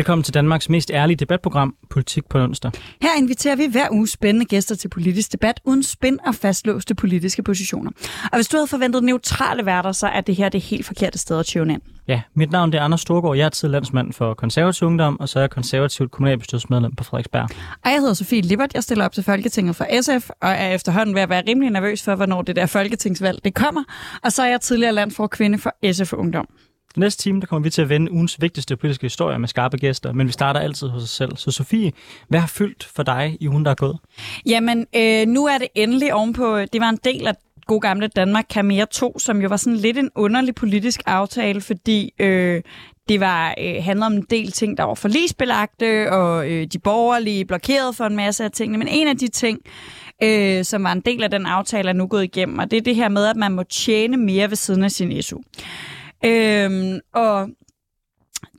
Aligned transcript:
Velkommen 0.00 0.22
til 0.22 0.34
Danmarks 0.34 0.68
mest 0.68 0.90
ærlige 0.90 1.16
debatprogram, 1.16 1.74
Politik 1.90 2.28
på 2.28 2.38
onsdag. 2.38 2.70
Her 3.02 3.08
inviterer 3.18 3.56
vi 3.56 3.66
hver 3.66 3.88
uge 3.90 4.08
spændende 4.08 4.46
gæster 4.46 4.74
til 4.74 4.88
politisk 4.88 5.32
debat 5.32 5.60
uden 5.64 5.82
spænd 5.82 6.18
og 6.26 6.34
fastlåste 6.34 6.94
politiske 6.94 7.42
positioner. 7.42 7.90
Og 8.32 8.36
hvis 8.36 8.48
du 8.48 8.56
havde 8.56 8.66
forventet 8.66 9.04
neutrale 9.04 9.66
værter, 9.66 9.92
så 9.92 10.06
er 10.06 10.20
det 10.20 10.36
her 10.36 10.48
det 10.48 10.60
helt 10.60 10.86
forkerte 10.86 11.18
sted 11.18 11.38
at 11.38 11.46
tune 11.46 11.72
ind. 11.72 11.82
Ja, 12.08 12.22
mit 12.34 12.50
navn 12.50 12.74
er 12.74 12.82
Anders 12.82 13.00
Storgård. 13.00 13.36
Jeg 13.36 13.44
er 13.44 13.48
tidligere 13.48 13.80
landsmand 13.80 14.12
for 14.12 14.34
konservativ 14.34 14.86
ungdom, 14.86 15.20
og 15.20 15.28
så 15.28 15.38
er 15.38 15.42
jeg 15.42 15.50
konservativt 15.50 16.10
kommunalbestyrelsesmedlem 16.10 16.94
på 16.94 17.04
Frederiksberg. 17.04 17.48
Og 17.84 17.90
jeg 17.90 17.98
hedder 17.98 18.14
Sofie 18.14 18.42
Lippert. 18.42 18.74
Jeg 18.74 18.82
stiller 18.82 19.04
op 19.04 19.12
til 19.12 19.22
Folketinget 19.22 19.76
for 19.76 19.86
SF, 20.00 20.30
og 20.42 20.50
er 20.50 20.74
efterhånden 20.74 21.14
ved 21.14 21.22
at 21.22 21.28
være 21.28 21.42
rimelig 21.48 21.70
nervøs 21.70 22.02
for, 22.02 22.14
hvornår 22.14 22.42
det 22.42 22.56
der 22.56 22.66
folketingsvalg 22.66 23.44
det 23.44 23.54
kommer. 23.54 23.82
Og 24.22 24.32
så 24.32 24.42
er 24.42 24.46
jeg 24.46 24.60
tidligere 24.60 24.92
landfor 24.92 25.26
kvinde 25.26 25.58
for 25.58 25.92
SF 25.92 26.12
Ungdom. 26.12 26.48
Den 26.94 27.00
næste 27.00 27.22
time 27.22 27.40
der 27.40 27.46
kommer 27.46 27.64
vi 27.64 27.70
til 27.70 27.82
at 27.82 27.88
vende 27.88 28.12
ugens 28.12 28.40
vigtigste 28.40 28.76
politiske 28.76 29.04
historier 29.04 29.38
med 29.38 29.48
skarpe 29.48 29.76
gæster, 29.76 30.12
men 30.12 30.26
vi 30.26 30.32
starter 30.32 30.60
altid 30.60 30.88
hos 30.88 31.02
os 31.02 31.10
selv. 31.10 31.36
Så 31.36 31.50
Sofie, 31.50 31.92
hvad 32.28 32.40
har 32.40 32.46
fyldt 32.46 32.84
for 32.84 33.02
dig 33.02 33.36
i 33.40 33.48
ugen, 33.48 33.64
der 33.64 33.70
er 33.70 33.74
gået? 33.74 33.98
Jamen, 34.46 34.86
øh, 34.96 35.26
nu 35.26 35.46
er 35.46 35.58
det 35.58 35.68
endelig 35.74 36.14
ovenpå, 36.14 36.58
det 36.58 36.80
var 36.80 36.88
en 36.88 36.98
del 37.04 37.26
af 37.26 37.34
god 37.66 37.80
gamle 37.80 38.06
Danmark 38.06 38.44
kan 38.50 38.64
mere 38.64 38.86
2, 38.86 39.18
som 39.18 39.42
jo 39.42 39.48
var 39.48 39.56
sådan 39.56 39.76
lidt 39.76 39.98
en 39.98 40.10
underlig 40.14 40.54
politisk 40.54 41.00
aftale, 41.06 41.60
fordi 41.60 42.12
øh, 42.18 42.62
det 43.08 43.20
var 43.20 43.54
øh, 43.60 43.84
handlede 43.84 44.06
om 44.06 44.12
en 44.12 44.26
del 44.30 44.52
ting, 44.52 44.76
der 44.76 44.84
var 44.84 44.94
forlisbelagte, 44.94 46.12
og 46.12 46.50
øh, 46.50 46.66
de 46.66 46.78
borgerlige 46.78 47.44
blokerede 47.44 47.92
for 47.92 48.04
en 48.04 48.16
masse 48.16 48.44
af 48.44 48.50
tingene. 48.50 48.78
Men 48.78 48.88
en 48.88 49.08
af 49.08 49.16
de 49.16 49.28
ting, 49.28 49.58
øh, 50.22 50.64
som 50.64 50.84
var 50.84 50.92
en 50.92 51.00
del 51.00 51.22
af 51.22 51.30
den 51.30 51.46
aftale, 51.46 51.88
er 51.88 51.92
nu 51.92 52.06
gået 52.06 52.24
igennem, 52.24 52.58
og 52.58 52.70
det 52.70 52.76
er 52.76 52.80
det 52.80 52.96
her 52.96 53.08
med, 53.08 53.26
at 53.26 53.36
man 53.36 53.52
må 53.52 53.62
tjene 53.62 54.16
mere 54.16 54.50
ved 54.50 54.56
siden 54.56 54.84
af 54.84 54.90
sin 54.90 55.22
SU. 55.22 55.38
Øhm, 56.24 57.00
og 57.12 57.48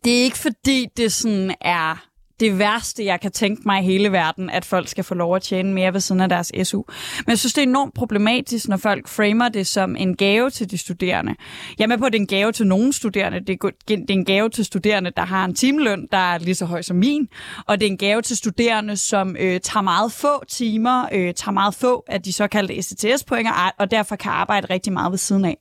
det 0.04 0.20
er 0.20 0.24
ikke 0.24 0.38
fordi, 0.38 0.88
det 0.98 1.12
sådan 1.12 1.56
er 1.62 2.11
det 2.42 2.60
værste, 2.60 3.06
jeg 3.06 3.22
kan 3.22 3.32
tænke 3.32 3.62
mig 3.66 3.82
i 3.82 3.86
hele 3.86 4.12
verden, 4.12 4.50
at 4.50 4.66
folk 4.66 4.88
skal 4.88 5.04
få 5.04 5.16
lov 5.16 5.36
at 5.36 5.42
tjene 5.42 5.74
mere 5.74 5.94
ved 5.94 6.00
siden 6.00 6.22
af 6.22 6.30
deres 6.30 6.52
SU. 6.64 6.84
Men 7.18 7.30
jeg 7.30 7.40
synes, 7.40 7.54
det 7.54 7.62
er 7.62 7.68
enormt 7.68 7.94
problematisk, 7.94 8.68
når 8.68 8.78
folk 8.78 9.08
framer 9.08 9.50
det 9.50 9.68
som 9.68 9.96
en 9.96 10.16
gave 10.16 10.50
til 10.50 10.72
de 10.72 10.78
studerende. 10.78 11.36
Jeg 11.78 11.84
er 11.84 11.88
med 11.88 11.98
på, 11.98 12.06
at 12.06 12.14
det 12.14 12.20
er 12.20 12.22
en 12.22 12.28
gave 12.28 12.52
til 12.52 12.68
nogle 12.68 12.94
studerende. 12.94 13.40
Det 13.40 13.60
er 13.90 14.04
en 14.10 14.26
gave 14.26 14.50
til 14.50 14.66
studerende, 14.66 15.12
der 15.18 15.26
har 15.26 15.46
en 15.46 15.56
timeløn, 15.56 16.08
der 16.12 16.18
er 16.18 16.38
lige 16.38 16.56
så 16.56 16.66
høj 16.66 16.82
som 16.82 16.98
min. 16.98 17.28
Og 17.68 17.80
det 17.80 17.88
er 17.88 17.92
en 17.92 17.98
gave 17.98 18.22
til 18.22 18.38
studerende, 18.38 18.98
som 18.98 19.36
øh, 19.40 19.60
tager 19.60 19.82
meget 19.82 20.12
få 20.12 20.46
timer, 20.50 21.06
øh, 21.12 21.34
tager 21.34 21.52
meget 21.52 21.76
få 21.76 22.04
af 22.08 22.22
de 22.22 22.34
såkaldte 22.34 22.78
ECTS-point, 22.78 23.48
og 23.80 23.92
derfor 23.92 24.16
kan 24.16 24.32
arbejde 24.32 24.68
rigtig 24.70 24.94
meget 24.94 25.12
ved 25.12 25.18
siden 25.18 25.46
af. 25.46 25.58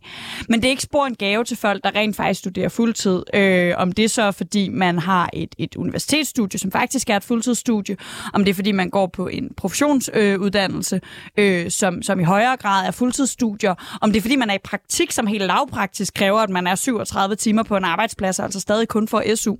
Men 0.49 0.61
det 0.61 0.67
er 0.67 0.71
ikke 0.71 0.83
spor 0.83 1.07
en 1.07 1.15
gave 1.15 1.45
til 1.45 1.57
folk, 1.57 1.85
der 1.85 1.95
rent 1.95 2.17
faktisk 2.17 2.39
studerer 2.39 2.69
fuldtid. 2.69 3.23
Øh, 3.35 3.75
om 3.77 3.93
det 3.93 4.11
så 4.11 4.23
er, 4.23 4.31
fordi 4.31 4.69
man 4.69 4.99
har 4.99 5.31
et, 5.33 5.55
et 5.59 5.77
universitetsstudie, 5.77 6.59
som 6.59 6.70
faktisk 6.73 7.11
er 7.11 7.17
et 7.17 7.25
fuldtidsstudie, 7.25 7.97
om 8.33 8.45
det 8.45 8.51
er 8.51 8.55
fordi 8.55 8.73
man 8.73 8.91
går 8.91 9.07
på 9.07 9.29
en 9.29 9.51
professionsuddannelse, 9.57 11.01
øh, 11.39 11.65
øh, 11.65 11.71
som, 11.71 12.03
som 12.03 12.21
i 12.21 12.25
højere 12.25 12.57
grad 12.57 12.87
er 12.87 12.91
fuldtidsstudier, 12.91 13.99
om 14.01 14.13
det 14.13 14.19
er 14.19 14.23
fordi 14.23 14.37
man 14.37 14.51
er 14.51 14.55
i 14.55 14.59
praktik, 14.65 15.11
som 15.11 15.27
helt 15.27 15.47
lavpraktisk 15.47 16.15
kræver, 16.15 16.39
at 16.41 16.51
man 16.51 16.67
er 16.67 16.75
37 16.75 17.37
timer 17.37 17.63
på 17.63 17.77
en 17.77 17.85
arbejdsplads, 17.85 18.39
altså 18.39 18.61
stadig 18.61 18.89
kun 18.89 19.09
for 19.09 19.35
SU. 19.35 19.57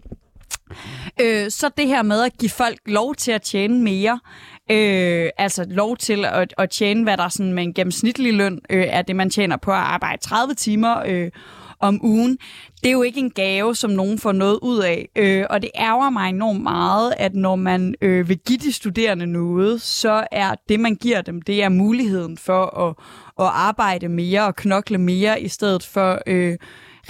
Øh, 1.21 1.51
så 1.51 1.71
det 1.77 1.87
her 1.87 2.03
med 2.03 2.23
at 2.23 2.39
give 2.39 2.51
folk 2.51 2.79
lov 2.87 3.15
til 3.15 3.33
at 3.33 3.43
tjene 3.43 3.83
mere, 3.83 4.21
øh, 4.71 5.31
altså 5.39 5.67
lov 5.69 5.97
til 5.97 6.25
at, 6.25 6.55
at 6.59 6.71
tjene, 6.71 7.03
hvad 7.03 7.17
der 7.17 7.29
sådan 7.29 7.53
med 7.53 7.63
en 7.63 7.75
gennemsnitlig 7.75 8.35
løn 8.35 8.61
øh, 8.71 8.87
er 8.89 9.03
det, 9.03 9.17
man 9.17 9.31
tjener 9.31 9.57
på 9.57 9.71
at 9.71 9.77
arbejde 9.77 10.23
30 10.23 10.55
timer 10.55 11.03
øh, 11.07 11.31
om 11.81 12.05
ugen, 12.05 12.39
det 12.83 12.89
er 12.89 12.93
jo 12.93 13.03
ikke 13.03 13.21
en 13.21 13.31
gave, 13.31 13.77
som 13.77 13.91
nogen 13.91 14.19
får 14.19 14.33
noget 14.33 14.59
ud 14.63 14.79
af. 14.79 15.09
Øh, 15.17 15.45
og 15.51 15.63
det 15.63 15.71
ærger 15.75 16.11
mig 16.11 16.29
enormt 16.29 16.63
meget, 16.63 17.15
at 17.17 17.35
når 17.35 17.57
man 17.57 17.95
øh, 18.01 18.29
vil 18.29 18.39
give 18.39 18.59
de 18.59 18.73
studerende 18.73 19.27
noget, 19.27 19.83
så 19.83 20.27
er 20.33 20.55
det, 20.69 20.81
man 20.81 20.95
giver 20.95 21.21
dem, 21.21 21.43
det 21.43 21.63
er 21.63 21.69
muligheden 21.69 22.39
for 22.39 22.89
at, 22.89 22.95
at 23.47 23.53
arbejde 23.55 24.09
mere 24.09 24.47
og 24.47 24.57
knokle 24.57 24.99
mere, 24.99 25.41
i 25.41 25.49
stedet 25.49 25.83
for... 25.83 26.23
Øh, 26.27 26.57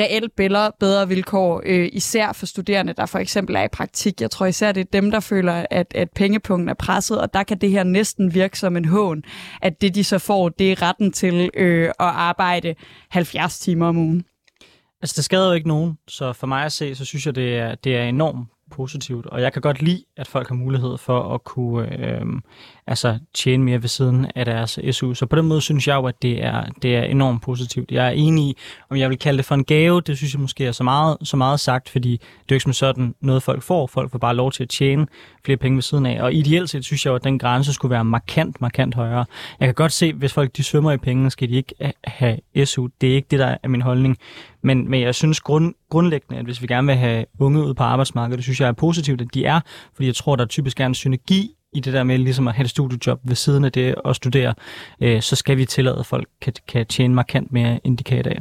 reelt 0.00 0.36
bedre, 0.36 0.72
bedre 0.81 1.08
vilkår, 1.08 1.62
øh, 1.66 1.88
især 1.92 2.32
for 2.32 2.47
studerende, 2.47 2.92
der 2.92 3.06
for 3.06 3.19
eksempel 3.19 3.56
er 3.56 3.62
i 3.62 3.69
praktik. 3.69 4.20
Jeg 4.20 4.31
tror 4.31 4.47
især, 4.47 4.72
det 4.72 4.81
er 4.81 5.00
dem, 5.00 5.10
der 5.10 5.20
føler, 5.20 5.66
at, 5.70 5.87
at 5.94 6.10
pengepunkten 6.10 6.69
er 6.69 6.75
presset, 6.75 7.20
og 7.20 7.34
der 7.34 7.42
kan 7.42 7.58
det 7.58 7.70
her 7.70 7.84
næsten 7.84 8.34
virke 8.34 8.58
som 8.58 8.76
en 8.76 8.84
hån, 8.84 9.22
at 9.62 9.81
det, 9.81 9.94
de 9.94 10.04
så 10.04 10.19
får, 10.19 10.48
det 10.48 10.72
er 10.72 10.82
retten 10.82 11.12
til 11.12 11.50
øh, 11.54 11.88
at 11.88 11.94
arbejde 11.98 12.75
70 13.08 13.58
timer 13.58 13.87
om 13.87 13.97
ugen. 13.97 14.25
Altså, 15.03 15.15
det 15.16 15.25
skader 15.25 15.47
jo 15.47 15.53
ikke 15.53 15.69
nogen, 15.69 15.99
så 16.09 16.33
for 16.33 16.47
mig 16.47 16.65
at 16.65 16.72
se, 16.72 16.94
så 16.94 17.05
synes 17.05 17.27
jeg, 17.27 17.34
det 17.34 17.59
er, 17.59 17.75
det 17.75 17.97
er 17.97 18.05
enormt 18.05 18.49
positivt. 18.71 19.27
Og 19.27 19.41
jeg 19.43 19.53
kan 19.53 19.62
godt 19.62 19.83
lide, 19.83 20.05
at 20.16 20.28
folk 20.28 20.49
har 20.49 20.55
mulighed 20.55 20.99
for 20.99 21.34
at 21.34 21.44
kunne 21.44 22.06
øh, 22.06 22.27
altså, 22.90 23.18
tjene 23.34 23.64
mere 23.64 23.82
ved 23.82 23.88
siden 23.88 24.26
af 24.34 24.44
deres 24.44 24.78
SU. 24.90 25.14
Så 25.14 25.26
på 25.26 25.36
den 25.36 25.46
måde 25.46 25.60
synes 25.60 25.88
jeg 25.88 25.94
jo, 25.94 26.06
at 26.06 26.22
det 26.22 26.44
er, 26.44 26.64
det 26.82 26.96
er 26.96 27.02
enormt 27.02 27.42
positivt. 27.42 27.90
Jeg 27.90 28.06
er 28.06 28.10
enig 28.10 28.44
i, 28.44 28.56
om 28.90 28.96
jeg 28.96 29.10
vil 29.10 29.18
kalde 29.18 29.36
det 29.36 29.44
for 29.44 29.54
en 29.54 29.64
gave, 29.64 30.00
det 30.00 30.16
synes 30.16 30.34
jeg 30.34 30.40
måske 30.40 30.66
er 30.66 30.72
så 30.72 30.84
meget, 30.84 31.16
så 31.22 31.36
meget 31.36 31.60
sagt, 31.60 31.88
fordi 31.88 32.12
det 32.12 32.20
er 32.22 32.44
jo 32.50 32.54
ikke 32.54 32.62
som 32.62 32.72
sådan 32.72 33.14
noget, 33.20 33.42
folk 33.42 33.62
får. 33.62 33.86
Folk 33.86 34.10
får 34.10 34.18
bare 34.18 34.36
lov 34.36 34.52
til 34.52 34.62
at 34.62 34.68
tjene 34.68 35.06
flere 35.44 35.56
penge 35.56 35.76
ved 35.76 35.82
siden 35.82 36.06
af. 36.06 36.22
Og 36.22 36.34
ideelt 36.34 36.70
set 36.70 36.84
synes 36.84 37.04
jeg 37.04 37.10
jo, 37.10 37.16
at 37.16 37.24
den 37.24 37.38
grænse 37.38 37.72
skulle 37.72 37.90
være 37.90 38.04
markant, 38.04 38.60
markant 38.60 38.94
højere. 38.94 39.24
Jeg 39.60 39.68
kan 39.68 39.74
godt 39.74 39.92
se, 39.92 40.12
hvis 40.12 40.32
folk 40.32 40.56
de 40.56 40.62
svømmer 40.62 40.92
i 40.92 40.96
penge, 40.96 41.30
skal 41.30 41.48
de 41.48 41.54
ikke 41.54 41.74
have 42.04 42.38
SU. 42.64 42.88
Det 43.00 43.10
er 43.10 43.14
ikke 43.14 43.28
det, 43.30 43.38
der 43.38 43.56
er 43.62 43.68
min 43.68 43.82
holdning. 43.82 44.18
Men, 44.62 44.90
men 44.90 45.00
jeg 45.00 45.14
synes 45.14 45.40
grund, 45.40 45.74
grundlæggende, 45.90 46.38
at 46.38 46.44
hvis 46.44 46.62
vi 46.62 46.66
gerne 46.66 46.86
vil 46.86 46.96
have 46.96 47.24
unge 47.38 47.64
ud 47.64 47.74
på 47.74 47.82
arbejdsmarkedet, 47.82 48.36
det 48.36 48.44
synes 48.44 48.60
jeg 48.60 48.68
er 48.68 48.72
positivt, 48.72 49.20
at 49.20 49.26
de 49.34 49.44
er, 49.44 49.60
fordi 49.94 50.06
jeg 50.06 50.14
tror, 50.14 50.36
der 50.36 50.46
typisk 50.46 50.80
er 50.80 50.86
en 50.86 50.94
synergi 50.94 51.54
i 51.72 51.81
det 51.81 51.92
der 51.92 52.03
med 52.03 52.19
ligesom 52.19 52.48
at 52.48 52.54
have 52.54 52.64
et 52.64 52.70
studiejob 52.70 53.20
ved 53.22 53.36
siden 53.36 53.64
af 53.64 53.72
det 53.72 53.94
og 53.94 54.16
studere, 54.16 54.54
øh, 55.00 55.22
så 55.22 55.36
skal 55.36 55.56
vi 55.56 55.64
tillade, 55.64 55.98
at 55.98 56.06
folk 56.06 56.28
kan, 56.41 56.53
kan 56.69 56.86
tjene 56.86 57.14
markant 57.14 57.53
mere, 57.53 57.81
end 57.84 57.98
de 57.98 58.04
kan 58.04 58.19
i 58.19 58.22
dag. 58.22 58.41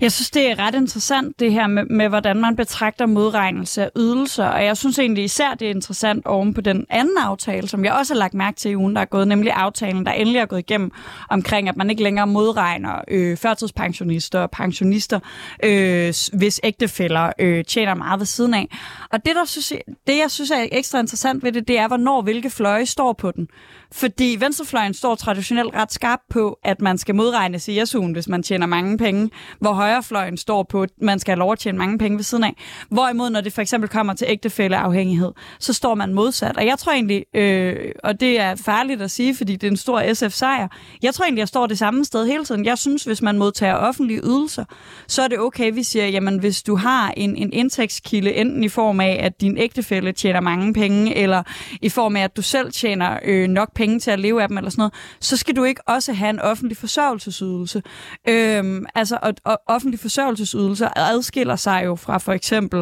Jeg 0.00 0.12
synes, 0.12 0.30
det 0.30 0.50
er 0.50 0.58
ret 0.58 0.74
interessant, 0.74 1.40
det 1.40 1.52
her 1.52 1.66
med, 1.66 1.84
med, 1.84 2.08
hvordan 2.08 2.36
man 2.36 2.56
betragter 2.56 3.06
modregnelse 3.06 3.82
af 3.82 3.90
ydelser, 3.96 4.46
og 4.46 4.64
jeg 4.64 4.76
synes 4.76 4.98
egentlig 4.98 5.24
især, 5.24 5.54
det 5.54 5.66
er 5.66 5.70
interessant 5.70 6.26
oven 6.26 6.54
på 6.54 6.60
den 6.60 6.86
anden 6.90 7.16
aftale, 7.18 7.68
som 7.68 7.84
jeg 7.84 7.92
også 7.92 8.14
har 8.14 8.18
lagt 8.18 8.34
mærke 8.34 8.56
til 8.56 8.70
i 8.70 8.76
ugen, 8.76 8.94
der 8.94 9.00
er 9.00 9.04
gået, 9.04 9.28
nemlig 9.28 9.52
aftalen, 9.52 10.06
der 10.06 10.12
endelig 10.12 10.38
er 10.38 10.46
gået 10.46 10.58
igennem 10.58 10.90
omkring, 11.30 11.68
at 11.68 11.76
man 11.76 11.90
ikke 11.90 12.02
længere 12.02 12.26
modregner 12.26 13.00
øh, 13.08 13.36
førtidspensionister 13.36 14.40
og 14.40 14.50
pensionister, 14.50 15.20
øh, 15.64 16.14
hvis 16.32 16.60
ægtefælder 16.64 17.32
øh, 17.38 17.64
tjener 17.64 17.94
meget 17.94 18.18
ved 18.18 18.26
siden 18.26 18.54
af. 18.54 18.68
Og 19.10 19.24
det, 19.26 19.36
der 19.36 19.44
synes, 19.44 19.72
det, 20.06 20.18
jeg 20.18 20.30
synes 20.30 20.50
er 20.50 20.66
ekstra 20.72 20.98
interessant 20.98 21.44
ved 21.44 21.52
det, 21.52 21.68
det 21.68 21.78
er, 21.78 21.88
hvornår 21.88 22.22
hvilke 22.22 22.50
fløje 22.50 22.86
står 22.86 23.12
på 23.12 23.30
den. 23.30 23.48
Fordi 23.92 24.36
venstrefløjen 24.40 24.94
står 24.94 25.14
traditionelt 25.14 25.74
ret 25.74 25.92
skarpt 25.92 26.22
på, 26.30 26.58
at 26.64 26.80
man 26.80 26.98
skal 26.98 27.14
modregne 27.14 27.60
i 27.68 27.80
SU'en, 27.80 28.12
hvis 28.12 28.28
man 28.28 28.42
tjener 28.42 28.66
mange 28.66 28.98
penge, 28.98 29.30
hvor 29.58 29.72
højrefløjen 29.72 30.36
står 30.36 30.62
på, 30.62 30.82
at 30.82 30.90
man 31.00 31.18
skal 31.18 31.32
have 31.32 31.38
lov 31.38 31.52
at 31.52 31.58
tjene 31.58 31.78
mange 31.78 31.98
penge 31.98 32.16
ved 32.16 32.24
siden 32.24 32.44
af. 32.44 32.54
Hvorimod, 32.88 33.30
når 33.30 33.40
det 33.40 33.52
for 33.52 33.62
eksempel 33.62 33.90
kommer 33.90 34.14
til 34.14 34.26
ægtefælleafhængighed, 34.30 35.32
så 35.58 35.72
står 35.72 35.94
man 35.94 36.14
modsat. 36.14 36.56
Og 36.56 36.66
jeg 36.66 36.78
tror 36.78 36.92
egentlig, 36.92 37.24
øh, 37.34 37.92
og 38.04 38.20
det 38.20 38.40
er 38.40 38.54
farligt 38.54 39.02
at 39.02 39.10
sige, 39.10 39.34
fordi 39.34 39.52
det 39.56 39.66
er 39.66 39.70
en 39.70 39.76
stor 39.76 40.14
SF-sejr, 40.14 40.68
jeg 41.02 41.14
tror 41.14 41.24
egentlig, 41.24 41.40
jeg 41.40 41.48
står 41.48 41.66
det 41.66 41.78
samme 41.78 42.04
sted 42.04 42.26
hele 42.26 42.44
tiden. 42.44 42.64
Jeg 42.64 42.78
synes, 42.78 43.04
hvis 43.04 43.22
man 43.22 43.38
modtager 43.38 43.74
offentlige 43.74 44.20
ydelser, 44.24 44.64
så 45.06 45.22
er 45.22 45.28
det 45.28 45.38
okay, 45.38 45.72
vi 45.74 45.82
siger, 45.82 46.06
jamen 46.06 46.38
hvis 46.38 46.62
du 46.62 46.76
har 46.76 47.12
en, 47.16 47.36
en 47.36 47.52
indtægtskilde, 47.52 48.34
enten 48.34 48.64
i 48.64 48.68
form 48.68 49.00
af, 49.00 49.20
at 49.22 49.40
din 49.40 49.58
ægtefælle 49.58 50.12
tjener 50.12 50.40
mange 50.40 50.74
penge, 50.74 51.16
eller 51.16 51.42
i 51.82 51.88
form 51.88 52.16
af, 52.16 52.24
at 52.24 52.36
du 52.36 52.42
selv 52.42 52.72
tjener 52.72 53.18
øh, 53.24 53.48
nok 53.48 53.74
penge 53.74 53.81
penge 53.82 54.00
til 54.00 54.10
at 54.10 54.18
leve 54.18 54.42
af 54.42 54.48
dem, 54.48 54.56
eller 54.56 54.70
sådan 54.70 54.80
noget, 54.80 54.94
så 55.20 55.36
skal 55.36 55.56
du 55.56 55.64
ikke 55.64 55.80
også 55.88 56.12
have 56.12 56.30
en 56.30 56.40
offentlig 56.40 56.76
forsørgelsesydelse. 56.76 57.82
Øhm, 58.28 58.86
altså, 58.94 59.18
og, 59.22 59.34
og 59.44 59.60
offentlig 59.66 60.00
forsørgelsesydelse 60.00 60.98
adskiller 60.98 61.56
sig 61.56 61.82
jo 61.84 61.94
fra 61.96 62.18
for 62.18 62.32
eksempel, 62.32 62.80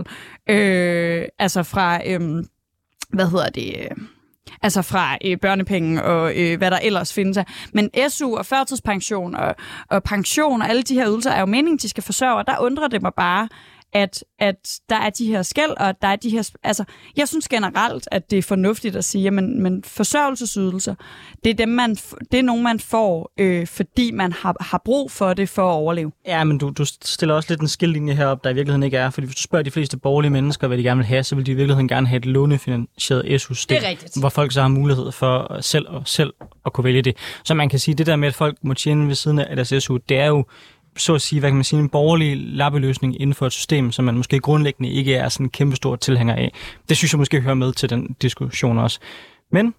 øh, 0.51 1.25
altså 1.39 1.63
fra, 1.63 2.01
øh, 2.07 2.21
hvad 3.11 3.31
hedder 3.31 3.51
det... 3.51 3.75
Øh, 3.79 3.97
altså 4.63 4.83
fra 4.83 5.19
øh, 5.25 5.37
børnepenge 5.39 6.05
og 6.05 6.33
øh, 6.37 6.59
hvad 6.59 6.71
der 6.71 6.79
ellers 6.79 7.13
findes 7.13 7.37
af. 7.37 7.47
Men 7.75 7.91
SU 8.09 8.37
og 8.37 8.47
førtidspension 8.47 9.35
og, 9.35 9.55
og 9.91 10.03
pension 10.03 10.63
og 10.63 10.69
alle 10.69 10.83
de 10.83 10.95
her 10.95 11.09
ydelser 11.09 11.31
er 11.31 11.41
jo 11.41 11.47
meningen, 11.47 11.79
de 11.79 11.89
skal 11.89 12.03
forsørge, 12.03 12.37
og 12.37 12.47
der 12.47 12.59
undrer 12.61 12.89
det 12.89 13.03
mig 13.03 13.13
bare, 13.17 13.49
at, 13.93 14.25
at 14.39 14.81
der 14.89 14.97
er 14.97 15.11
de 15.11 15.27
her 15.27 15.43
skæld, 15.43 15.71
og 15.71 16.03
der 16.03 16.09
er 16.09 16.17
de 16.17 16.31
her... 16.31 16.51
Altså, 16.63 16.85
jeg 17.17 17.29
synes 17.29 17.49
generelt, 17.49 18.09
at 18.11 18.31
det 18.31 18.39
er 18.39 18.43
fornuftigt 18.43 18.97
at 18.97 19.05
sige, 19.05 19.27
at 19.27 19.33
men, 19.33 19.63
men 19.63 19.85
forsørgelsesydelser, 19.85 20.95
det 21.45 21.51
er, 21.51 21.55
dem, 21.55 21.69
man, 21.69 21.95
det 22.33 22.39
er 22.39 22.43
nogen, 22.43 22.63
man 22.63 22.81
får, 22.81 23.33
øh, 23.39 23.67
fordi 23.67 24.11
man 24.11 24.33
har, 24.33 24.57
har 24.61 24.83
brug 24.85 25.11
for 25.11 25.35
det 25.35 25.49
for 25.49 25.69
at 25.69 25.75
overleve. 25.75 26.13
Ja, 26.27 26.45
men 26.45 26.59
du, 26.59 26.71
du 26.71 26.85
stiller 26.85 27.35
også 27.35 27.53
lidt 27.53 27.61
en 27.61 27.69
skilllinje 27.69 28.15
herop, 28.15 28.45
der 28.45 28.51
i 28.51 28.55
virkeligheden 28.55 28.83
ikke 28.83 28.97
er. 28.97 29.11
Fordi 29.11 29.27
hvis 29.27 29.37
du 29.37 29.43
spørger 29.43 29.63
de 29.63 29.71
fleste 29.71 29.97
borgerlige 29.97 30.31
mennesker, 30.31 30.67
hvad 30.67 30.79
de 30.79 30.83
gerne 30.83 30.99
vil 30.99 31.07
have, 31.07 31.25
så 31.25 31.35
vil 31.35 31.47
de 31.47 31.51
i 31.51 31.55
virkeligheden 31.55 31.89
gerne 31.89 32.07
have 32.07 32.17
et 32.17 32.27
lånefinansieret 32.27 33.27
er 33.85 33.89
rigtigt. 33.89 34.21
Hvor 34.21 34.29
folk 34.29 34.53
så 34.53 34.61
har 34.61 34.69
mulighed 34.69 35.13
for 35.13 35.61
selv, 35.61 35.87
selv 36.05 36.33
at 36.67 36.73
kunne 36.73 36.85
vælge 36.85 37.03
det. 37.03 37.17
Så 37.45 37.55
man 37.55 37.69
kan 37.69 37.79
sige, 37.79 37.95
det 37.95 38.07
der 38.07 38.17
med, 38.17 38.29
at 38.29 38.35
folk 38.35 38.57
må 38.63 38.75
tjene 38.75 39.09
ved 39.09 39.15
siden 39.15 39.39
af 39.39 39.57
deres 39.57 39.85
SU, 39.85 39.97
det 39.97 40.19
er 40.19 40.27
jo 40.27 40.45
så 41.01 41.15
at 41.15 41.23
sige, 41.23 41.41
hvad 41.41 41.51
kan 41.51 41.55
man 41.55 41.65
sige, 41.65 41.81
en 41.81 41.89
borgerlig 41.89 42.37
lappeløsning 42.37 43.21
inden 43.21 43.35
for 43.35 43.47
et 43.47 43.53
system, 43.53 43.93
som 43.93 44.05
man 44.05 44.17
måske 44.17 44.41
grundlæggende 44.41 44.91
ikke 44.91 45.15
er 45.15 45.29
sådan 45.29 45.47
en 45.47 45.51
kæmpe 45.51 45.77
stor 45.77 45.97
tilhænger 45.97 46.35
af. 46.35 46.53
Det 46.89 46.97
synes 46.97 47.13
jeg 47.13 47.19
måske 47.19 47.41
hører 47.41 47.55
med 47.55 47.73
til 47.73 47.91
den 47.91 48.17
diskussion 48.23 48.79
også. 48.79 49.01
Men 49.53 49.75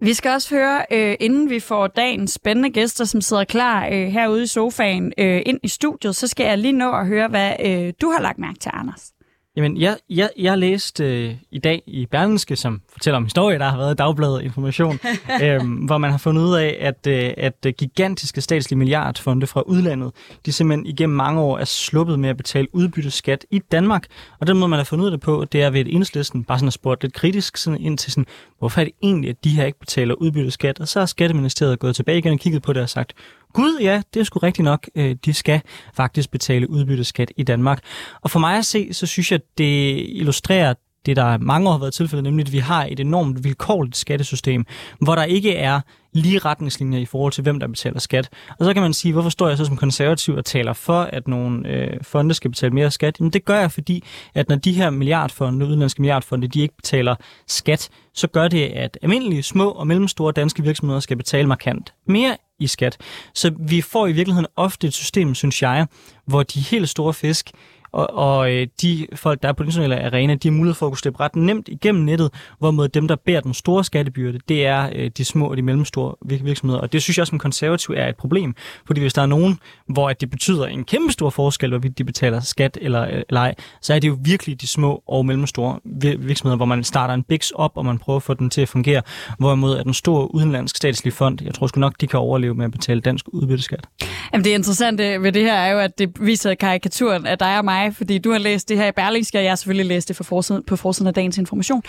vi 0.00 0.14
skal 0.14 0.30
også 0.30 0.54
høre, 0.54 0.82
øh, 0.92 1.16
inden 1.20 1.50
vi 1.50 1.60
får 1.60 1.86
dagens 1.86 2.32
spændende 2.32 2.70
gæster, 2.70 3.04
som 3.04 3.20
sidder 3.20 3.44
klar 3.44 3.86
øh, 3.92 4.06
herude 4.06 4.42
i 4.42 4.46
sofaen, 4.46 5.12
øh, 5.18 5.42
ind 5.46 5.60
i 5.62 5.68
studiet, 5.68 6.16
så 6.16 6.26
skal 6.26 6.46
jeg 6.46 6.58
lige 6.58 6.72
nå 6.72 6.92
at 6.92 7.06
høre, 7.06 7.28
hvad 7.28 7.52
øh, 7.64 7.92
du 8.00 8.10
har 8.10 8.20
lagt 8.20 8.38
mærke 8.38 8.58
til, 8.58 8.70
Anders. 8.74 9.12
Jamen, 9.56 9.76
jeg, 9.76 9.96
jeg, 10.10 10.30
jeg 10.38 10.58
læste 10.58 11.04
øh, 11.04 11.34
i 11.50 11.58
dag 11.58 11.82
i 11.86 12.06
Berlingske, 12.06 12.56
som 12.56 12.82
fortæller 12.92 13.16
om 13.16 13.24
historie, 13.24 13.58
der 13.58 13.68
har 13.68 13.76
været 13.76 13.98
dagbladet 13.98 14.42
information, 14.42 14.98
øh, 15.42 15.60
hvor 15.86 15.98
man 15.98 16.10
har 16.10 16.18
fundet 16.18 16.42
ud 16.42 16.54
af, 16.54 16.76
at, 16.80 17.06
øh, 17.06 17.32
at 17.36 17.66
gigantiske 17.78 18.40
statslige 18.40 18.78
milliardfonde 18.78 19.46
fra 19.46 19.60
udlandet, 19.60 20.12
de 20.46 20.52
simpelthen 20.52 20.86
igennem 20.86 21.16
mange 21.16 21.40
år 21.40 21.58
er 21.58 21.64
sluppet 21.64 22.18
med 22.18 22.28
at 22.28 22.36
betale 22.36 22.74
udbytteskat 22.74 23.46
i 23.50 23.58
Danmark. 23.58 24.06
Og 24.40 24.46
den 24.46 24.58
måde, 24.58 24.68
man 24.68 24.78
har 24.78 24.84
fundet 24.84 25.04
ud 25.04 25.08
af 25.08 25.18
det 25.18 25.20
på, 25.20 25.44
det 25.52 25.62
er 25.62 25.70
ved 25.70 25.80
et 25.80 25.88
enhedslisten 25.88 26.44
bare 26.44 26.58
sådan 26.58 26.66
at 26.66 26.72
spurgt 26.72 27.02
lidt 27.02 27.14
kritisk 27.14 27.56
sådan 27.56 27.80
ind 27.80 27.98
til 27.98 28.12
sådan, 28.12 28.26
hvorfor 28.58 28.80
er 28.80 28.84
det 28.84 28.94
egentlig, 29.02 29.30
at 29.30 29.44
de 29.44 29.50
her 29.50 29.64
ikke 29.66 29.78
betaler 29.78 30.14
udbytteskat? 30.14 30.80
Og 30.80 30.88
så 30.88 30.98
har 30.98 31.06
Skatteministeriet 31.06 31.78
gået 31.78 31.96
tilbage 31.96 32.18
igen 32.18 32.32
og 32.32 32.38
kigget 32.38 32.62
på 32.62 32.72
det 32.72 32.82
og 32.82 32.88
sagt, 32.88 33.12
Gud, 33.52 33.78
ja, 33.80 34.02
det 34.14 34.20
er 34.20 34.24
sgu 34.24 34.38
rigtigt 34.38 34.64
nok. 34.64 34.88
Øh, 34.94 35.16
de 35.24 35.34
skal 35.34 35.60
faktisk 35.94 36.30
betale 36.30 36.70
udbytteskat 36.70 37.32
i 37.36 37.42
Danmark. 37.42 37.84
Og 38.20 38.30
for 38.30 38.38
mig 38.38 38.58
at 38.58 38.66
se, 38.66 38.94
så 38.94 39.06
synes 39.06 39.32
jeg, 39.32 39.40
det 39.58 40.04
illustrerer 40.08 40.74
det, 41.06 41.16
der 41.16 41.38
mange 41.38 41.68
år 41.68 41.72
har 41.72 41.78
været 41.78 41.94
tilfældet, 41.94 42.24
nemlig 42.24 42.46
at 42.46 42.52
vi 42.52 42.58
har 42.58 42.84
et 42.90 43.00
enormt 43.00 43.44
vilkårligt 43.44 43.96
skattesystem, 43.96 44.66
hvor 45.00 45.14
der 45.14 45.24
ikke 45.24 45.56
er 45.56 45.80
lige 46.12 46.38
retningslinjer 46.38 46.98
i 46.98 47.04
forhold 47.04 47.32
til, 47.32 47.42
hvem 47.42 47.60
der 47.60 47.66
betaler 47.66 47.98
skat. 47.98 48.28
Og 48.58 48.64
så 48.64 48.72
kan 48.74 48.82
man 48.82 48.92
sige, 48.92 49.12
hvorfor 49.12 49.30
står 49.30 49.48
jeg 49.48 49.58
så 49.58 49.64
som 49.64 49.76
konservativ 49.76 50.34
og 50.34 50.44
taler 50.44 50.72
for, 50.72 51.00
at 51.02 51.28
nogle 51.28 51.68
øh, 51.68 51.98
fonde 52.02 52.34
skal 52.34 52.50
betale 52.50 52.74
mere 52.74 52.90
skat? 52.90 53.20
Jamen 53.20 53.32
det 53.32 53.44
gør 53.44 53.60
jeg, 53.60 53.72
fordi 53.72 54.04
at 54.34 54.48
når 54.48 54.56
de 54.56 54.72
her 54.72 54.90
milliardfonde, 54.90 55.66
udenlandske 55.66 56.02
milliardfonde, 56.02 56.48
de 56.48 56.60
ikke 56.60 56.76
betaler 56.76 57.14
skat, 57.46 57.88
så 58.14 58.26
gør 58.26 58.48
det, 58.48 58.66
at 58.66 58.98
almindelige 59.02 59.42
små 59.42 59.70
og 59.70 59.86
mellemstore 59.86 60.32
danske 60.32 60.62
virksomheder 60.62 61.00
skal 61.00 61.16
betale 61.16 61.48
markant 61.48 61.94
mere 62.06 62.36
i 62.60 62.66
skat. 62.66 62.96
Så 63.34 63.52
vi 63.58 63.80
får 63.80 64.06
i 64.06 64.12
virkeligheden 64.12 64.46
ofte 64.56 64.86
et 64.86 64.94
system, 64.94 65.34
synes 65.34 65.62
jeg, 65.62 65.86
hvor 66.26 66.42
de 66.42 66.60
helt 66.60 66.88
store 66.88 67.14
fisk 67.14 67.50
og, 67.92 68.14
og 68.14 68.52
øh, 68.52 68.66
de 68.82 69.06
folk, 69.14 69.42
der 69.42 69.48
er 69.48 69.52
på 69.52 69.62
den 69.62 69.68
internationale 69.68 70.06
arena, 70.06 70.34
de 70.34 70.48
har 70.48 70.52
mulighed 70.52 70.74
for 70.74 70.86
at 70.86 70.90
kunne 70.90 70.98
slippe 70.98 71.20
ret 71.20 71.36
nemt 71.36 71.68
igennem 71.68 72.04
nettet, 72.04 72.30
hvorimod 72.58 72.88
dem, 72.88 73.08
der 73.08 73.16
bærer 73.16 73.40
den 73.40 73.54
store 73.54 73.84
skattebyrde, 73.84 74.38
det 74.48 74.66
er 74.66 74.90
øh, 74.94 75.10
de 75.16 75.24
små 75.24 75.46
og 75.46 75.56
de 75.56 75.62
mellemstore 75.62 76.14
virksomheder. 76.22 76.80
Og 76.80 76.92
det 76.92 77.02
synes 77.02 77.18
jeg 77.18 77.26
som 77.26 77.38
konservativ 77.38 77.94
er 77.98 78.08
et 78.08 78.16
problem, 78.16 78.54
fordi 78.86 79.00
hvis 79.00 79.12
der 79.12 79.22
er 79.22 79.26
nogen, 79.26 79.58
hvor 79.88 80.08
at 80.08 80.20
det 80.20 80.30
betyder 80.30 80.66
en 80.66 80.84
kæmpe 80.84 81.12
stor 81.12 81.30
forskel, 81.30 81.70
hvorvidt 81.70 81.98
de 81.98 82.04
betaler 82.04 82.40
skat 82.40 82.78
eller, 82.80 83.02
øh, 83.02 83.22
eller 83.28 83.40
ej, 83.40 83.54
så 83.80 83.94
er 83.94 83.98
det 83.98 84.08
jo 84.08 84.18
virkelig 84.24 84.60
de 84.60 84.66
små 84.66 85.02
og 85.06 85.26
mellemstore 85.26 85.78
virksomheder, 86.18 86.56
hvor 86.56 86.66
man 86.66 86.84
starter 86.84 87.14
en 87.14 87.22
biks 87.22 87.50
op, 87.50 87.72
og 87.74 87.84
man 87.84 87.98
prøver 87.98 88.16
at 88.16 88.22
få 88.22 88.34
den 88.34 88.50
til 88.50 88.60
at 88.60 88.68
fungere, 88.68 89.02
hvorimod 89.38 89.78
at 89.78 89.84
den 89.84 89.94
store 89.94 90.34
udenlandsk 90.34 90.76
statslige 90.76 91.14
fond, 91.14 91.38
jeg 91.44 91.54
tror 91.54 91.66
sgu 91.66 91.80
nok, 91.80 92.00
de 92.00 92.06
kan 92.06 92.18
overleve 92.18 92.54
med 92.54 92.64
at 92.64 92.72
betale 92.72 93.00
dansk 93.00 93.24
udbytteskat. 93.28 93.86
Jamen 94.32 94.44
det 94.44 94.50
interessante 94.50 95.22
ved 95.22 95.32
det 95.32 95.42
her 95.42 95.54
er 95.54 95.72
jo, 95.72 95.78
at 95.78 95.98
det 95.98 96.16
viser 96.20 96.54
karikaturen 96.54 97.26
at 97.26 97.40
der 97.40 97.46
er 97.46 97.62
mig 97.62 97.79
mig, 97.80 97.96
fordi 97.96 98.18
du 98.18 98.32
har 98.32 98.38
læst 98.38 98.68
det 98.68 98.76
her 98.76 98.86
i 98.86 98.92
Berlingske, 98.92 99.38
og 99.38 99.44
jeg 99.44 99.50
har 99.50 99.56
selvfølgelig 99.56 99.86
læst 99.86 100.08
det 100.08 100.16
for 100.16 100.24
forsiden, 100.24 100.62
på 100.66 100.76
forsiden 100.76 101.06
af 101.06 101.14
dagens 101.14 101.38
information. 101.38 101.82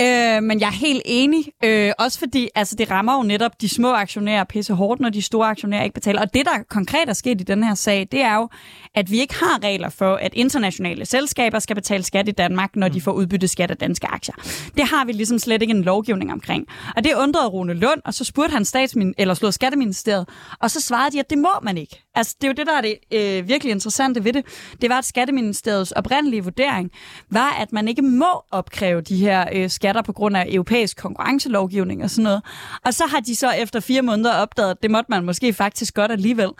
Øh, 0.00 0.42
men 0.42 0.60
jeg 0.60 0.66
er 0.66 0.72
helt 0.72 1.02
enig, 1.04 1.44
øh, 1.64 1.92
også 1.98 2.18
fordi 2.18 2.48
altså, 2.54 2.74
det 2.76 2.90
rammer 2.90 3.16
jo 3.16 3.22
netop 3.22 3.60
de 3.60 3.68
små 3.68 3.92
aktionærer 3.92 4.44
pisse 4.44 4.74
hårdt, 4.74 5.00
når 5.00 5.08
de 5.08 5.22
store 5.22 5.48
aktionærer 5.48 5.82
ikke 5.82 5.94
betaler. 5.94 6.20
Og 6.20 6.34
det, 6.34 6.46
der 6.46 6.62
konkret 6.70 7.08
er 7.08 7.12
sket 7.12 7.40
i 7.40 7.44
den 7.44 7.64
her 7.64 7.74
sag, 7.74 8.08
det 8.12 8.20
er 8.20 8.34
jo, 8.34 8.48
at 8.94 9.10
vi 9.10 9.20
ikke 9.20 9.34
har 9.34 9.62
regler 9.62 9.88
for, 9.88 10.14
at 10.14 10.34
internationale 10.34 11.06
selskaber 11.06 11.58
skal 11.58 11.76
betale 11.76 12.02
skat 12.02 12.28
i 12.28 12.32
Danmark, 12.32 12.76
når 12.76 12.88
de 12.88 12.98
mm. 12.98 13.00
får 13.00 13.12
udbyttet 13.12 13.50
skat 13.50 13.70
af 13.70 13.76
danske 13.76 14.06
aktier. 14.06 14.34
Det 14.76 14.84
har 14.84 15.04
vi 15.04 15.12
ligesom 15.12 15.38
slet 15.38 15.62
ikke 15.62 15.74
en 15.74 15.82
lovgivning 15.82 16.32
omkring. 16.32 16.66
Og 16.96 17.04
det 17.04 17.14
undrede 17.14 17.46
Rune 17.46 17.74
Lund, 17.74 18.00
og 18.04 18.14
så 18.14 18.24
spurgte 18.24 18.52
han 18.52 18.64
statsmin 18.64 19.14
eller 19.18 19.34
slået 19.34 19.54
skatteministeriet, 19.54 20.28
og 20.60 20.70
så 20.70 20.80
svarede 20.80 21.12
de, 21.12 21.20
at 21.20 21.30
det 21.30 21.38
må 21.38 21.48
man 21.62 21.78
ikke. 21.78 22.02
Altså, 22.14 22.36
det 22.40 22.46
er 22.46 22.48
jo 22.48 22.54
det, 22.54 22.66
der 22.66 22.76
er 22.76 22.80
det 22.80 22.96
øh, 23.12 23.48
virkelig 23.48 23.70
interessante 23.70 24.24
ved 24.24 24.32
det. 24.32 24.44
Det 24.80 24.90
var, 24.90 24.98
at 24.98 25.04
Skatteministeriets 25.26 25.92
oprindelige 25.92 26.44
vurdering 26.44 26.90
var, 27.30 27.50
at 27.60 27.72
man 27.72 27.88
ikke 27.88 28.02
må 28.02 28.44
opkræve 28.50 29.00
de 29.00 29.16
her 29.16 29.44
øh, 29.52 29.70
skatter 29.70 30.02
på 30.02 30.12
grund 30.12 30.36
af 30.36 30.46
europæisk 30.48 30.96
konkurrencelovgivning 30.96 32.02
og 32.04 32.10
sådan 32.10 32.22
noget. 32.22 32.42
Og 32.84 32.94
så 32.94 33.06
har 33.06 33.20
de 33.20 33.36
så 33.36 33.50
efter 33.50 33.80
fire 33.80 34.02
måneder 34.02 34.34
opdaget, 34.34 34.70
at 34.70 34.82
det 34.82 34.90
måtte 34.90 35.10
man 35.10 35.24
måske 35.24 35.52
faktisk 35.52 35.94
godt 35.94 36.12
alligevel. 36.12 36.50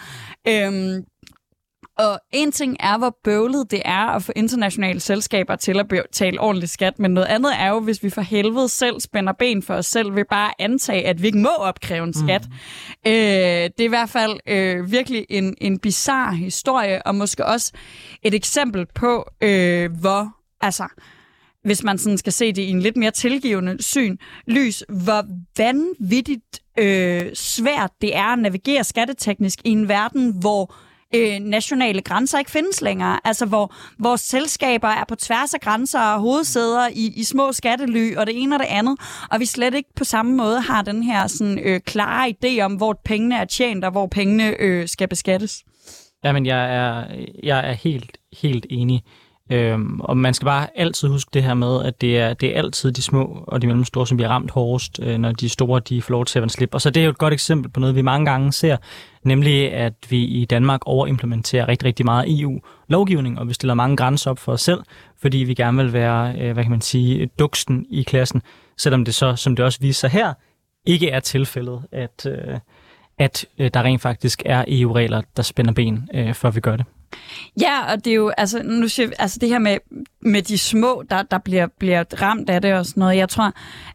Øhm, 0.49 1.05
og 1.99 2.21
en 2.33 2.53
ting 2.53 2.77
er, 2.81 2.99
hvor 2.99 3.17
bøvlet 3.25 3.71
det 3.71 3.83
er 3.85 4.07
at 4.07 4.23
få 4.23 4.33
internationale 4.37 5.01
selskaber 5.01 5.57
til 5.57 5.79
at 5.79 5.89
betale 5.89 6.41
ordentlig 6.41 6.69
skat, 6.69 6.99
men 6.99 7.11
noget 7.11 7.27
andet 7.27 7.53
er 7.59 7.69
jo, 7.69 7.81
hvis 7.81 8.03
vi 8.03 8.11
for 8.11 8.21
helvede 8.21 8.69
selv 8.69 9.01
spænder 9.01 9.33
ben 9.33 9.63
for 9.63 9.75
os 9.75 9.87
selv 9.87 10.15
ved 10.15 10.25
bare 10.31 10.49
at 10.49 10.55
antage, 10.59 11.07
at 11.07 11.23
vi 11.23 11.27
ikke 11.27 11.39
må 11.39 11.49
opkræve 11.49 12.05
en 12.05 12.15
skat. 12.15 12.47
Mm. 12.49 13.11
Øh, 13.11 13.13
det 13.13 13.81
er 13.81 13.85
i 13.85 13.87
hvert 13.87 14.11
fald 14.11 14.39
øh, 14.49 14.91
virkelig 14.91 15.27
en, 15.29 15.55
en 15.61 15.79
bizarre 15.79 16.37
historie, 16.37 17.07
og 17.07 17.15
måske 17.15 17.47
også 17.47 17.73
et 18.23 18.35
eksempel 18.35 18.87
på, 18.95 19.25
øh, 19.41 19.93
hvor, 20.01 20.37
altså, 20.61 20.89
hvis 21.65 21.83
man 21.83 21.99
sådan 21.99 22.19
skal 22.19 22.33
se 22.33 22.53
det 22.53 22.63
i 22.63 22.71
en 22.71 22.81
lidt 22.81 22.97
mere 22.97 23.11
tilgivende 23.11 23.83
syn, 23.83 24.17
lys, 24.47 24.85
hvor 24.89 25.25
vanvittigt 25.59 26.61
øh, 26.79 27.35
svært 27.35 27.91
det 28.01 28.17
er 28.17 28.33
at 28.33 28.39
navigere 28.39 28.85
skatteteknisk 28.85 29.59
i 29.65 29.71
en 29.71 29.89
verden, 29.89 30.41
hvor 30.41 30.75
øh, 31.15 31.39
nationale 31.41 32.03
grænser 32.03 32.39
ikke 32.39 32.51
findes 32.51 32.83
længere. 32.83 33.21
Altså 33.25 33.47
hvor 33.47 33.75
vores 33.99 34.21
selskaber 34.21 34.89
er 34.89 35.05
på 35.09 35.15
tværs 35.15 35.55
af 35.55 35.61
grænser 35.61 36.01
og 36.01 36.21
hovedsæder 36.21 36.89
i, 36.93 37.13
i 37.17 37.25
små 37.25 37.53
skattely 37.53 38.17
og 38.17 38.27
det 38.27 38.43
ene 38.43 38.57
og 38.57 38.59
det 38.59 38.67
andet, 38.67 38.99
og 39.31 39.41
vi 39.41 39.47
slet 39.47 39.75
ikke 39.75 39.95
på 39.97 40.05
samme 40.05 40.37
måde 40.37 40.61
har 40.61 40.83
den 40.83 41.03
her 41.03 41.27
sådan, 41.27 41.59
øh, 41.59 41.81
klare 41.81 42.35
idé 42.35 42.61
om, 42.61 42.75
hvor 42.75 43.01
pengene 43.05 43.37
er 43.37 43.45
tjent 43.45 43.85
og 43.85 43.91
hvor 43.91 44.07
pengene 44.07 44.61
øh, 44.61 44.89
skal 44.89 45.09
beskattes. 45.09 45.65
Jamen, 46.25 46.47
jeg 46.47 46.75
er, 46.75 47.05
jeg 47.43 47.71
er 47.71 47.73
helt, 47.73 48.19
helt 48.43 48.67
enig. 48.71 49.03
Øhm, 49.51 50.01
og 50.01 50.17
man 50.17 50.35
skal 50.35 50.47
bare 50.47 50.67
altid 50.75 51.09
huske 51.09 51.31
det 51.35 51.43
her 51.43 51.55
med, 51.55 51.85
at 51.85 52.01
det 52.01 52.19
er, 52.19 52.35
det 52.35 52.55
er 52.55 52.59
altid 52.59 52.93
de 52.93 53.03
små 53.03 53.45
og 53.47 53.63
de 53.63 53.67
mellemstore, 53.67 54.07
som 54.07 54.17
bliver 54.17 54.31
ramt 54.31 54.51
hårdest, 54.51 55.01
øh, 55.03 55.19
når 55.19 55.33
de 55.33 55.49
store 55.49 55.81
de 55.81 56.03
får 56.03 56.13
lov 56.13 56.25
til 56.25 56.39
at 56.39 56.51
slippe. 56.51 56.75
Og 56.75 56.81
så 56.81 56.91
det 56.91 57.01
er 57.01 57.05
jo 57.05 57.11
et 57.11 57.19
godt 57.19 57.35
eksempel 57.35 57.71
på 57.71 57.81
noget, 57.81 57.97
vi 57.97 58.03
mange 58.03 58.27
gange 58.27 58.53
ser, 58.53 58.77
nemlig 59.25 59.73
at 59.73 59.95
vi 60.09 60.25
i 60.25 60.45
Danmark 60.45 60.81
overimplementerer 60.87 61.69
rigtig, 61.69 61.87
rigtig 61.87 62.05
meget 62.05 62.41
EU-lovgivning, 62.41 63.39
og 63.39 63.49
vi 63.49 63.55
stiller 63.55 63.75
mange 63.75 63.97
grænser 63.97 64.31
op 64.31 64.39
for 64.39 64.53
os 64.53 64.61
selv, 64.61 64.81
fordi 65.21 65.39
vi 65.39 65.55
gerne 65.55 65.83
vil 65.83 65.93
være, 65.93 66.35
øh, 66.39 66.53
hvad 66.53 66.65
kan 66.65 66.71
man 66.71 66.81
sige, 66.81 67.27
duksten 67.39 67.87
i 67.91 68.03
klassen, 68.03 68.43
selvom 68.79 69.05
det 69.05 69.15
så, 69.15 69.37
som 69.37 69.57
det 69.57 69.65
også 69.65 69.79
viser 69.81 70.01
sig 70.01 70.11
her, 70.11 70.35
ikke 70.87 71.11
er 71.11 71.21
tilfældet, 71.21 71.83
at, 71.93 72.27
øh, 72.27 72.59
at 73.19 73.47
øh, 73.59 73.71
der 73.75 73.83
rent 73.83 74.03
faktisk 74.03 74.43
er 74.47 74.65
EU-regler, 74.69 75.23
der 75.37 75.43
spænder 75.43 75.73
ben, 75.73 76.09
øh, 76.15 76.35
før 76.35 76.51
vi 76.51 76.61
gør 76.61 76.77
det. 76.77 76.87
Ja, 77.61 77.93
og 77.93 78.05
det 78.05 78.11
er 78.11 78.15
jo, 78.15 78.29
altså, 78.29 78.63
nu 78.63 78.89
siger, 78.89 79.11
altså 79.19 79.39
det 79.41 79.49
her 79.49 79.59
med, 79.59 79.79
med 80.21 80.43
de 80.43 80.59
små, 80.59 81.03
der, 81.11 81.23
der 81.23 81.39
bliver, 81.39 81.67
bliver 81.79 82.05
ramt 82.23 82.51
af 82.51 82.63
det 82.63 82.75
og 82.75 82.87
sådan 82.87 83.01
noget, 83.01 83.17
jeg 83.17 83.29
tror, 83.29 83.53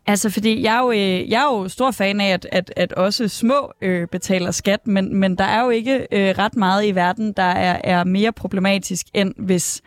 altså 0.08 0.30
fordi 0.30 0.64
jeg 0.64 0.76
er 0.76 0.80
jo, 0.80 0.92
øh, 0.92 1.30
jeg 1.30 1.42
er 1.42 1.58
jo 1.58 1.70
stor 1.70 1.92
fan 1.92 2.22
af, 2.22 2.30
at, 2.34 2.48
at, 2.52 2.74
at 2.76 2.94
også 2.94 3.28
små 3.28 3.74
øh, 3.82 4.08
betaler 4.08 4.52
skat, 4.52 4.88
men, 4.88 5.16
men 5.16 5.38
der 5.38 5.44
er 5.44 5.64
jo 5.64 5.70
ikke 5.70 6.08
øh, 6.12 6.36
ret 6.38 6.56
meget 6.56 6.86
i 6.86 6.96
verden, 6.96 7.34
der 7.34 7.44
er, 7.44 7.82
er 7.84 8.04
mere 8.04 8.32
problematisk, 8.32 9.06
end 9.14 9.34
hvis 9.38 9.82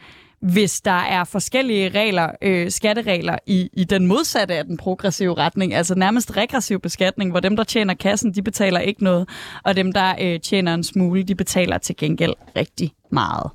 hvis 0.53 0.81
der 0.81 0.91
er 0.91 1.25
forskellige 1.25 1.89
regler, 1.89 2.31
øh, 2.43 2.71
skatteregler 2.71 3.39
i, 3.47 3.69
i 3.73 3.85
den 3.85 4.07
modsatte 4.07 4.55
af 4.55 4.65
den 4.65 4.77
progressive 4.77 5.35
retning, 5.35 5.75
altså 5.75 5.95
nærmest 5.95 6.37
regressiv 6.37 6.81
beskatning, 6.81 7.31
hvor 7.31 7.41
dem, 7.41 7.57
der 7.57 7.65
tjener 7.65 7.95
kassen, 7.95 8.35
de 8.35 8.43
betaler 8.43 8.81
ikke 8.81 9.05
noget, 9.05 9.29
og 9.65 9.77
dem, 9.77 9.93
der 9.93 10.15
øh, 10.21 10.41
tjener 10.41 10.75
en 10.75 10.85
smule, 10.85 11.23
de 11.23 11.35
betaler 11.35 11.79
til 11.79 11.97
gengæld 11.97 12.35
rigtig 12.57 12.93
meget. 13.11 13.51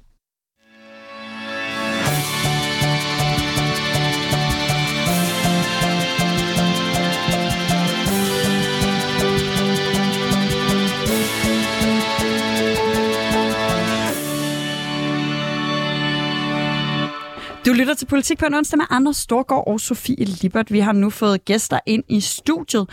Du 17.69 17.73
lytter 17.73 17.93
til 17.93 18.05
Politik 18.05 18.38
på 18.38 18.45
en 18.45 18.53
onsdag 18.53 18.77
med 18.77 18.85
Anders 18.89 19.17
Storgård 19.17 19.63
og 19.67 19.79
Sofie 19.79 20.25
Libert. 20.25 20.71
Vi 20.71 20.79
har 20.79 20.91
nu 20.91 21.09
fået 21.09 21.45
gæster 21.45 21.79
ind 21.85 22.03
i 22.07 22.19
studiet. 22.19 22.89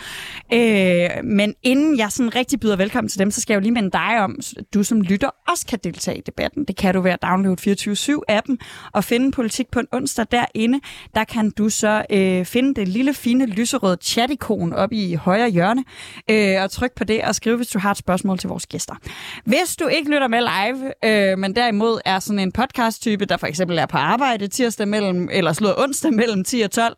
Øh, 0.53 1.09
men 1.23 1.53
inden 1.63 1.97
jeg 1.97 2.11
sådan 2.11 2.35
rigtig 2.35 2.59
byder 2.59 2.75
velkommen 2.75 3.09
til 3.09 3.19
dem, 3.19 3.31
så 3.31 3.41
skal 3.41 3.53
jeg 3.53 3.59
jo 3.59 3.61
lige 3.61 3.71
minde 3.71 3.91
dig 3.91 4.19
om, 4.19 4.35
at 4.57 4.63
du 4.73 4.83
som 4.83 5.01
lytter 5.01 5.29
også 5.47 5.65
kan 5.65 5.79
deltage 5.83 6.17
i 6.17 6.21
debatten. 6.21 6.63
Det 6.63 6.75
kan 6.75 6.93
du 6.93 7.01
ved 7.01 7.11
at 7.11 7.21
downloade 7.21 7.71
24-7-appen 7.71 8.55
og 8.93 9.03
finde 9.03 9.31
Politik 9.31 9.67
på 9.71 9.79
en 9.79 9.87
onsdag 9.91 10.25
derinde. 10.31 10.79
Der 11.15 11.23
kan 11.23 11.49
du 11.49 11.69
så 11.69 12.05
øh, 12.09 12.45
finde 12.45 12.75
det 12.75 12.87
lille, 12.87 13.13
fine, 13.13 13.45
lyserøde 13.45 13.97
chat-ikon 14.01 14.73
op 14.73 14.91
i 14.91 15.13
højre 15.13 15.49
hjørne 15.49 15.83
øh, 16.29 16.63
og 16.63 16.71
tryk 16.71 16.91
på 16.95 17.03
det 17.03 17.21
og 17.21 17.35
skrive, 17.35 17.55
hvis 17.57 17.67
du 17.67 17.79
har 17.79 17.91
et 17.91 17.97
spørgsmål 17.97 18.37
til 18.37 18.49
vores 18.49 18.67
gæster. 18.67 18.95
Hvis 19.45 19.75
du 19.79 19.87
ikke 19.87 20.11
lytter 20.11 20.27
med 20.27 20.39
live, 20.39 20.91
øh, 21.03 21.37
men 21.37 21.55
derimod 21.55 21.99
er 22.05 22.19
sådan 22.19 22.39
en 22.39 22.51
podcast-type, 22.51 23.25
der 23.25 23.37
for 23.37 23.47
eksempel 23.47 23.77
er 23.77 23.85
på 23.85 23.97
arbejde 23.97 24.47
tirsdag 24.67 24.87
mellem, 24.87 25.29
eller 25.31 25.53
slået 25.53 25.75
onsdag 25.77 26.13
mellem 26.13 26.43
10 26.43 26.61
og 26.61 26.71
12, 26.71 26.97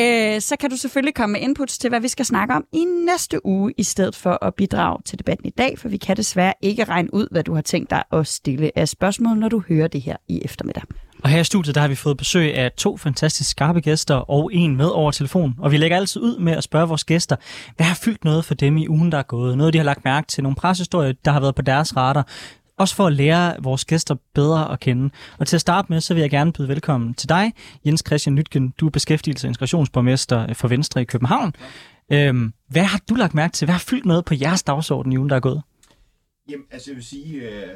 øh, 0.00 0.40
så 0.40 0.56
kan 0.60 0.70
du 0.70 0.76
selvfølgelig 0.76 1.14
komme 1.14 1.32
med 1.32 1.40
inputs 1.40 1.78
til, 1.78 1.90
hvad 1.90 2.00
vi 2.00 2.08
skal 2.08 2.24
snakke 2.24 2.54
om 2.54 2.64
i 2.72 2.84
næste 2.84 3.46
uge, 3.46 3.74
i 3.78 3.82
stedet 3.82 4.16
for 4.16 4.44
at 4.44 4.54
bidrage 4.54 4.98
til 5.04 5.18
debatten 5.18 5.46
i 5.46 5.50
dag, 5.50 5.78
for 5.78 5.88
vi 5.88 5.96
kan 5.96 6.16
desværre 6.16 6.54
ikke 6.62 6.84
regne 6.84 7.14
ud, 7.14 7.26
hvad 7.30 7.44
du 7.44 7.54
har 7.54 7.62
tænkt 7.62 7.90
dig 7.90 8.02
at 8.12 8.26
stille 8.26 8.78
af 8.78 8.88
spørgsmål, 8.88 9.38
når 9.38 9.48
du 9.48 9.62
hører 9.68 9.88
det 9.88 10.02
her 10.02 10.16
i 10.28 10.40
eftermiddag. 10.44 10.82
Og 11.24 11.30
her 11.30 11.40
i 11.40 11.44
studiet, 11.44 11.74
der 11.74 11.80
har 11.80 11.88
vi 11.88 11.94
fået 11.94 12.16
besøg 12.16 12.54
af 12.54 12.72
to 12.72 12.96
fantastisk 12.96 13.50
skarpe 13.50 13.80
gæster 13.80 14.14
og 14.14 14.50
en 14.54 14.76
med 14.76 14.86
over 14.86 15.10
telefon. 15.10 15.54
Og 15.58 15.72
vi 15.72 15.76
lægger 15.76 15.96
altid 15.96 16.20
ud 16.20 16.38
med 16.38 16.52
at 16.52 16.64
spørge 16.64 16.88
vores 16.88 17.04
gæster, 17.04 17.36
hvad 17.76 17.86
har 17.86 17.94
fyldt 17.94 18.24
noget 18.24 18.44
for 18.44 18.54
dem 18.54 18.76
i 18.76 18.88
ugen, 18.88 19.12
der 19.12 19.18
er 19.18 19.22
gået? 19.22 19.58
Noget, 19.58 19.72
de 19.72 19.78
har 19.78 19.84
lagt 19.84 20.04
mærke 20.04 20.26
til, 20.26 20.42
nogle 20.42 20.56
preshistorier, 20.56 21.12
der 21.24 21.30
har 21.30 21.40
været 21.40 21.54
på 21.54 21.62
deres 21.62 21.96
radar. 21.96 22.26
Også 22.78 22.94
for 22.94 23.06
at 23.06 23.12
lære 23.12 23.54
vores 23.62 23.84
gæster 23.84 24.14
bedre 24.34 24.72
at 24.72 24.80
kende. 24.80 25.10
Og 25.38 25.46
til 25.46 25.56
at 25.56 25.60
starte 25.60 25.86
med, 25.92 26.00
så 26.00 26.14
vil 26.14 26.20
jeg 26.20 26.30
gerne 26.30 26.52
byde 26.52 26.68
velkommen 26.68 27.14
til 27.14 27.28
dig, 27.28 27.52
Jens 27.86 28.02
Christian 28.06 28.34
Nytgen. 28.34 28.74
Du 28.80 28.86
er 28.86 28.90
beskæftigelse- 28.90 29.46
og 29.46 29.48
integrationsborgmester 29.48 30.48
øh, 30.48 30.54
for 30.54 30.68
Venstre 30.68 31.00
i 31.00 31.04
København. 31.04 31.52
Øhm, 32.12 32.52
hvad 32.68 32.84
har 32.84 33.00
du 33.08 33.14
lagt 33.14 33.34
mærke 33.34 33.52
til? 33.52 33.66
Hvad 33.66 33.74
har 33.74 33.84
fyldt 33.88 34.06
noget 34.06 34.24
på 34.24 34.34
jeres 34.40 34.62
dagsorden 34.62 35.12
i 35.12 35.16
ugen, 35.18 35.30
der 35.30 35.36
er 35.36 35.40
gået? 35.40 35.62
Jamen, 36.48 36.64
altså 36.72 36.90
jeg 36.90 36.96
vil 36.96 37.04
sige, 37.04 37.42
øh, 37.42 37.68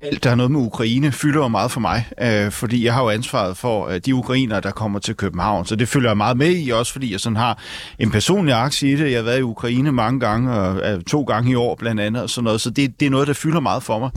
alt 0.00 0.24
der 0.24 0.28
har 0.28 0.36
noget 0.36 0.50
med 0.50 0.60
Ukraine 0.60 1.12
fylder 1.12 1.40
jo 1.40 1.48
meget 1.48 1.70
for 1.70 1.80
mig, 1.80 2.06
øh, 2.22 2.50
fordi 2.50 2.84
jeg 2.84 2.94
har 2.94 3.02
jo 3.02 3.10
ansvaret 3.10 3.56
for 3.56 3.88
øh, 3.88 4.00
de 4.06 4.14
ukrainer, 4.14 4.60
der 4.60 4.70
kommer 4.70 4.98
til 4.98 5.14
København, 5.14 5.66
så 5.66 5.76
det 5.76 5.88
følger 5.88 6.10
jeg 6.10 6.16
meget 6.16 6.36
med 6.36 6.56
i, 6.56 6.70
også 6.70 6.92
fordi 6.92 7.12
jeg 7.12 7.20
sådan 7.20 7.36
har 7.36 7.58
en 7.98 8.10
personlig 8.10 8.54
aktie 8.54 8.92
i 8.92 8.96
det. 8.96 9.10
Jeg 9.10 9.18
har 9.18 9.24
været 9.24 9.38
i 9.38 9.42
Ukraine 9.42 9.92
mange 9.92 10.20
gange, 10.20 10.52
og 10.52 10.92
øh, 10.92 11.02
to 11.02 11.22
gange 11.22 11.50
i 11.50 11.54
år 11.54 11.74
blandt 11.74 12.00
andet, 12.00 12.22
og 12.22 12.30
sådan 12.30 12.44
noget, 12.44 12.60
så 12.60 12.70
det, 12.70 13.00
det 13.00 13.06
er 13.06 13.10
noget, 13.10 13.28
der 13.28 13.34
fylder 13.34 13.60
meget 13.60 13.82
for 13.82 13.98
mig. 13.98 14.10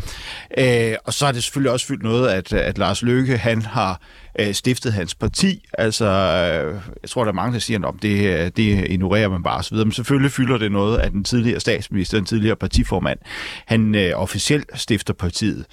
Øh, 0.57 0.95
og 1.05 1.13
så 1.13 1.25
har 1.25 1.31
det 1.31 1.43
selvfølgelig 1.43 1.71
også 1.71 1.85
fyldt 1.85 2.03
noget, 2.03 2.29
at, 2.29 2.53
at 2.53 2.77
Lars 2.77 3.01
Løkke, 3.01 3.37
han 3.37 3.61
har 3.61 4.01
øh, 4.39 4.53
stiftet 4.53 4.93
hans 4.93 5.15
parti. 5.15 5.65
Altså, 5.73 6.05
øh, 6.05 6.81
jeg 7.01 7.09
tror, 7.09 7.23
der 7.23 7.31
er 7.31 7.35
mange, 7.35 7.53
der 7.53 7.59
siger, 7.59 7.87
at 7.87 7.93
det, 8.01 8.39
øh, 8.39 8.51
det 8.57 8.87
ignorerer 8.89 9.29
man 9.29 9.43
bare 9.43 9.57
osv., 9.57 9.77
men 9.77 9.91
selvfølgelig 9.91 10.31
fylder 10.31 10.57
det 10.57 10.71
noget, 10.71 10.97
at 10.99 11.11
den 11.11 11.23
tidligere 11.23 11.59
statsminister, 11.59 12.17
den 12.17 12.25
tidligere 12.25 12.55
partiformand, 12.55 13.19
han 13.65 13.95
øh, 13.95 14.11
officielt 14.15 14.69
stifter 14.73 15.13
partiet. 15.13 15.65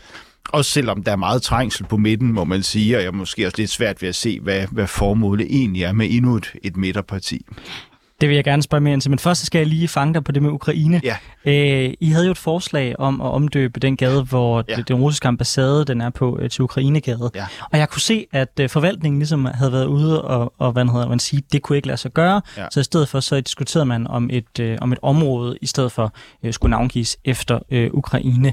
Også 0.49 0.71
selvom 0.71 1.03
der 1.03 1.13
er 1.13 1.17
meget 1.17 1.43
trængsel 1.43 1.85
på 1.85 1.97
midten, 1.97 2.33
må 2.33 2.45
man 2.45 2.63
sige, 2.63 2.97
og 2.97 3.03
jeg 3.03 3.09
er 3.09 3.13
måske 3.13 3.47
også 3.47 3.59
lidt 3.59 3.71
svært 3.71 4.03
ved 4.03 4.09
at 4.09 4.15
se, 4.15 4.41
hvad, 4.41 4.67
hvad 4.71 4.87
formålet 4.87 5.47
egentlig 5.51 5.83
er 5.83 5.93
med 5.93 6.07
endnu 6.11 6.37
et, 6.37 6.53
et 6.63 6.77
midterparti. 6.77 7.47
Det 8.23 8.29
vil 8.29 8.35
jeg 8.35 8.45
gerne 8.45 8.63
spørge 8.63 8.81
mere 8.81 8.93
ind 8.93 9.01
til, 9.01 9.11
men 9.11 9.19
først 9.19 9.47
skal 9.47 9.59
jeg 9.59 9.67
lige 9.67 9.89
fange 9.89 10.15
dig 10.15 10.25
på 10.25 10.33
det 10.33 10.43
med 10.43 10.51
Ukraine. 10.51 11.01
Ja. 11.05 11.17
Øh, 11.45 11.95
I 12.01 12.11
havde 12.11 12.25
jo 12.25 12.31
et 12.31 12.39
forslag 12.39 12.99
om 12.99 13.21
at 13.21 13.27
omdøbe 13.27 13.81
den 13.81 13.97
gade, 13.97 14.23
hvor 14.23 14.65
ja. 14.69 14.77
den 14.77 14.97
russiske 14.97 15.29
ambassade 15.29 15.85
den 15.85 16.01
er 16.01 16.11
på, 16.11 16.39
øh, 16.41 16.51
til 16.51 16.63
Ukrainegade. 16.63 17.31
Ja. 17.35 17.45
Og 17.73 17.79
jeg 17.79 17.89
kunne 17.89 18.01
se, 18.01 18.27
at 18.33 18.61
øh, 18.61 18.69
forvaltningen 18.69 19.19
ligesom 19.19 19.45
havde 19.45 19.73
været 19.73 19.87
ude 19.87 20.23
og, 20.23 20.53
og 20.59 20.73
hvad 20.73 20.85
hedder 20.85 21.09
man 21.09 21.19
sige, 21.19 21.43
det 21.53 21.63
kunne 21.63 21.77
ikke 21.77 21.89
lade 21.89 21.99
sig 21.99 22.13
gøre. 22.13 22.43
Ja. 22.57 22.67
Så 22.71 22.81
i 22.81 22.83
stedet 22.83 23.09
for, 23.09 23.21
så 23.21 23.41
diskuterede 23.41 23.87
man 23.87 24.07
om 24.07 24.31
et, 24.33 24.61
øh, 24.61 24.79
om 24.81 24.93
et 24.93 24.99
område, 25.03 25.59
i 25.63 25.67
stedet 25.67 25.93
for 25.93 26.15
øh, 26.43 26.53
skulle 26.53 26.71
navngives 26.71 27.17
efter 27.25 27.59
øh, 27.71 27.91
Ukraine. 27.93 28.53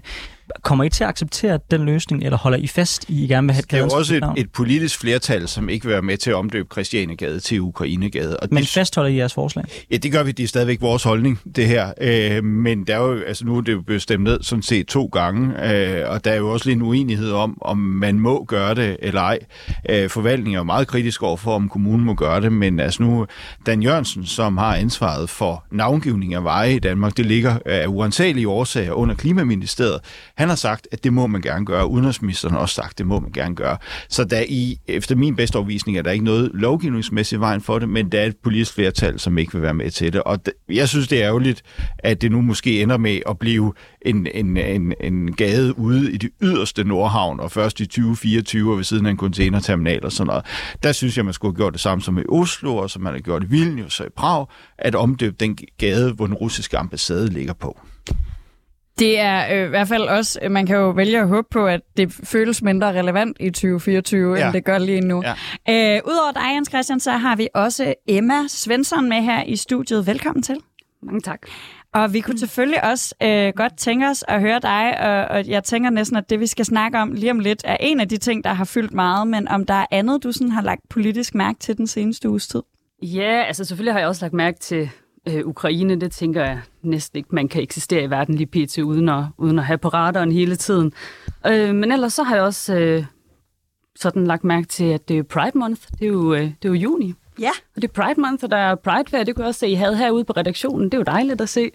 Kommer 0.62 0.84
I 0.84 0.90
til 0.90 1.04
at 1.04 1.10
acceptere 1.10 1.60
den 1.72 1.86
løsning, 1.86 2.24
eller 2.24 2.38
holder 2.38 2.58
I 2.58 2.68
fast 2.68 3.10
i, 3.10 3.24
I 3.24 3.28
gerne 3.28 3.48
vil 3.48 3.54
have 3.54 3.62
Det 3.62 3.74
er 3.74 3.84
jo 3.84 3.90
også 3.90 4.16
et, 4.16 4.24
et 4.38 4.52
politisk 4.52 5.00
flertal, 5.00 5.48
som 5.48 5.70
ikke 5.70 5.86
vil 5.86 5.94
være 5.94 6.02
med 6.02 6.18
til 6.18 6.30
at 6.30 6.36
omdøbe 6.36 6.68
Christianegade 6.72 7.40
til 7.40 7.62
Ukrainegade. 7.62 8.38
Og 8.38 8.48
Men 8.52 8.64
det, 8.64 8.70
fastholder 8.70 9.10
I 9.10 9.18
jeres 9.18 9.34
forslag? 9.34 9.66
Ja, 9.92 9.98
det 9.98 10.12
gør 10.12 10.24
vi. 10.24 10.32
Det 10.32 10.44
er 10.44 10.48
stadigvæk 10.48 10.82
vores 10.82 11.04
holdning, 11.04 11.40
det 11.56 11.68
her. 11.68 11.94
Øh, 12.02 12.44
men 12.44 12.84
der 12.84 12.96
er 12.96 13.04
jo, 13.04 13.22
altså 13.28 13.46
nu 13.46 13.58
er 13.58 13.62
det 13.62 13.72
jo 13.72 13.82
blevet 13.82 14.02
stemt 14.02 14.24
ned 14.24 14.44
sådan 14.44 14.64
set 14.64 14.88
to 14.88 15.06
gange, 15.06 15.72
øh, 15.72 16.10
og 16.10 16.26
der 16.26 16.32
er 16.32 16.38
jo 16.38 16.52
også 16.52 16.70
lidt 16.70 16.76
en 16.76 16.82
uenighed 16.82 17.32
om, 17.32 17.58
om 17.62 17.78
man 17.78 18.20
må 18.20 18.44
gøre 18.44 18.76
det 18.76 18.98
eller 19.00 19.22
ej. 19.22 19.40
Øh, 19.90 20.10
forvaltningen 20.10 20.54
er 20.54 20.60
jo 20.60 20.64
meget 20.64 20.88
kritisk 20.88 21.24
over 21.24 21.38
for, 21.38 21.56
om 21.56 21.70
kommunen 21.70 22.06
må 22.06 22.14
gøre 22.14 22.42
det, 22.42 22.52
men 22.52 22.80
altså 22.80 23.04
nu, 23.04 23.26
Dan 23.66 23.84
Jørgensen, 23.84 24.26
som 24.26 24.58
har 24.58 24.76
ansvaret 24.76 25.30
for 25.30 25.66
navngivning 25.72 26.34
af 26.34 26.44
veje 26.44 26.76
i 26.76 26.80
Danmark, 26.80 27.18
det 27.18 27.26
ligger 27.26 27.58
af 27.66 27.88
uansagelige 27.88 28.48
årsager 28.48 28.92
under 28.92 29.16
Klimaministeriet. 29.16 30.00
Han 30.40 30.50
har 30.50 30.56
sagt, 30.56 30.88
at 30.92 31.04
det 31.04 31.14
må 31.14 31.28
man 31.28 31.42
gerne 31.42 31.66
gøre. 31.66 31.88
Udenrigsministeren 31.88 32.54
har 32.54 32.62
også 32.62 32.76
sagt, 32.76 32.90
at 32.90 32.98
det 32.98 33.06
må 33.06 33.20
man 33.20 33.32
gerne 33.32 33.56
gøre. 33.56 33.78
Så 34.10 34.24
der 34.24 34.44
i, 34.48 34.80
efter 34.88 35.16
min 35.16 35.36
bedste 35.36 35.56
overvisning, 35.56 35.98
er 35.98 36.02
der 36.02 36.12
ikke 36.12 36.26
noget 36.26 36.52
lovgivningsmæssigt 36.54 37.42
vejen 37.42 37.62
for 37.62 37.80
det, 37.80 37.90
men 37.90 38.12
der 38.12 38.20
er 38.20 38.26
et 38.26 38.38
politisk 38.44 38.74
flertal, 38.74 39.20
som 39.20 39.38
ikke 39.38 39.54
vil 39.54 39.62
være 39.62 39.74
med 39.74 39.92
til 39.92 40.14
det. 40.14 40.24
Og 40.24 40.40
jeg 40.70 40.90
synes, 40.90 41.08
det 41.08 41.22
er 41.22 41.28
ærgerligt, 41.28 41.64
at 41.98 42.22
det 42.22 42.32
nu 42.32 42.42
måske 42.42 42.82
ender 42.82 42.98
med 42.98 43.20
at 43.30 43.40
blive 43.40 43.74
en, 44.02 44.28
en, 44.34 44.58
en, 44.58 44.94
en 45.02 45.34
gade 45.34 45.80
ude 45.80 46.12
i 46.12 46.18
det 46.18 46.30
yderste 46.42 46.84
Nordhavn, 46.84 47.40
og 47.40 47.52
først 47.52 47.80
i 47.80 47.86
2024 47.86 48.78
ved 48.78 48.84
siden 48.84 49.06
af 49.06 49.12
en 49.12 49.18
containerterminal 49.18 50.06
og 50.06 50.12
sådan 50.12 50.28
noget. 50.28 50.46
Der 50.84 50.92
synes 50.92 51.18
jeg, 51.18 51.26
man 51.26 51.34
skulle 51.34 51.54
have 51.54 51.58
gjort 51.58 51.74
det 51.74 51.82
samme 51.82 52.02
som 52.02 52.18
i 52.18 52.24
Oslo, 52.30 52.76
og 52.76 52.90
som 52.90 53.02
man 53.02 53.14
har 53.14 53.20
gjort 53.20 53.44
i 53.44 53.48
Vilnius 53.48 54.00
og 54.00 54.06
i 54.06 54.10
Prag, 54.16 54.46
at 54.78 54.96
omdøbe 54.96 55.36
den 55.40 55.58
gade, 55.78 56.14
hvor 56.14 56.26
den 56.26 56.36
russiske 56.36 56.78
ambassade 56.78 57.28
ligger 57.28 57.54
på. 57.54 57.80
Det 59.00 59.20
er 59.20 59.56
øh, 59.56 59.66
i 59.66 59.70
hvert 59.70 59.88
fald 59.88 60.04
også, 60.04 60.40
øh, 60.42 60.52
man 60.52 60.66
kan 60.66 60.76
jo 60.76 60.90
vælge 60.90 61.20
at 61.20 61.28
håbe 61.28 61.48
på, 61.52 61.68
at 61.68 61.82
det 61.98 62.14
føles 62.24 62.62
mindre 62.62 63.00
relevant 63.00 63.38
i 63.40 63.50
2024, 63.50 64.34
ja. 64.34 64.40
Ja. 64.40 64.46
end 64.46 64.54
det 64.54 64.66
gør 64.66 64.78
lige 64.78 65.02
nu. 65.02 65.24
Ja. 65.68 65.96
Øh, 65.96 66.02
Udover 66.06 66.32
dig, 66.32 66.56
Jens 66.56 66.70
Christian, 66.70 67.00
så 67.00 67.12
har 67.12 67.36
vi 67.36 67.48
også 67.54 67.94
Emma 68.08 68.48
Svensson 68.48 69.10
med 69.10 69.18
her 69.22 69.44
i 69.44 69.56
studiet. 69.56 70.08
Velkommen 70.08 70.44
til. 70.44 70.56
Mange 71.04 71.22
tak. 71.22 71.40
Og 71.94 72.14
vi 72.14 72.20
kunne 72.20 72.40
selvfølgelig 72.40 72.84
også 72.84 73.16
øh, 73.24 73.54
godt 73.56 73.78
tænke 73.78 74.08
os 74.08 74.26
at 74.28 74.42
høre 74.42 74.60
dig, 74.60 75.00
og, 75.02 75.38
og 75.38 75.48
jeg 75.48 75.64
tænker 75.64 75.90
næsten, 75.90 76.18
at 76.18 76.30
det 76.30 76.40
vi 76.40 76.48
skal 76.48 76.66
snakke 76.66 76.98
om 76.98 77.12
lige 77.12 77.32
om 77.32 77.40
lidt, 77.40 77.62
er 77.64 77.78
en 77.80 78.00
af 78.00 78.10
de 78.10 78.18
ting, 78.18 78.44
der 78.44 78.54
har 78.54 78.66
fyldt 78.66 78.94
meget, 78.94 79.28
men 79.28 79.48
om 79.48 79.66
der 79.66 79.74
er 79.74 79.86
andet, 79.92 80.24
du 80.24 80.32
sådan 80.32 80.52
har 80.52 80.62
lagt 80.62 80.82
politisk 80.90 81.36
mærke 81.36 81.60
til 81.60 81.78
den 81.78 81.88
seneste 81.88 82.30
uges 82.30 82.48
tid? 82.48 82.62
Ja, 83.02 83.44
altså 83.48 83.66
selvfølgelig 83.66 83.94
har 83.94 84.00
jeg 84.00 84.08
også 84.08 84.26
lagt 84.26 84.34
mærke 84.34 84.60
til 84.60 84.90
øh, 85.28 85.48
Ukraine. 85.48 85.96
Det 85.96 86.12
tænker 86.12 86.42
jeg 86.42 86.62
næsten 86.82 87.18
ikke, 87.18 87.36
man 87.36 87.48
kan 87.48 87.62
eksistere 87.62 88.04
i 88.04 88.10
verden 88.10 88.36
lige 88.36 88.66
pt. 88.68 88.78
uden 88.78 89.10
at, 89.10 89.24
uden 89.38 89.60
at 89.60 89.66
have 89.66 89.78
på 89.78 89.88
radaren 89.88 90.32
hele 90.32 90.56
tiden. 90.56 90.94
Øh, 91.48 91.76
men 91.76 91.92
ellers 91.92 92.14
så 92.14 92.24
har 92.24 92.36
jeg 92.36 92.44
også 92.44 92.76
øh, 92.76 93.06
sådan 93.96 94.28
lagt 94.28 94.44
mærke 94.44 94.68
til, 94.68 94.84
at 94.84 95.10
det 95.10 95.18
er 95.18 95.24
Pride 95.24 95.58
Month. 95.58 95.82
Det 96.00 96.02
er 96.02 96.08
jo, 96.08 96.34
øh, 96.34 96.42
det 96.42 96.66
er 96.66 96.70
jo 96.70 96.74
juni. 96.74 97.14
Ja. 97.40 97.52
Og 97.76 97.82
det 97.82 97.84
er 97.84 98.04
Pride 98.04 98.22
Month, 98.22 98.44
og 98.44 98.52
der 98.52 98.58
er 98.58 98.76
Pride 98.76 99.10
Fair. 99.10 99.24
Det 99.24 99.36
kunne 99.36 99.44
jeg 99.44 99.48
også 99.48 99.60
se, 99.60 99.68
I 99.68 99.74
havde 99.74 99.98
herude 99.98 100.24
på 100.24 100.34
redaktionen. 100.38 100.86
Det 100.86 100.94
er 100.94 100.98
jo 100.98 101.04
dejligt 101.04 101.42
at 101.42 101.50
se. 101.50 101.72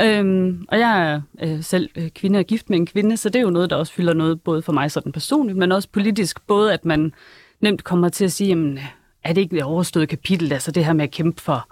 Øhm, 0.00 0.64
og 0.68 0.78
jeg 0.78 1.12
er 1.12 1.20
øh, 1.42 1.62
selv 1.62 1.90
øh, 1.96 2.08
kvinde 2.08 2.38
og 2.38 2.44
gift 2.44 2.70
med 2.70 2.78
en 2.78 2.86
kvinde, 2.86 3.16
så 3.16 3.28
det 3.28 3.36
er 3.36 3.42
jo 3.42 3.50
noget, 3.50 3.70
der 3.70 3.76
også 3.76 3.92
fylder 3.92 4.14
noget, 4.14 4.40
både 4.40 4.62
for 4.62 4.72
mig 4.72 4.90
sådan 4.90 5.12
personligt, 5.12 5.58
men 5.58 5.72
også 5.72 5.88
politisk. 5.92 6.46
Både 6.46 6.72
at 6.72 6.84
man 6.84 7.12
nemt 7.60 7.84
kommer 7.84 8.08
til 8.08 8.24
at 8.24 8.32
sige, 8.32 8.48
jamen, 8.48 8.78
er 9.24 9.32
det 9.32 9.40
ikke 9.40 9.56
det 9.56 9.64
overståede 9.64 10.06
kapitel, 10.06 10.52
altså 10.52 10.70
det 10.70 10.84
her 10.84 10.92
med 10.92 11.04
at 11.04 11.10
kæmpe 11.10 11.42
for 11.42 11.68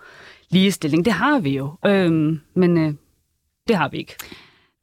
ligestilling? 0.50 1.04
Det 1.04 1.12
har 1.12 1.38
vi 1.38 1.50
jo, 1.50 1.72
øhm, 1.86 2.40
men 2.54 2.78
øh, 2.78 2.94
det 3.68 3.76
har 3.76 3.88
vi 3.88 3.98
ikke. 3.98 4.16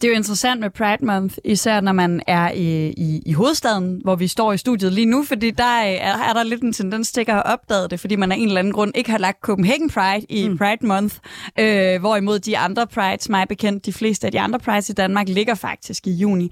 Det 0.04 0.08
er 0.08 0.12
jo 0.12 0.18
interessant 0.18 0.62
med 0.62 0.70
Pride 0.70 1.06
Month, 1.06 1.38
især 1.44 1.82
når 1.82 1.92
man 1.92 2.22
er 2.28 2.52
i, 2.52 2.90
i, 2.90 3.22
i 3.26 3.34
hovedstaden, 3.34 4.02
hvor 4.04 4.16
vi 4.16 4.28
står 4.28 4.54
i 4.54 4.58
studiet 4.58 4.94
lige 4.94 5.06
nu, 5.06 5.24
fordi 5.24 5.52
der 5.52 5.64
er, 5.64 6.18
er 6.30 6.34
der 6.34 6.44
lidt 6.44 6.62
en 6.62 6.74
tendens 6.74 7.12
til 7.12 7.22
at 7.22 7.28
have 7.28 7.44
opdaget 7.44 7.92
det, 7.92 8.00
fordi 8.00 8.16
man 8.16 8.32
af 8.32 8.36
en 8.36 8.48
eller 8.48 8.60
anden 8.60 8.74
grund 8.74 8.92
ikke 8.96 9.12
har 9.12 9.18
lagt 9.18 9.42
Copenhagen 9.42 9.90
Pride 9.90 10.26
i 10.30 10.48
mm. 10.48 10.58
Pride 10.58 10.88
Month, 10.88 11.16
øh, 11.60 12.00
hvorimod 12.00 12.40
de 12.40 12.58
andre 12.58 12.88
Prides, 12.88 13.30
mig 13.30 13.48
bekendt, 13.48 13.86
de 13.86 13.94
fleste 13.94 14.28
af 14.28 14.32
de 14.32 14.40
andre 14.40 14.60
Prides 14.60 14.90
i 14.90 14.94
Danmark, 14.94 15.30
ligger 15.30 15.56
faktisk 15.56 16.08
i 16.08 16.12
juni. 16.12 16.52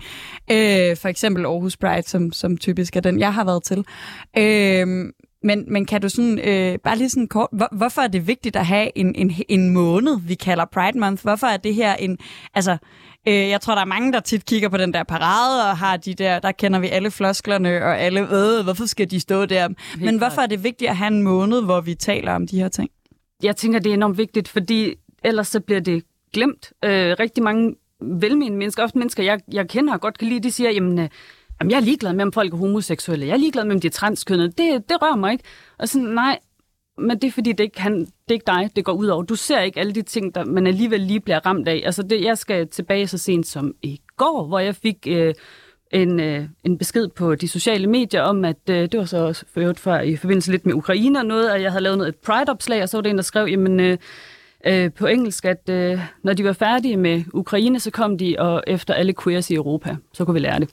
Øh, 0.51 0.97
for 0.97 1.07
eksempel 1.07 1.45
Aarhus 1.45 1.77
Pride, 1.77 2.09
som, 2.09 2.31
som 2.31 2.57
typisk 2.57 2.95
er 2.95 3.01
den, 3.01 3.19
jeg 3.19 3.33
har 3.33 3.43
været 3.43 3.63
til. 3.63 3.85
Øh, 4.37 5.11
men, 5.43 5.65
men 5.67 5.85
kan 5.85 6.01
du 6.01 6.09
sådan, 6.09 6.39
øh, 6.39 6.79
bare 6.79 6.97
lige 6.97 7.09
sådan 7.09 7.27
kort, 7.27 7.49
hvor, 7.51 7.67
hvorfor 7.71 8.01
er 8.01 8.07
det 8.07 8.27
vigtigt 8.27 8.55
at 8.55 8.65
have 8.65 8.97
en, 8.97 9.15
en, 9.15 9.33
en 9.49 9.69
måned, 9.69 10.19
vi 10.19 10.35
kalder 10.35 10.65
Pride 10.65 10.99
Month? 10.99 11.23
Hvorfor 11.23 11.47
er 11.47 11.57
det 11.57 11.75
her 11.75 11.95
en, 11.95 12.17
altså, 12.53 12.77
øh, 13.27 13.33
jeg 13.33 13.61
tror, 13.61 13.75
der 13.75 13.81
er 13.81 13.85
mange, 13.85 14.13
der 14.13 14.19
tit 14.19 14.45
kigger 14.45 14.69
på 14.69 14.77
den 14.77 14.93
der 14.93 15.03
parade, 15.03 15.69
og 15.69 15.77
har 15.77 15.97
de 15.97 16.13
der, 16.13 16.39
der 16.39 16.51
kender 16.51 16.79
vi 16.79 16.87
alle 16.87 17.11
flosklerne, 17.11 17.83
og 17.83 17.99
alle, 17.99 18.21
øh, 18.21 18.63
hvorfor 18.63 18.85
skal 18.85 19.11
de 19.11 19.19
stå 19.19 19.45
der? 19.45 19.67
Men 19.97 20.17
hvorfor 20.17 20.33
klart. 20.33 20.51
er 20.51 20.55
det 20.55 20.63
vigtigt 20.63 20.89
at 20.89 20.97
have 20.97 21.07
en 21.07 21.21
måned, 21.21 21.63
hvor 21.63 21.81
vi 21.81 21.95
taler 21.95 22.33
om 22.33 22.47
de 22.47 22.59
her 22.59 22.69
ting? 22.69 22.89
Jeg 23.43 23.55
tænker, 23.55 23.79
det 23.79 23.89
er 23.89 23.93
enormt 23.93 24.17
vigtigt, 24.17 24.47
fordi 24.47 24.93
ellers 25.23 25.47
så 25.47 25.59
bliver 25.59 25.81
det 25.81 26.03
glemt. 26.33 26.73
Øh, 26.85 27.15
rigtig 27.19 27.43
mange 27.43 27.75
velmenende 28.01 28.57
mennesker, 28.57 28.83
ofte 28.83 28.97
mennesker, 28.97 29.23
jeg, 29.23 29.39
jeg 29.51 29.69
kender 29.69 29.93
og 29.93 30.01
godt 30.01 30.17
kan 30.17 30.27
lide, 30.27 30.39
de 30.39 30.51
siger, 30.51 30.71
jamen, 30.71 30.99
øh, 30.99 31.09
Jamen, 31.61 31.71
jeg 31.71 31.77
er 31.77 31.81
ligeglad 31.81 32.13
med, 32.13 32.25
om 32.25 32.31
folk 32.31 32.53
er 32.53 32.57
homoseksuelle. 32.57 33.27
Jeg 33.27 33.33
er 33.33 33.37
ligeglad 33.37 33.65
med, 33.65 33.75
om 33.75 33.81
de 33.81 33.87
er 33.87 33.91
transkønnede. 33.91 34.47
Det, 34.47 34.89
det 34.89 35.01
rører 35.01 35.15
mig 35.15 35.31
ikke. 35.31 35.43
Og 35.77 35.89
sådan, 35.89 36.07
nej, 36.07 36.39
men 36.97 37.09
det 37.09 37.23
er 37.23 37.31
fordi, 37.31 37.51
det 37.51 37.59
er, 37.59 37.63
ikke 37.63 37.81
han, 37.81 37.99
det 37.99 38.29
er 38.29 38.33
ikke 38.33 38.45
dig, 38.47 38.69
det 38.75 38.85
går 38.85 38.93
ud 38.93 39.07
over. 39.07 39.23
Du 39.23 39.35
ser 39.35 39.59
ikke 39.59 39.79
alle 39.79 39.93
de 39.93 40.01
ting, 40.01 40.35
der 40.35 40.45
man 40.45 40.67
alligevel 40.67 40.99
lige 40.99 41.19
bliver 41.19 41.45
ramt 41.45 41.67
af. 41.67 41.81
Altså, 41.85 42.03
det, 42.03 42.23
jeg 42.23 42.37
skal 42.37 42.67
tilbage 42.67 43.07
så 43.07 43.17
sent 43.17 43.47
som 43.47 43.73
i 43.81 44.01
går, 44.17 44.45
hvor 44.47 44.59
jeg 44.59 44.75
fik 44.75 45.07
øh, 45.07 45.33
en, 45.91 46.19
øh, 46.19 46.45
en 46.63 46.77
besked 46.77 47.07
på 47.07 47.35
de 47.35 47.47
sociale 47.47 47.87
medier 47.87 48.21
om, 48.21 48.45
at 48.45 48.69
øh, 48.69 48.75
det 48.75 48.97
var 48.97 49.05
så 49.05 49.17
også 49.17 49.45
for 49.53 49.73
for, 49.77 49.97
i 49.97 50.15
forbindelse 50.15 50.51
lidt 50.51 50.65
med 50.65 50.73
Ukraine 50.73 51.19
og 51.19 51.25
noget, 51.25 51.49
at 51.49 51.61
jeg 51.61 51.71
havde 51.71 51.83
lavet 51.83 51.97
noget, 51.97 52.09
et 52.09 52.19
Pride-opslag, 52.25 52.83
og 52.83 52.89
så 52.89 52.97
var 52.97 53.01
det 53.01 53.09
en, 53.09 53.17
der 53.17 53.23
skrev, 53.23 53.47
jamen... 53.47 53.79
Øh, 53.79 53.97
øh, 54.65 54.93
på 54.93 55.07
engelsk, 55.07 55.45
at 55.45 55.69
øh, 55.69 55.99
når 56.23 56.33
de 56.33 56.43
var 56.43 56.53
færdige 56.53 56.97
med 56.97 57.23
Ukraine, 57.33 57.79
så 57.79 57.91
kom 57.91 58.17
de 58.17 58.35
og 58.39 58.63
efter 58.67 58.93
alle 58.93 59.13
queers 59.23 59.49
i 59.49 59.55
Europa. 59.55 59.95
Så 60.13 60.25
kunne 60.25 60.33
vi 60.33 60.39
lære 60.39 60.59
det. 60.59 60.69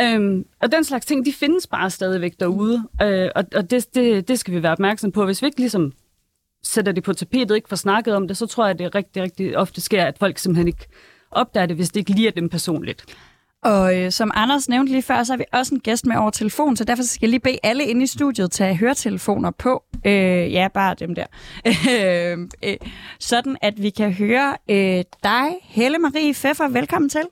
Øhm, 0.00 0.46
og 0.62 0.72
den 0.72 0.84
slags 0.84 1.06
ting, 1.06 1.26
de 1.26 1.32
findes 1.32 1.66
bare 1.66 1.90
stadigvæk 1.90 2.40
derude, 2.40 2.88
øh, 3.02 3.30
og, 3.34 3.44
og 3.54 3.70
det, 3.70 3.94
det, 3.94 4.28
det 4.28 4.38
skal 4.38 4.54
vi 4.54 4.62
være 4.62 4.72
opmærksom 4.72 5.12
på. 5.12 5.24
Hvis 5.24 5.42
vi 5.42 5.46
ikke 5.46 5.60
ligesom 5.60 5.92
sætter 6.62 6.92
det 6.92 7.04
på 7.04 7.12
tapetet, 7.12 7.56
ikke 7.56 7.68
får 7.68 7.76
snakket 7.76 8.14
om 8.14 8.28
det, 8.28 8.36
så 8.36 8.46
tror 8.46 8.64
jeg, 8.64 8.70
at 8.70 8.78
det 8.78 8.94
rigtig, 8.94 9.22
rigtig 9.22 9.58
ofte 9.58 9.80
sker, 9.80 10.04
at 10.04 10.18
folk 10.18 10.38
simpelthen 10.38 10.68
ikke 10.68 10.86
opdager 11.30 11.66
det, 11.66 11.76
hvis 11.76 11.88
det 11.88 12.00
ikke 12.00 12.10
lige 12.10 12.28
er 12.28 12.32
dem 12.32 12.48
personligt. 12.48 13.16
Og 13.64 14.00
øh, 14.00 14.10
som 14.10 14.30
Anders 14.34 14.68
nævnte 14.68 14.92
lige 14.92 15.02
før, 15.02 15.22
så 15.22 15.32
har 15.32 15.38
vi 15.38 15.44
også 15.52 15.74
en 15.74 15.80
gæst 15.80 16.06
med 16.06 16.16
over 16.16 16.30
telefon, 16.30 16.76
så 16.76 16.84
derfor 16.84 17.02
skal 17.02 17.26
jeg 17.26 17.30
lige 17.30 17.40
bede 17.40 17.58
alle 17.62 17.84
inde 17.84 18.02
i 18.02 18.06
studiet 18.06 18.50
tage 18.50 18.76
høretelefoner 18.76 19.50
på. 19.50 19.84
Øh, 20.06 20.52
ja, 20.52 20.68
bare 20.74 20.94
dem 20.94 21.14
der. 21.14 21.26
øh, 21.92 22.38
øh, 22.64 22.76
sådan 23.20 23.56
at 23.62 23.82
vi 23.82 23.90
kan 23.90 24.12
høre 24.12 24.56
øh, 24.70 25.04
dig, 25.22 25.48
Helle 25.62 25.98
Marie 25.98 26.32
Pfeffer. 26.32 26.68
Velkommen 26.68 27.08
til. 27.08 27.22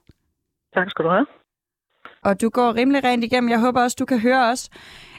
Tak 0.75 0.91
skal 0.91 1.05
du 1.05 1.11
have. 1.11 1.27
Og 2.25 2.41
du 2.41 2.49
går 2.49 2.75
rimelig 2.75 3.05
rent 3.05 3.25
igennem. 3.25 3.51
Jeg 3.51 3.61
håber 3.61 3.83
også, 3.83 3.97
du 3.99 4.05
kan 4.05 4.19
høre 4.19 4.51
os. 4.51 4.69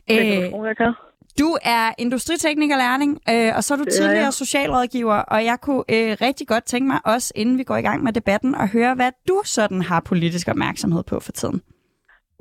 Det 0.08 0.18
kan 0.18 0.44
du 0.44 0.50
tro, 0.52 0.66
jeg 0.66 0.78
kan. 0.78 0.94
Du 1.40 1.58
er 1.62 1.92
industriteknikerlærling, 1.98 3.20
øh, 3.30 3.52
og 3.56 3.64
så 3.64 3.74
er 3.74 3.78
du 3.78 3.84
er 3.84 3.92
tidligere 3.92 4.24
jeg. 4.24 4.34
socialrådgiver, 4.34 5.16
og 5.16 5.46
jeg 5.46 5.58
kunne 5.62 5.84
øh, 5.90 6.18
rigtig 6.22 6.48
godt 6.48 6.64
tænke 6.64 6.88
mig 6.88 7.00
også, 7.06 7.34
inden 7.36 7.58
vi 7.58 7.64
går 7.64 7.78
i 7.78 7.82
gang 7.82 8.04
med 8.04 8.14
debatten, 8.14 8.56
at 8.56 8.70
høre, 8.70 8.96
hvad 8.96 9.12
du 9.28 9.42
sådan 9.46 9.82
har 9.82 10.00
politisk 10.00 10.48
opmærksomhed 10.48 11.04
på 11.04 11.20
for 11.20 11.32
tiden. 11.32 11.62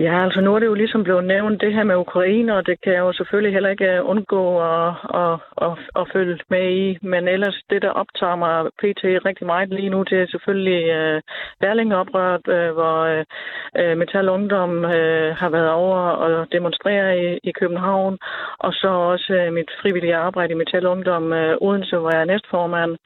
Ja, 0.07 0.25
altså 0.25 0.41
nu 0.41 0.55
er 0.55 0.59
det 0.59 0.67
jo 0.67 0.75
ligesom 0.75 1.05
blevet 1.05 1.25
nævnt 1.25 1.61
det 1.61 1.75
her 1.75 1.85
med 1.85 1.97
Ukraine, 1.97 2.57
og 2.57 2.67
det 2.67 2.81
kan 2.81 2.93
jeg 2.93 3.01
jo 3.01 3.13
selvfølgelig 3.13 3.53
heller 3.53 3.71
ikke 3.71 3.93
øh, 3.93 4.09
undgå 4.09 4.43
at, 4.61 4.93
at, 5.23 5.35
at, 5.67 5.73
at 6.01 6.09
følge 6.13 6.39
med 6.49 6.71
i. 6.71 6.99
Men 7.03 7.29
ellers 7.29 7.63
det, 7.71 7.83
der 7.83 7.91
optager 7.91 8.37
mig 8.37 8.67
pt. 8.81 9.03
rigtig 9.29 9.47
meget 9.47 9.69
lige 9.69 9.89
nu, 9.89 10.03
det 10.03 10.19
er 10.21 10.27
selvfølgelig 10.27 10.89
øh, 10.89 11.17
uh, 11.17 11.21
Berlingeoprøret, 11.61 12.49
uh, 12.49 12.55
øh, 12.55 12.71
hvor 12.73 12.99
uh, 13.81 13.99
Metal 13.99 14.29
Ungdom 14.29 14.73
uh, 14.79 15.29
har 15.41 15.51
været 15.51 15.71
over 15.71 15.99
og 15.99 16.53
demonstrere 16.53 17.09
i, 17.25 17.39
i 17.43 17.53
København. 17.53 18.19
Og 18.59 18.73
så 18.73 18.89
også 18.89 19.33
uh, 19.47 19.55
mit 19.55 19.71
frivillige 19.83 20.17
arbejde 20.17 20.53
i 20.53 20.61
Metal 20.63 20.87
Ungdom 20.87 21.25
uh, 21.33 21.67
Odense, 21.67 21.97
hvor 21.97 22.11
jeg 22.13 22.21
er 22.21 22.31
næstformand. 22.33 22.97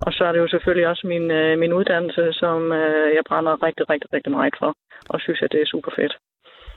Og 0.00 0.12
så 0.12 0.24
er 0.24 0.32
det 0.32 0.38
jo 0.38 0.48
selvfølgelig 0.48 0.88
også 0.88 1.06
min, 1.06 1.30
uh, 1.30 1.58
min 1.58 1.72
uddannelse, 1.72 2.32
som 2.32 2.58
uh, 2.70 3.08
jeg 3.16 3.24
brænder 3.28 3.62
rigtig, 3.66 3.90
rigtig, 3.90 4.12
rigtig 4.12 4.32
meget 4.32 4.54
for. 4.58 4.74
Og 5.08 5.20
synes, 5.20 5.42
at 5.42 5.52
det 5.52 5.62
er 5.62 5.66
super 5.66 5.92
fedt. 5.96 6.16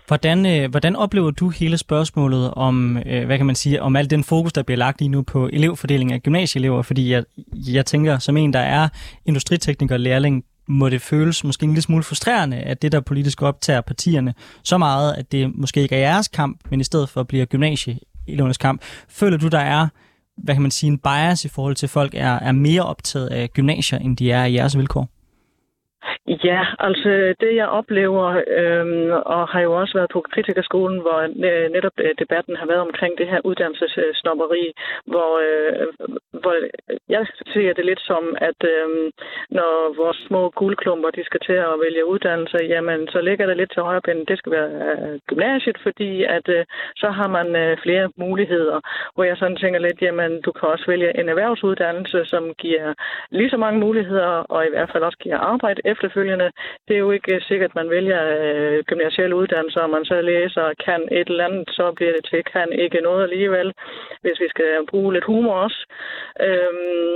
Hvordan, 0.08 0.46
øh, 0.46 0.70
hvordan 0.70 0.96
oplever 0.96 1.32
du 1.32 1.50
hele 1.50 1.78
spørgsmålet 1.78 2.54
om, 2.54 2.98
øh, 2.98 3.26
hvad 3.26 3.38
kan 3.38 3.46
man 3.46 3.56
sige, 3.56 3.82
om 3.82 3.96
al 3.96 4.10
den 4.10 4.24
fokus, 4.24 4.54
der 4.54 4.64
bliver 4.64 4.78
lagt 4.78 5.00
lige 5.00 5.10
nu 5.10 5.22
på 5.22 5.50
elevfordeling 5.54 6.12
af 6.12 6.22
gymnasieelever? 6.22 6.82
Fordi 6.82 7.12
jeg, 7.12 7.24
jeg 7.68 7.86
tænker, 7.86 8.18
som 8.18 8.38
en, 8.38 8.54
der 8.54 8.60
er 8.60 8.90
industritekniker 9.26 9.96
og 9.96 10.00
lærling, 10.00 10.44
må 10.68 10.90
det 10.90 11.02
føles 11.02 11.44
måske 11.44 11.64
en 11.64 11.70
lille 11.70 11.82
smule 11.82 12.04
frustrerende, 12.04 12.58
at 12.58 12.82
det, 12.82 12.92
der 12.92 13.00
politisk 13.00 13.42
optager 13.42 13.82
partierne 13.82 14.34
så 14.64 14.78
meget, 14.78 15.14
at 15.14 15.32
det 15.32 15.56
måske 15.56 15.82
ikke 15.82 15.96
er 15.96 16.00
jeres 16.00 16.28
kamp, 16.28 16.60
men 16.70 16.82
i 16.82 16.84
stedet 16.84 17.10
for 17.10 17.24
bliver 17.24 17.46
gymnasieelevernes 17.46 18.58
kamp. 18.58 18.82
Føler 19.10 19.38
du, 19.38 19.48
der 19.48 19.60
er 19.60 19.88
hvad 20.38 20.56
kan 20.56 20.62
man 20.62 20.72
sige, 20.72 20.88
en 20.88 20.98
bias 20.98 21.46
i 21.46 21.50
forhold 21.50 21.76
til, 21.76 21.86
at 21.86 21.90
folk 21.90 22.14
er, 22.16 22.34
er 22.34 22.52
mere 22.52 22.82
optaget 22.82 23.28
af 23.28 23.50
gymnasier, 23.54 24.00
end 24.00 24.18
de 24.18 24.32
er 24.32 24.44
af 24.44 24.52
jeres 24.52 24.78
vilkår? 24.78 25.10
Ja, 26.28 26.66
altså 26.80 27.36
det 27.40 27.56
jeg 27.56 27.68
oplever, 27.68 28.42
øhm, 28.48 29.12
og 29.26 29.48
har 29.48 29.62
jo 29.62 29.74
også 29.82 29.94
været 29.94 30.10
på 30.14 30.22
kritikerskolen, 30.34 31.02
hvor 31.02 31.20
øh, 31.50 31.72
netop 31.72 31.92
øh, 31.98 32.12
debatten 32.20 32.56
har 32.56 32.66
været 32.66 32.80
omkring 32.80 33.18
det 33.18 33.28
her 33.28 33.40
uddannelsessnopperi, 33.44 34.74
hvor, 35.06 35.32
øh, 35.48 35.88
hvor 36.42 36.56
jeg 37.10 37.28
ser 37.54 37.74
det 37.74 37.86
lidt 37.86 38.02
som, 38.02 38.24
at 38.42 38.60
øh, 38.74 39.12
når 39.50 39.96
vores 40.02 40.18
små 40.28 40.50
guldklumper, 40.50 41.10
de 41.10 41.24
skal 41.26 41.40
til 41.40 41.54
at 41.54 41.80
vælge 41.86 42.06
uddannelse, 42.06 42.58
jamen 42.74 43.08
så 43.08 43.22
ligger 43.22 43.46
det 43.46 43.58
lidt 43.58 43.72
til 43.72 43.82
højre 43.82 44.02
ben, 44.02 44.26
det 44.26 44.38
skal 44.38 44.52
være 44.52 44.70
øh, 44.88 45.20
gymnasiet, 45.28 45.78
fordi 45.84 46.24
at 46.24 46.50
øh, 46.50 46.66
så 46.96 47.10
har 47.10 47.28
man 47.28 47.56
øh, 47.56 47.78
flere 47.84 48.10
muligheder, 48.18 48.80
hvor 49.16 49.24
jeg 49.24 49.38
sådan 49.38 49.58
tænker 49.58 49.80
lidt, 49.80 50.02
jamen 50.02 50.42
du 50.42 50.52
kan 50.52 50.70
også 50.70 50.86
vælge 50.88 51.20
en 51.20 51.30
erhvervsuddannelse, 51.30 52.26
som 52.26 52.54
giver 52.54 52.94
lige 53.32 53.50
så 53.50 53.58
mange 53.58 53.80
muligheder, 53.80 54.32
og 54.54 54.66
i 54.66 54.70
hvert 54.70 54.90
fald 54.92 55.04
også 55.04 55.18
giver 55.18 55.38
arbejde 55.38 55.82
efter 55.86 56.13
efterfølgende. 56.14 56.52
Det 56.88 56.94
er 56.96 57.04
jo 57.06 57.12
ikke 57.12 57.42
sikkert, 57.48 57.70
at 57.70 57.76
man 57.76 57.90
vælger 57.90 58.22
øh, 58.40 58.84
gymnasielle 58.90 59.36
uddannelser, 59.36 59.82
og 59.82 59.90
man 59.90 60.06
så 60.06 60.22
læser 60.22 60.74
kan 60.86 61.02
et 61.12 61.28
eller 61.30 61.46
andet, 61.46 61.70
så 61.70 61.92
bliver 61.96 62.14
det 62.16 62.26
til 62.26 62.44
kan 62.44 62.70
ikke 62.72 63.02
noget 63.02 63.24
alligevel, 63.24 63.74
hvis 64.22 64.40
vi 64.40 64.48
skal 64.50 64.86
bruge 64.90 65.14
lidt 65.14 65.26
humor 65.26 65.56
også. 65.66 65.80
Øhm, 66.48 67.16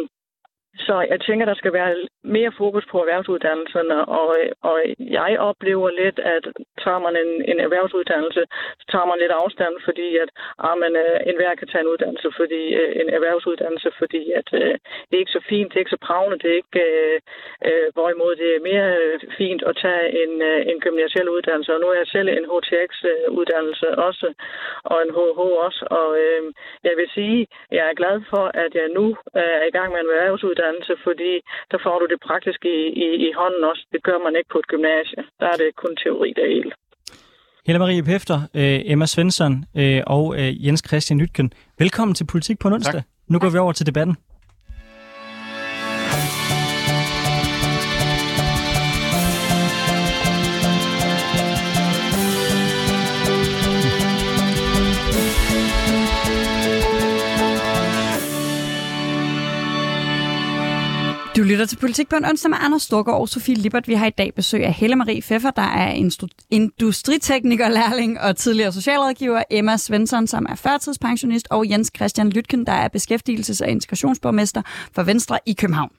så 0.80 0.96
jeg 1.12 1.22
tænker, 1.22 1.46
der 1.46 1.56
skal 1.62 1.74
være 1.74 1.96
mere 2.24 2.52
fokus 2.58 2.86
på 2.92 2.98
erhvervsuddannelserne, 3.00 4.06
og, 4.06 4.28
og 4.62 4.78
jeg 5.00 5.32
oplever 5.40 5.90
lidt, 5.90 6.20
at 6.20 6.44
tager 6.84 7.00
man 7.06 7.16
en, 7.24 7.32
en 7.52 7.60
erhvervsuddannelse, 7.60 8.42
så 8.80 8.86
tager 8.92 9.06
man 9.12 9.18
lidt 9.20 9.34
afstand, 9.42 9.74
fordi 9.88 10.08
at 10.24 10.30
ah, 10.68 10.76
men, 10.82 10.92
øh, 11.04 11.18
enhver 11.32 11.56
kan 11.56 11.68
tage 11.68 11.84
en 11.84 11.92
uddannelse, 11.94 12.30
fordi 12.40 12.62
øh, 12.82 12.92
en 13.02 13.10
erhvervsuddannelse, 13.18 13.90
fordi 14.02 14.22
at 14.40 14.50
øh, 14.54 14.74
det 15.08 15.16
er 15.16 15.24
ikke 15.24 15.38
så 15.38 15.44
fint, 15.52 15.70
det 15.70 15.76
er 15.76 15.84
ikke 15.86 15.98
så 15.98 16.04
pravende, 16.08 16.38
det 16.42 16.50
er 16.52 16.60
ikke, 16.64 16.84
øh, 16.88 17.20
øh 17.70 17.88
hvorimod 17.96 18.34
det 18.42 18.50
er 18.56 18.68
mere 18.72 18.90
fint 19.40 19.62
at 19.70 19.76
tage 19.86 20.06
en, 20.24 20.34
øh, 20.42 20.60
en 20.72 20.80
gymnasiel 20.86 21.30
uddannelse, 21.30 21.74
og 21.74 21.80
nu 21.82 21.88
er 21.88 21.98
jeg 22.02 22.08
selv 22.16 22.30
en 22.30 22.50
HTX-uddannelse 22.52 23.88
også, 24.08 24.28
og 24.92 24.98
en 25.06 25.12
HH 25.18 25.40
også, 25.68 25.84
og 26.00 26.10
øh, 26.24 26.42
jeg 26.88 26.94
vil 27.00 27.10
sige, 27.18 27.48
jeg 27.72 27.86
er 27.90 28.00
glad 28.02 28.18
for, 28.32 28.46
at 28.64 28.72
jeg 28.76 28.88
nu 29.00 29.06
er 29.34 29.64
i 29.70 29.72
gang 29.78 29.90
med 29.92 30.00
en 30.02 30.10
erhvervsuddannelse, 30.10 30.67
uddannelse, 30.68 30.94
fordi 31.08 31.34
der 31.72 31.80
får 31.86 31.96
du 32.02 32.06
det 32.12 32.20
praktisk 32.30 32.60
i, 32.66 32.80
i, 33.06 33.08
i 33.28 33.30
hånden 33.40 33.64
også. 33.72 33.84
Det 33.94 34.04
gør 34.04 34.18
man 34.26 34.34
ikke 34.40 34.50
på 34.54 34.60
et 34.64 34.68
gymnasie. 34.68 35.22
Der 35.40 35.48
er 35.54 35.58
det 35.62 35.70
kun 35.84 35.94
teori, 36.04 36.30
der 36.38 36.46
hele. 36.54 36.72
Helle 37.68 37.80
Marie 37.80 38.04
Pefter, 38.04 38.40
øh, 38.60 38.80
Emma 38.92 39.06
Svensson 39.06 39.54
øh, 39.82 40.02
og 40.16 40.26
øh, 40.40 40.66
Jens 40.66 40.84
Christian 40.88 41.20
Lytken. 41.20 41.48
Velkommen 41.80 42.16
til 42.16 42.26
Politik 42.32 42.60
på 42.60 42.68
en 42.68 42.74
onsdag. 42.74 42.94
Tak. 42.94 43.04
Nu 43.32 43.40
går 43.40 43.50
vi 43.50 43.58
over 43.58 43.72
til 43.72 43.86
debatten. 43.86 44.16
Lytter 61.48 61.66
til 61.66 61.78
Politik 61.78 62.10
på 62.10 62.16
en 62.16 62.26
onsdag 62.26 62.50
med 62.50 62.58
Anders 62.62 62.82
Storgård 62.82 63.22
og 63.22 63.30
Sofie 63.30 63.56
Lippert. 63.56 63.88
Vi 63.88 63.94
har 63.94 64.06
i 64.06 64.10
dag 64.10 64.34
besøg 64.36 64.66
af 64.66 64.74
Helle 64.74 64.96
Marie 64.96 65.22
Pfeffer, 65.22 65.52
der 65.52 65.62
er 65.62 66.06
industritekniker, 66.52 67.70
lærling 67.70 68.20
og 68.20 68.38
tidligere 68.38 68.72
socialrådgiver, 68.72 69.44
Emma 69.52 69.78
Svensson, 69.78 70.28
som 70.28 70.46
er 70.50 70.56
førtidspensionist, 70.56 71.48
og 71.50 71.70
Jens 71.70 71.92
Christian 71.96 72.30
Lytken, 72.30 72.66
der 72.66 72.72
er 72.72 72.90
beskæftigelses- 72.96 73.64
og 73.64 73.70
integrationsborgmester 73.70 74.62
for 74.96 75.04
Venstre 75.04 75.40
i 75.46 75.54
København. 75.54 75.90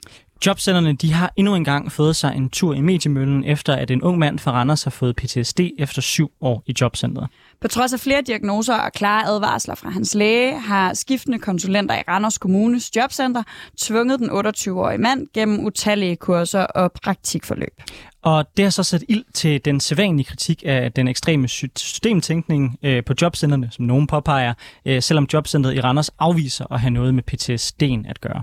Jobcenterne 0.46 0.92
de 0.92 1.12
har 1.12 1.32
endnu 1.36 1.54
en 1.54 1.64
gang 1.64 1.92
fået 1.92 2.16
sig 2.16 2.34
en 2.36 2.50
tur 2.50 2.74
i 2.74 2.80
mediemøllen, 2.80 3.44
efter 3.44 3.72
at 3.72 3.90
en 3.90 4.02
ung 4.02 4.18
mand 4.18 4.38
fra 4.38 4.52
Randers 4.52 4.84
har 4.84 4.90
fået 4.90 5.16
PTSD 5.16 5.60
efter 5.78 6.02
syv 6.02 6.30
år 6.40 6.62
i 6.66 6.74
jobcentret. 6.80 7.28
På 7.60 7.68
trods 7.68 7.92
af 7.92 8.00
flere 8.00 8.22
diagnoser 8.22 8.74
og 8.74 8.92
klare 8.92 9.26
advarsler 9.26 9.74
fra 9.74 9.90
hans 9.90 10.14
læge, 10.14 10.58
har 10.58 10.94
skiftende 10.94 11.38
konsulenter 11.38 11.94
i 11.94 12.02
Randers 12.08 12.38
Kommunes 12.38 12.96
jobcenter 12.96 13.42
tvunget 13.78 14.20
den 14.20 14.30
28-årige 14.30 14.98
mand 14.98 15.26
gennem 15.34 15.64
utallige 15.64 16.16
kurser 16.16 16.60
og 16.60 16.92
praktikforløb. 16.92 17.82
Og 18.22 18.56
det 18.56 18.64
har 18.64 18.70
så 18.70 18.82
sat 18.82 19.04
ild 19.08 19.24
til 19.34 19.64
den 19.64 19.80
sædvanlige 19.80 20.26
kritik 20.26 20.62
af 20.66 20.92
den 20.92 21.08
ekstreme 21.08 21.48
systemtænkning 21.48 22.78
øh, 22.82 23.04
på 23.04 23.14
jobcenterne, 23.22 23.68
som 23.72 23.84
nogen 23.84 24.06
påpeger, 24.06 24.54
øh, 24.86 25.02
selvom 25.02 25.26
jobcentret 25.32 25.74
i 25.74 25.80
Randers 25.80 26.10
afviser 26.18 26.72
at 26.72 26.80
have 26.80 26.90
noget 26.90 27.14
med 27.14 27.22
PTSD'en 27.32 28.10
at 28.10 28.20
gøre. 28.20 28.42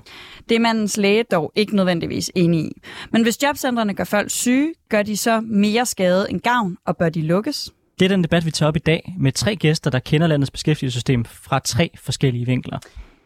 Det 0.49 0.55
er 0.55 0.59
mandens 0.59 0.97
læge 0.97 1.23
dog 1.31 1.51
ikke 1.55 1.75
nødvendigvis 1.75 2.31
enig 2.35 2.65
i. 2.65 2.71
Men 3.11 3.23
hvis 3.23 3.43
jobcentrene 3.43 3.93
gør 3.93 4.03
folk 4.03 4.29
syge, 4.29 4.73
gør 4.89 5.03
de 5.03 5.17
så 5.17 5.41
mere 5.41 5.85
skade 5.85 6.27
end 6.29 6.41
gavn, 6.41 6.77
og 6.85 6.97
bør 6.97 7.09
de 7.09 7.21
lukkes? 7.21 7.71
Det 7.99 8.05
er 8.05 8.09
den 8.09 8.23
debat, 8.23 8.45
vi 8.45 8.51
tager 8.51 8.67
op 8.67 8.75
i 8.75 8.79
dag 8.79 9.15
med 9.19 9.31
tre 9.31 9.55
gæster, 9.55 9.89
der 9.89 9.99
kender 9.99 10.27
landets 10.27 10.51
beskæftigelsessystem 10.51 11.25
fra 11.25 11.59
tre 11.59 11.91
forskellige 11.95 12.45
vinkler. 12.45 12.79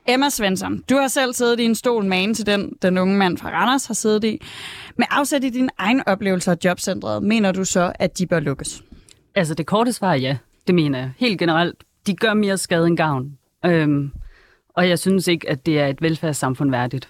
Emma 0.08 0.29
Svensson, 0.29 0.84
du 0.89 0.95
har 0.95 1.08
selv 1.08 1.34
siddet 1.34 1.60
i 1.60 1.63
en 1.63 1.75
stol 1.75 2.05
magen 2.05 2.34
til 2.34 2.45
den, 2.45 2.73
den 2.82 2.97
unge 2.97 3.17
mand 3.17 3.38
fra 3.38 3.49
Randers 3.49 3.86
har 3.86 3.93
siddet 3.93 4.23
i. 4.23 4.41
Med 4.97 5.05
afsæt 5.10 5.43
i 5.43 5.49
din 5.49 5.69
egen 5.77 6.03
oplevelse 6.08 6.51
af 6.51 6.58
jobcentret, 6.65 7.23
mener 7.23 7.51
du 7.51 7.65
så, 7.65 7.93
at 7.95 8.17
de 8.17 8.27
bør 8.27 8.39
lukkes? 8.39 8.84
Altså 9.36 9.53
det 9.53 9.65
korte 9.65 9.93
svar 9.93 10.12
er 10.12 10.15
ja, 10.17 10.38
det 10.67 10.75
mener 10.75 10.99
jeg. 10.99 11.12
Helt 11.17 11.39
generelt, 11.39 11.75
de 12.08 12.15
gør 12.15 12.34
mere 12.34 12.58
skade 12.58 12.88
end 12.88 12.97
gavn. 12.97 13.38
Øhm, 13.65 14.12
og 14.69 14.89
jeg 14.89 14.99
synes 14.99 15.27
ikke, 15.27 15.49
at 15.49 15.65
det 15.65 15.79
er 15.79 15.88
et 15.88 16.01
velfærdssamfund 16.01 16.71
værdigt. 16.71 17.10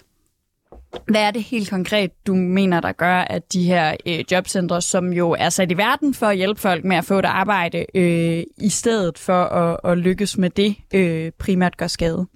Hvad 1.10 1.22
er 1.22 1.30
det 1.30 1.42
helt 1.42 1.70
konkret, 1.70 2.26
du 2.26 2.34
mener, 2.34 2.80
der 2.80 2.92
gør, 2.92 3.16
at 3.16 3.52
de 3.52 3.64
her 3.64 3.96
øh, 4.06 4.24
jobcentre, 4.32 4.82
som 4.82 5.12
jo 5.12 5.36
er 5.38 5.48
sat 5.48 5.70
i 5.70 5.76
verden 5.76 6.14
for 6.14 6.26
at 6.26 6.36
hjælpe 6.36 6.60
folk 6.60 6.84
med 6.84 6.96
at 6.96 7.04
få 7.04 7.18
et 7.18 7.24
arbejde, 7.24 7.86
øh, 7.94 8.42
i 8.58 8.68
stedet 8.68 9.18
for 9.18 9.42
at, 9.44 9.80
at 9.84 9.98
lykkes 9.98 10.38
med 10.38 10.50
det, 10.50 10.76
øh, 10.94 11.32
primært 11.38 11.76
gør 11.76 11.86
skade? 11.86 12.26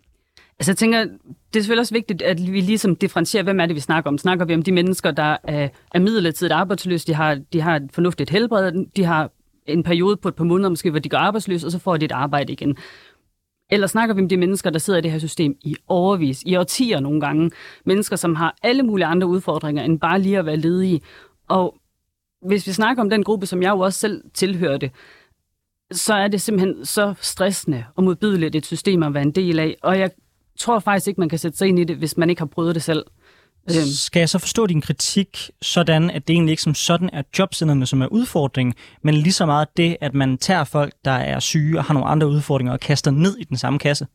Altså 0.59 0.73
jeg 0.73 0.77
tænker, 0.77 1.05
det 1.05 1.59
er 1.59 1.61
selvfølgelig 1.61 1.81
også 1.81 1.95
vigtigt, 1.95 2.23
at 2.23 2.53
vi 2.53 2.61
ligesom 2.61 2.97
differentierer, 2.97 3.45
hvem 3.45 3.61
er 3.61 3.67
det, 3.67 3.75
vi 3.75 3.81
snakker 3.81 4.11
om. 4.11 4.19
Snakker 4.19 4.45
vi 4.45 4.55
om 4.55 4.63
de 4.63 4.73
mennesker, 4.73 5.11
der 5.11 5.37
er, 5.45 5.69
er 5.95 5.99
midlertidigt 5.99 6.53
arbejdsløse, 6.53 7.07
de 7.07 7.15
har, 7.15 7.41
de 7.53 7.61
har 7.61 7.77
et 7.77 7.91
fornuftigt 7.93 8.31
helbred, 8.31 8.73
de 8.97 9.05
har 9.05 9.31
en 9.67 9.83
periode 9.83 10.17
på 10.17 10.29
et 10.29 10.35
par 10.35 10.45
måneder 10.45 10.71
måske, 10.71 10.91
hvor 10.91 10.99
de 10.99 11.09
går 11.09 11.19
arbejdsløse, 11.19 11.67
og 11.67 11.73
så 11.73 11.79
får 11.79 11.97
de 11.97 12.05
et 12.05 12.13
arbejde 12.13 12.53
igen. 12.53 12.77
Eller 13.71 13.87
snakker 13.87 14.15
vi 14.15 14.21
om 14.21 14.29
de 14.29 14.37
mennesker, 14.37 14.71
der 14.71 14.79
sidder 14.79 14.99
i 14.99 15.03
det 15.03 15.11
her 15.11 15.19
system 15.19 15.57
i 15.63 15.77
overvis, 15.89 16.43
i 16.43 16.57
årtier 16.57 17.01
nogle 17.01 17.21
gange. 17.21 17.51
Mennesker, 17.85 18.17
som 18.17 18.35
har 18.35 18.57
alle 18.63 18.83
mulige 18.83 19.07
andre 19.07 19.27
udfordringer, 19.27 19.83
end 19.83 20.01
bare 20.01 20.21
lige 20.21 20.39
at 20.39 20.47
være 20.47 20.57
ledige. 20.57 21.01
Og 21.49 21.75
hvis 22.47 22.67
vi 22.67 22.73
snakker 22.73 23.03
om 23.03 23.11
den 23.11 23.23
gruppe, 23.23 23.47
som 23.47 23.63
jeg 23.63 23.71
jo 23.71 23.79
også 23.79 23.99
selv 23.99 24.23
tilhørte, 24.35 24.91
så 25.93 26.15
er 26.15 26.29
det 26.29 26.41
simpelthen 26.41 26.85
så 26.87 27.15
stressende 27.21 27.85
og 27.97 28.05
modbydeligt 28.05 28.55
et 28.55 28.67
system 28.67 29.03
at 29.03 29.15
være 29.15 29.23
en 29.23 29.31
del 29.31 29.59
af. 29.59 29.77
Og 29.83 29.99
jeg 29.99 30.11
tror 30.59 30.79
faktisk 30.79 31.09
ikke, 31.09 31.21
man 31.21 31.29
kan 31.29 31.39
sætte 31.39 31.59
sig 31.59 31.69
ind 31.69 31.79
i 31.79 31.85
det, 31.85 31.97
hvis 31.97 32.17
man 32.17 32.31
ikke 32.31 32.41
har 32.41 32.47
prøvet 32.47 32.75
det 32.75 32.83
selv. 32.83 33.05
Øhm. 33.71 33.87
Skal 33.87 34.21
jeg 34.21 34.29
så 34.29 34.39
forstå 34.39 34.67
din 34.67 34.81
kritik 34.81 35.51
sådan, 35.63 36.11
at 36.11 36.29
det 36.29 36.35
egentlig 36.35 36.53
ikke 36.53 36.63
som 36.63 36.75
sådan 36.75 37.11
er 37.13 37.23
jobcenterne, 37.39 37.87
som 37.87 38.03
er 38.03 38.07
udfordringen, 38.07 38.75
men 39.03 39.15
lige 39.15 39.33
så 39.33 39.47
meget 39.47 39.69
det, 39.77 39.97
at 40.01 40.15
man 40.15 40.39
tager 40.39 40.65
folk, 40.65 40.93
der 41.05 41.11
er 41.11 41.41
syge 41.41 41.79
og 41.79 41.85
har 41.85 41.95
nogle 41.95 42.09
andre 42.09 42.29
udfordringer, 42.29 42.73
og 42.73 42.81
kaster 42.81 43.11
ned 43.11 43.37
i 43.39 43.45
den 43.45 43.57
samme 43.57 43.79
kasse? 43.79 44.07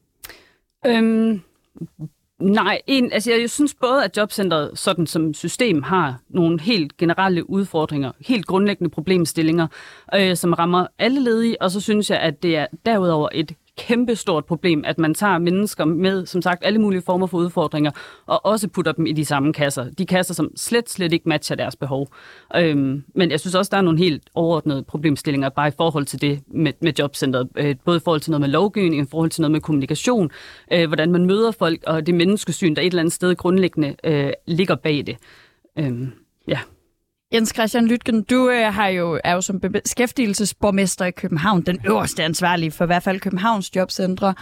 Øhm, 0.85 1.41
nej, 2.39 2.81
en, 2.87 3.11
altså 3.11 3.31
jeg, 3.31 3.49
synes 3.49 3.75
både, 3.81 4.03
at 4.05 4.17
jobcentret 4.17 4.71
sådan 4.75 5.07
som 5.07 5.33
system 5.33 5.83
har 5.83 6.19
nogle 6.29 6.61
helt 6.61 6.97
generelle 6.97 7.49
udfordringer, 7.49 8.11
helt 8.19 8.45
grundlæggende 8.45 8.89
problemstillinger, 8.89 9.67
øh, 10.15 10.35
som 10.35 10.53
rammer 10.53 10.87
alle 10.99 11.23
ledige, 11.23 11.61
og 11.61 11.71
så 11.71 11.81
synes 11.81 12.09
jeg, 12.09 12.19
at 12.19 12.43
det 12.43 12.57
er 12.57 12.67
derudover 12.85 13.29
et 13.33 13.51
kæmpestort 13.79 14.45
problem, 14.45 14.83
at 14.85 14.97
man 14.97 15.13
tager 15.13 15.37
mennesker 15.37 15.85
med, 15.85 16.25
som 16.25 16.41
sagt, 16.41 16.65
alle 16.65 16.79
mulige 16.79 17.01
former 17.01 17.27
for 17.27 17.37
udfordringer, 17.37 17.91
og 18.25 18.45
også 18.45 18.67
putter 18.67 18.91
dem 18.91 19.05
i 19.05 19.11
de 19.11 19.25
samme 19.25 19.53
kasser. 19.53 19.89
De 19.89 20.05
kasser, 20.05 20.33
som 20.33 20.51
slet, 20.55 20.89
slet 20.89 21.13
ikke 21.13 21.29
matcher 21.29 21.55
deres 21.55 21.75
behov. 21.75 22.07
Øhm, 22.55 23.03
men 23.15 23.31
jeg 23.31 23.39
synes 23.39 23.55
også, 23.55 23.69
der 23.69 23.77
er 23.77 23.81
nogle 23.81 23.99
helt 23.99 24.23
overordnede 24.35 24.83
problemstillinger, 24.83 25.49
bare 25.49 25.67
i 25.67 25.71
forhold 25.77 26.05
til 26.05 26.21
det 26.21 26.39
med, 26.47 26.73
med 26.81 26.93
jobcentret. 26.99 27.49
Øh, 27.57 27.75
både 27.85 27.97
i 27.97 28.01
forhold 28.03 28.21
til 28.21 28.31
noget 28.31 28.41
med 28.41 28.49
lovgivning, 28.49 29.01
i 29.01 29.09
forhold 29.11 29.29
til 29.29 29.41
noget 29.41 29.51
med 29.51 29.61
kommunikation, 29.61 30.31
øh, 30.73 30.87
hvordan 30.87 31.11
man 31.11 31.25
møder 31.25 31.51
folk, 31.51 31.83
og 31.87 32.05
det 32.05 32.15
menneskesyn, 32.15 32.75
der 32.75 32.81
et 32.81 32.85
eller 32.85 32.99
andet 32.99 33.13
sted 33.13 33.35
grundlæggende 33.35 33.95
øh, 34.03 34.31
ligger 34.47 34.75
bag 34.75 35.03
det. 35.07 35.17
Øhm, 35.77 36.11
ja. 36.47 36.59
Jens 37.33 37.53
Christian 37.55 37.87
Lytgen, 37.87 38.23
du 38.23 38.49
øh, 38.49 38.73
har 38.73 38.87
jo, 38.87 39.19
er 39.23 39.33
jo 39.33 39.41
som 39.41 39.59
beskæftigelsesborgmester 39.59 41.05
i 41.05 41.11
København, 41.11 41.61
den 41.61 41.79
øverste 41.85 42.23
ansvarlige 42.23 42.71
for 42.71 42.83
i 42.83 42.87
hvert 42.87 43.03
fald 43.03 43.19
Københavns 43.19 43.75
jobcentre. 43.75 44.33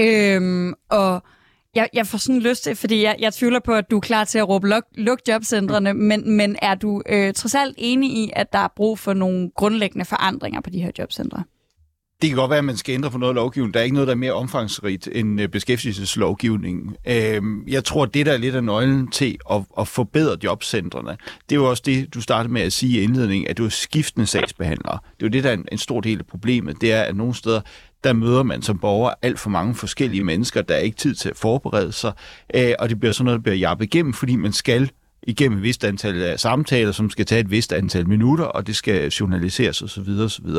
Øhm, 0.00 0.74
og 0.90 1.22
jeg, 1.74 1.88
jeg 1.92 2.06
får 2.06 2.18
sådan 2.18 2.40
lyst 2.40 2.64
til, 2.64 2.76
fordi 2.76 3.02
jeg, 3.02 3.16
jeg 3.18 3.34
tvivler 3.34 3.60
på, 3.60 3.72
at 3.72 3.90
du 3.90 3.96
er 3.96 4.00
klar 4.00 4.24
til 4.24 4.38
at 4.38 4.48
råbe 4.48 4.68
luk, 4.68 4.84
luk 4.94 5.18
jobcentrene, 5.28 5.94
men, 5.94 6.36
men 6.36 6.56
er 6.62 6.74
du 6.74 7.02
øh, 7.08 7.34
trods 7.34 7.54
alt 7.54 7.74
enig 7.78 8.10
i, 8.10 8.32
at 8.36 8.52
der 8.52 8.58
er 8.58 8.68
brug 8.76 8.98
for 8.98 9.12
nogle 9.12 9.50
grundlæggende 9.56 10.04
forandringer 10.04 10.60
på 10.60 10.70
de 10.70 10.82
her 10.82 10.90
jobcentre? 10.98 11.44
Det 12.22 12.30
kan 12.30 12.36
godt 12.36 12.50
være, 12.50 12.58
at 12.58 12.64
man 12.64 12.76
skal 12.76 12.92
ændre 12.92 13.10
på 13.10 13.18
noget 13.18 13.34
lovgivning. 13.34 13.74
Der 13.74 13.80
er 13.80 13.84
ikke 13.84 13.94
noget, 13.94 14.06
der 14.06 14.14
er 14.14 14.18
mere 14.18 14.32
omfangsrigt 14.32 15.08
end 15.12 15.40
øh, 15.40 15.48
beskæftigelseslovgivningen. 15.48 16.96
Øhm, 17.08 17.68
jeg 17.68 17.84
tror, 17.84 18.06
det 18.06 18.26
der 18.26 18.32
er 18.32 18.36
lidt 18.36 18.54
af 18.54 18.64
nøglen 18.64 19.08
til 19.08 19.38
at, 19.50 19.62
at 19.78 19.88
forbedre 19.88 20.36
jobcentrene, 20.44 21.16
det 21.48 21.56
er 21.56 21.60
jo 21.60 21.70
også 21.70 21.82
det, 21.86 22.14
du 22.14 22.20
startede 22.20 22.52
med 22.52 22.62
at 22.62 22.72
sige 22.72 23.00
i 23.00 23.02
indledningen, 23.02 23.50
at 23.50 23.58
du 23.58 23.64
er 23.64 23.68
skiftende 23.68 24.26
sagsbehandlere. 24.26 24.98
Det 25.20 25.22
er 25.22 25.26
jo 25.26 25.28
det, 25.28 25.44
der 25.44 25.50
er 25.50 25.54
en, 25.54 25.64
en 25.72 25.78
stor 25.78 26.00
del 26.00 26.18
af 26.18 26.26
problemet. 26.26 26.80
Det 26.80 26.92
er, 26.92 27.02
at 27.02 27.16
nogle 27.16 27.34
steder, 27.34 27.60
der 28.04 28.12
møder 28.12 28.42
man 28.42 28.62
som 28.62 28.78
borger 28.78 29.10
alt 29.22 29.38
for 29.38 29.50
mange 29.50 29.74
forskellige 29.74 30.24
mennesker, 30.24 30.62
der 30.62 30.74
er 30.74 30.78
ikke 30.80 30.96
tid 30.96 31.14
til 31.14 31.28
at 31.28 31.36
forberede 31.36 31.92
sig, 31.92 32.12
øh, 32.54 32.72
og 32.78 32.88
det 32.88 33.00
bliver 33.00 33.12
sådan 33.12 33.24
noget, 33.24 33.38
der 33.38 33.42
bliver 33.42 33.56
jappet 33.56 33.84
igennem, 33.84 34.12
fordi 34.12 34.36
man 34.36 34.52
skal 34.52 34.90
igennem 35.22 35.58
et 35.58 35.62
vist 35.62 35.84
antal 35.84 36.16
øh, 36.16 36.38
samtaler, 36.38 36.92
som 36.92 37.10
skal 37.10 37.26
tage 37.26 37.40
et 37.40 37.50
vist 37.50 37.72
antal 37.72 38.08
minutter, 38.08 38.44
og 38.44 38.66
det 38.66 38.76
skal 38.76 39.08
journaliseres 39.08 39.82
osv. 39.82 40.08
osv. 40.20 40.50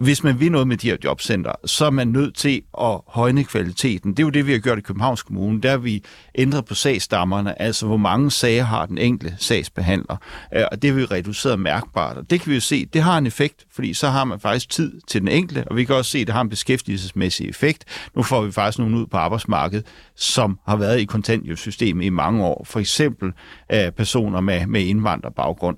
Hvis 0.00 0.24
man 0.24 0.40
vil 0.40 0.52
noget 0.52 0.68
med 0.68 0.76
de 0.76 0.90
her 0.90 0.96
jobcenter, 1.04 1.52
så 1.64 1.86
er 1.86 1.90
man 1.90 2.08
nødt 2.08 2.36
til 2.36 2.62
at 2.80 3.00
højne 3.06 3.44
kvaliteten. 3.44 4.10
Det 4.10 4.18
er 4.18 4.22
jo 4.22 4.30
det, 4.30 4.46
vi 4.46 4.52
har 4.52 4.58
gjort 4.58 4.78
i 4.78 4.80
Københavns 4.80 5.22
Kommune. 5.22 5.60
Der 5.60 5.70
har 5.70 5.78
vi 5.78 6.04
ændret 6.34 6.64
på 6.64 6.74
sagsstammerne, 6.74 7.62
altså 7.62 7.86
hvor 7.86 7.96
mange 7.96 8.30
sager 8.30 8.64
har 8.64 8.86
den 8.86 8.98
enkelte 8.98 9.36
sagsbehandler. 9.38 10.16
Øh, 10.54 10.64
og 10.72 10.82
det 10.82 10.90
har 10.90 10.96
vi 10.96 11.04
reduceret 11.04 11.60
mærkbart. 11.60 12.16
Og 12.16 12.30
det 12.30 12.40
kan 12.40 12.50
vi 12.50 12.54
jo 12.54 12.60
se, 12.60 12.86
det 12.86 13.02
har 13.02 13.18
en 13.18 13.26
effekt, 13.26 13.66
fordi 13.72 13.94
så 13.94 14.08
har 14.08 14.24
man 14.24 14.40
faktisk 14.40 14.70
tid 14.70 15.00
til 15.08 15.20
den 15.20 15.28
enkelte, 15.28 15.68
og 15.68 15.76
vi 15.76 15.84
kan 15.84 15.94
også 15.94 16.10
se, 16.10 16.18
at 16.18 16.26
det 16.26 16.34
har 16.34 16.42
en 16.42 16.48
beskæftigelsesmæssig 16.48 17.48
effekt. 17.48 17.84
Nu 18.16 18.22
får 18.22 18.42
vi 18.42 18.52
faktisk 18.52 18.78
nogen 18.78 18.94
ud 18.94 19.06
på 19.06 19.16
arbejdsmarkedet, 19.16 19.86
som 20.16 20.58
har 20.66 20.76
været 20.76 21.00
i 21.00 21.04
kontanthjælpssystemet 21.04 22.04
i 22.04 22.10
mange 22.10 22.44
år. 22.44 22.64
For 22.64 22.80
eksempel 22.80 23.32
øh, 23.72 23.92
personer 23.92 24.40
med, 24.40 24.66
med 24.66 24.80
indvandrerbaggrund. 24.80 25.76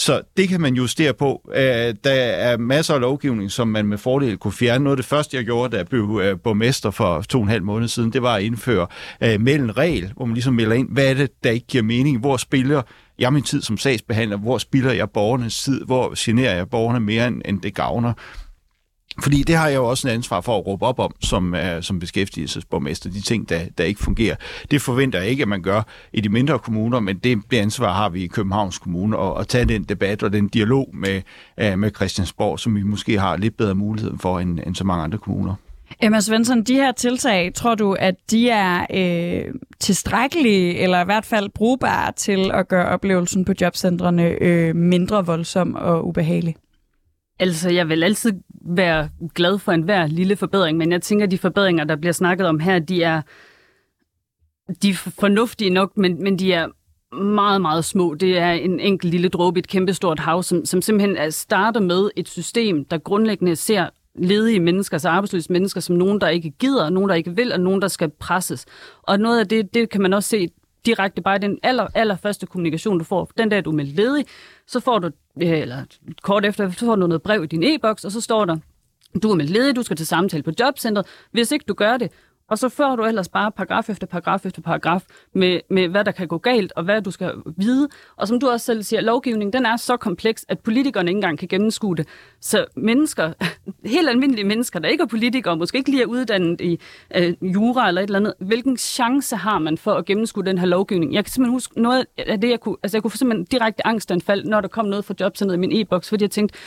Så 0.00 0.22
det 0.36 0.48
kan 0.48 0.60
man 0.60 0.74
justere 0.74 1.14
på. 1.14 1.50
Øh, 1.54 1.94
der 2.04 2.12
er 2.12 2.56
masser 2.56 2.94
af 2.94 3.00
lovgivning, 3.00 3.50
som 3.50 3.68
man 3.68 3.86
med 3.86 3.98
fordel 3.98 4.36
kunne 4.36 4.52
fjerne. 4.52 4.84
Noget 4.84 4.92
af 4.92 4.96
det 4.96 5.06
første, 5.06 5.36
jeg 5.36 5.44
gjorde, 5.44 5.72
da 5.72 5.76
jeg 5.76 5.86
blev 5.86 6.20
øh, 6.22 6.38
borgmester 6.40 6.90
for 6.90 7.22
to 7.22 7.38
og 7.38 7.42
en 7.42 7.48
halv 7.48 7.62
måned 7.62 7.88
siden, 7.88 8.12
det 8.12 8.22
var 8.22 8.34
at 8.34 8.42
indføre 8.42 8.86
øh, 9.22 9.40
mellem 9.40 9.70
regel, 9.70 10.12
hvor 10.16 10.24
man 10.24 10.34
ligesom 10.34 10.54
melder 10.54 10.76
ind, 10.76 10.88
hvad 10.92 11.10
er 11.10 11.14
det, 11.14 11.30
der 11.44 11.50
ikke 11.50 11.66
giver 11.66 11.84
mening? 11.84 12.18
Hvor 12.18 12.36
spiller 12.36 12.82
jeg 13.18 13.32
min 13.32 13.42
tid 13.42 13.62
som 13.62 13.78
sagsbehandler? 13.78 14.36
Hvor 14.36 14.58
spilder 14.58 14.92
jeg 14.92 15.10
borgernes 15.10 15.62
tid? 15.62 15.84
Hvor 15.84 16.12
generer 16.16 16.54
jeg 16.54 16.70
borgerne 16.70 17.00
mere, 17.00 17.26
end 17.26 17.60
det 17.60 17.74
gavner? 17.74 18.12
Fordi 19.18 19.42
det 19.42 19.56
har 19.56 19.68
jeg 19.68 19.76
jo 19.76 19.86
også 19.86 20.08
en 20.08 20.14
ansvar 20.14 20.40
for 20.40 20.58
at 20.58 20.66
råbe 20.66 20.86
op 20.86 20.98
om 20.98 21.14
som, 21.20 21.52
uh, 21.52 21.82
som 21.82 21.98
beskæftigelsesborgmester, 21.98 23.10
de 23.10 23.20
ting, 23.20 23.48
der, 23.48 23.60
der 23.78 23.84
ikke 23.84 24.00
fungerer. 24.00 24.36
Det 24.70 24.82
forventer 24.82 25.18
jeg 25.18 25.28
ikke, 25.28 25.42
at 25.42 25.48
man 25.48 25.62
gør 25.62 25.82
i 26.12 26.20
de 26.20 26.28
mindre 26.28 26.58
kommuner, 26.58 27.00
men 27.00 27.18
det, 27.18 27.38
det 27.50 27.56
ansvar 27.56 27.92
har 27.92 28.08
vi 28.08 28.24
i 28.24 28.26
Københavns 28.26 28.78
Kommune, 28.78 29.18
at, 29.18 29.40
at 29.40 29.48
tage 29.48 29.64
den 29.64 29.84
debat 29.84 30.22
og 30.22 30.32
den 30.32 30.48
dialog 30.48 30.90
med, 30.92 31.22
uh, 31.62 31.78
med 31.78 31.90
Christiansborg, 31.96 32.60
som 32.60 32.76
vi 32.76 32.82
måske 32.82 33.18
har 33.18 33.36
lidt 33.36 33.56
bedre 33.56 33.74
mulighed 33.74 34.12
for 34.20 34.38
end, 34.38 34.60
end 34.66 34.74
så 34.74 34.84
mange 34.84 35.04
andre 35.04 35.18
kommuner. 35.18 35.54
Emma 36.02 36.20
Svensson, 36.20 36.62
de 36.62 36.74
her 36.74 36.92
tiltag, 36.92 37.54
tror 37.54 37.74
du, 37.74 37.92
at 37.92 38.14
de 38.30 38.50
er 38.50 38.86
øh, 38.94 39.54
tilstrækkelige, 39.80 40.78
eller 40.78 41.00
i 41.00 41.04
hvert 41.04 41.24
fald 41.24 41.48
brugbare 41.54 42.12
til 42.12 42.50
at 42.54 42.68
gøre 42.68 42.86
oplevelsen 42.86 43.44
på 43.44 43.52
jobcentrene 43.60 44.22
øh, 44.22 44.76
mindre 44.76 45.26
voldsom 45.26 45.74
og 45.74 46.06
ubehagelig? 46.06 46.56
Altså, 47.40 47.70
jeg 47.70 47.88
vil 47.88 48.04
altid 48.04 48.32
være 48.66 49.08
glad 49.34 49.58
for 49.58 49.72
enhver 49.72 50.06
lille 50.06 50.36
forbedring, 50.36 50.78
men 50.78 50.92
jeg 50.92 51.02
tænker, 51.02 51.26
at 51.26 51.30
de 51.30 51.38
forbedringer, 51.38 51.84
der 51.84 51.96
bliver 51.96 52.12
snakket 52.12 52.46
om 52.46 52.60
her, 52.60 52.78
de 52.78 53.02
er, 53.02 53.22
de 54.82 54.90
er 54.90 54.94
fornuftige 54.94 55.70
nok, 55.70 55.96
men, 55.96 56.22
men 56.22 56.38
de 56.38 56.52
er 56.52 56.68
meget, 57.16 57.60
meget 57.60 57.84
små. 57.84 58.14
Det 58.14 58.38
er 58.38 58.52
en 58.52 58.80
enkelt 58.80 59.12
lille 59.12 59.28
dråbe 59.28 59.58
i 59.58 59.60
et 59.60 59.68
kæmpestort 59.68 60.18
hav, 60.18 60.42
som, 60.42 60.64
som 60.64 60.82
simpelthen 60.82 61.16
er, 61.16 61.30
starter 61.30 61.80
med 61.80 62.10
et 62.16 62.28
system, 62.28 62.84
der 62.84 62.98
grundlæggende 62.98 63.56
ser 63.56 63.88
ledige 64.14 64.60
mennesker, 64.60 64.94
altså 64.94 65.08
arbejdsløse 65.08 65.52
mennesker, 65.52 65.80
som 65.80 65.96
nogen, 65.96 66.20
der 66.20 66.28
ikke 66.28 66.50
gider, 66.50 66.90
nogen, 66.90 67.08
der 67.08 67.14
ikke 67.14 67.36
vil, 67.36 67.52
og 67.52 67.60
nogen, 67.60 67.82
der 67.82 67.88
skal 67.88 68.10
presses. 68.10 68.66
Og 69.02 69.20
noget 69.20 69.40
af 69.40 69.48
det, 69.48 69.74
det 69.74 69.90
kan 69.90 70.02
man 70.02 70.12
også 70.12 70.28
se 70.28 70.48
direkte 70.86 71.22
bare 71.22 71.38
den 71.38 71.58
aller, 71.62 71.86
aller 71.94 72.16
første 72.16 72.46
kommunikation, 72.46 72.98
du 72.98 73.04
får. 73.04 73.30
Den 73.38 73.48
dag, 73.48 73.64
du 73.64 73.70
er 73.70 73.74
med 73.74 73.84
ledig, 73.84 74.26
så 74.66 74.80
får 74.80 74.98
du, 74.98 75.06
øh, 75.42 75.48
eller 75.58 75.84
kort 76.22 76.44
efter, 76.44 76.70
så 76.70 76.86
får 76.86 76.96
du 76.96 77.06
noget 77.06 77.22
brev 77.22 77.44
i 77.44 77.46
din 77.46 77.62
e-boks, 77.62 78.04
og 78.04 78.12
så 78.12 78.20
står 78.20 78.44
der, 78.44 78.56
du 79.22 79.30
er 79.30 79.34
med 79.34 79.46
ledig, 79.46 79.76
du 79.76 79.82
skal 79.82 79.96
til 79.96 80.06
samtale 80.06 80.42
på 80.42 80.50
jobcentret. 80.60 81.06
Hvis 81.30 81.52
ikke 81.52 81.64
du 81.68 81.74
gør 81.74 81.96
det, 81.96 82.12
og 82.50 82.58
så 82.58 82.68
fører 82.68 82.96
du 82.96 83.04
ellers 83.04 83.28
bare 83.28 83.52
paragraf 83.52 83.90
efter 83.90 84.06
paragraf 84.06 84.46
efter 84.46 84.62
paragraf 84.62 85.02
med, 85.34 85.60
med, 85.70 85.88
hvad 85.88 86.04
der 86.04 86.12
kan 86.12 86.28
gå 86.28 86.38
galt, 86.38 86.72
og 86.76 86.84
hvad 86.84 87.02
du 87.02 87.10
skal 87.10 87.32
vide. 87.56 87.88
Og 88.16 88.28
som 88.28 88.40
du 88.40 88.48
også 88.48 88.66
selv 88.66 88.82
siger, 88.82 89.00
lovgivningen 89.00 89.52
den 89.52 89.66
er 89.66 89.76
så 89.76 89.96
kompleks, 89.96 90.46
at 90.48 90.58
politikerne 90.58 91.10
ikke 91.10 91.16
engang 91.16 91.38
kan 91.38 91.48
gennemskue 91.48 91.96
det. 91.96 92.08
Så 92.40 92.64
mennesker, 92.76 93.32
helt 93.96 94.08
almindelige 94.08 94.44
mennesker, 94.44 94.78
der 94.78 94.88
ikke 94.88 95.02
er 95.02 95.06
politikere, 95.06 95.56
måske 95.56 95.78
ikke 95.78 95.90
lige 95.90 96.02
er 96.02 96.06
uddannet 96.06 96.60
i 96.60 96.80
øh, 97.16 97.34
jura 97.42 97.88
eller 97.88 98.00
et 98.00 98.06
eller 98.06 98.18
andet, 98.18 98.34
hvilken 98.38 98.76
chance 98.76 99.36
har 99.36 99.58
man 99.58 99.78
for 99.78 99.92
at 99.94 100.04
gennemskue 100.04 100.44
den 100.44 100.58
her 100.58 100.66
lovgivning? 100.66 101.14
Jeg 101.14 101.24
kan 101.24 101.32
simpelthen 101.32 101.54
huske 101.54 101.82
noget 101.82 102.06
af 102.18 102.40
det, 102.40 102.50
jeg 102.50 102.60
kunne, 102.60 102.76
altså 102.82 102.96
jeg 102.96 103.02
kunne 103.02 103.10
få 103.10 103.16
simpelthen 103.16 103.44
direkte 103.44 103.86
angstanfald, 103.86 104.44
når 104.44 104.60
der 104.60 104.68
kom 104.68 104.84
noget 104.84 105.04
fra 105.04 105.14
jobcenteret 105.20 105.56
i 105.56 105.60
min 105.60 105.72
e-boks, 105.72 106.08
fordi 106.08 106.24
jeg 106.24 106.30
tænkte, 106.30 106.58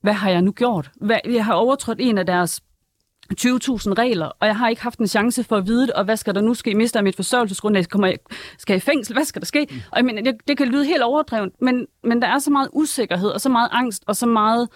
hvad 0.00 0.12
har 0.12 0.30
jeg 0.30 0.42
nu 0.42 0.52
gjort? 0.52 0.90
Hvad, 1.00 1.18
jeg 1.24 1.44
har 1.44 1.54
overtrådt 1.54 1.98
en 2.00 2.18
af 2.18 2.26
deres 2.26 2.60
20.000 3.34 3.92
regler, 3.92 4.26
og 4.26 4.46
jeg 4.46 4.56
har 4.56 4.68
ikke 4.68 4.82
haft 4.82 4.98
en 4.98 5.06
chance 5.06 5.44
for 5.44 5.56
at 5.56 5.66
vide 5.66 5.82
det, 5.82 5.90
og 5.90 6.04
hvad 6.04 6.16
skal 6.16 6.34
der 6.34 6.40
nu 6.40 6.54
ske? 6.54 6.74
Mister 6.74 7.00
jeg 7.00 7.04
mit 7.04 7.16
forsørgelsesgrundlag? 7.16 7.88
Kommer 7.88 8.06
jeg, 8.06 8.18
skal 8.58 8.74
jeg 8.74 8.76
i 8.76 8.80
fængsel? 8.80 9.14
Hvad 9.14 9.24
skal 9.24 9.42
der 9.42 9.46
ske? 9.46 9.66
Og 9.90 9.96
jeg 9.96 10.04
mener, 10.04 10.22
det, 10.22 10.48
det 10.48 10.56
kan 10.56 10.68
lyde 10.68 10.84
helt 10.84 11.02
overdrevet, 11.02 11.52
men, 11.60 11.86
men 12.04 12.22
der 12.22 12.28
er 12.28 12.38
så 12.38 12.50
meget 12.50 12.68
usikkerhed, 12.72 13.28
og 13.28 13.40
så 13.40 13.48
meget 13.48 13.68
angst, 13.72 14.04
og 14.06 14.16
så 14.16 14.26
meget 14.26 14.68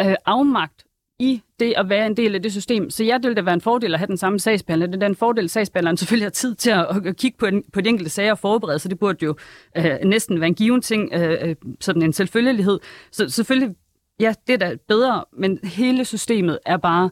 øh, 0.00 0.14
afmagt 0.26 0.84
i 1.18 1.42
det 1.60 1.74
at 1.76 1.88
være 1.88 2.06
en 2.06 2.16
del 2.16 2.34
af 2.34 2.42
det 2.42 2.52
system. 2.52 2.90
Så 2.90 3.04
ja, 3.04 3.14
det 3.14 3.22
ville 3.22 3.34
da 3.34 3.42
være 3.42 3.54
en 3.54 3.60
fordel 3.60 3.94
at 3.94 4.00
have 4.00 4.06
den 4.06 4.16
samme 4.16 4.40
sagsbehandler. 4.40 4.86
Det 4.86 5.02
er 5.02 5.06
en 5.06 5.16
fordel, 5.16 5.44
at 5.44 5.50
sagsbehandleren 5.50 5.96
selvfølgelig 5.96 6.26
har 6.26 6.30
tid 6.30 6.54
til 6.54 6.70
at, 6.70 7.06
at 7.06 7.16
kigge 7.16 7.38
på, 7.38 7.46
en, 7.46 7.64
på 7.72 7.80
de 7.80 7.88
enkelte 7.88 8.10
sager 8.10 8.30
og 8.30 8.38
forberede, 8.38 8.78
så 8.78 8.88
det 8.88 8.98
burde 8.98 9.24
jo 9.24 9.36
øh, 9.76 9.96
næsten 10.04 10.40
være 10.40 10.48
en 10.48 10.54
given 10.54 10.82
ting, 10.82 11.10
øh, 11.12 11.38
øh 11.42 11.56
sådan 11.80 12.02
en 12.02 12.12
selvfølgelighed. 12.12 12.78
Så 13.12 13.28
selvfølgelig, 13.28 13.76
ja, 14.20 14.34
det 14.46 14.52
er 14.52 14.56
da 14.56 14.76
bedre, 14.88 15.24
men 15.32 15.58
hele 15.64 16.04
systemet 16.04 16.58
er 16.66 16.76
bare 16.76 17.10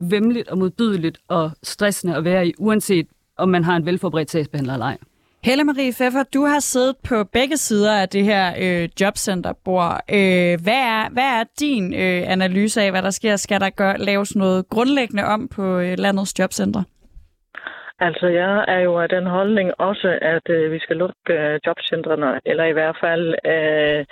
vemmeligt 0.00 0.48
og 0.48 0.58
modbydeligt 0.58 1.18
og 1.28 1.50
stressende 1.62 2.16
at 2.16 2.24
være 2.24 2.46
i, 2.46 2.54
uanset 2.58 3.06
om 3.38 3.48
man 3.48 3.64
har 3.64 3.76
en 3.76 3.86
velforberedt 3.86 4.30
sagsbehandler 4.30 4.72
eller 4.72 4.86
ej. 4.86 4.98
Helle 5.44 5.64
Marie 5.64 5.92
Pfeffer, 5.92 6.22
du 6.34 6.44
har 6.44 6.60
siddet 6.60 6.94
på 7.08 7.24
begge 7.24 7.56
sider 7.56 7.92
af 8.02 8.08
det 8.08 8.24
her 8.24 8.44
øh, 8.62 8.88
jobcenterbord. 9.00 10.00
Øh, 10.10 10.54
hvad, 10.64 10.82
er, 10.96 11.10
hvad 11.10 11.30
er 11.40 11.44
din 11.60 11.94
øh, 11.94 12.32
analyse 12.32 12.82
af, 12.82 12.90
hvad 12.90 13.02
der 13.02 13.10
sker? 13.10 13.36
Skal 13.36 13.60
der 13.60 13.70
gør, 13.70 13.96
laves 13.96 14.36
noget 14.36 14.68
grundlæggende 14.68 15.24
om 15.24 15.48
på 15.48 15.78
øh, 15.78 15.94
landets 15.98 16.38
jobcenter? 16.38 16.82
Altså, 18.00 18.26
jeg 18.26 18.64
er 18.68 18.80
jo 18.80 18.98
af 18.98 19.08
den 19.08 19.26
holdning 19.26 19.70
også, 19.78 20.18
at 20.22 20.46
øh, 20.50 20.72
vi 20.72 20.78
skal 20.78 20.96
lukke 20.96 21.32
øh, 21.32 21.60
jobcentrene, 21.66 22.40
eller 22.46 22.64
i 22.64 22.72
hvert 22.72 22.96
fald 23.00 23.34
øh, 23.46 24.04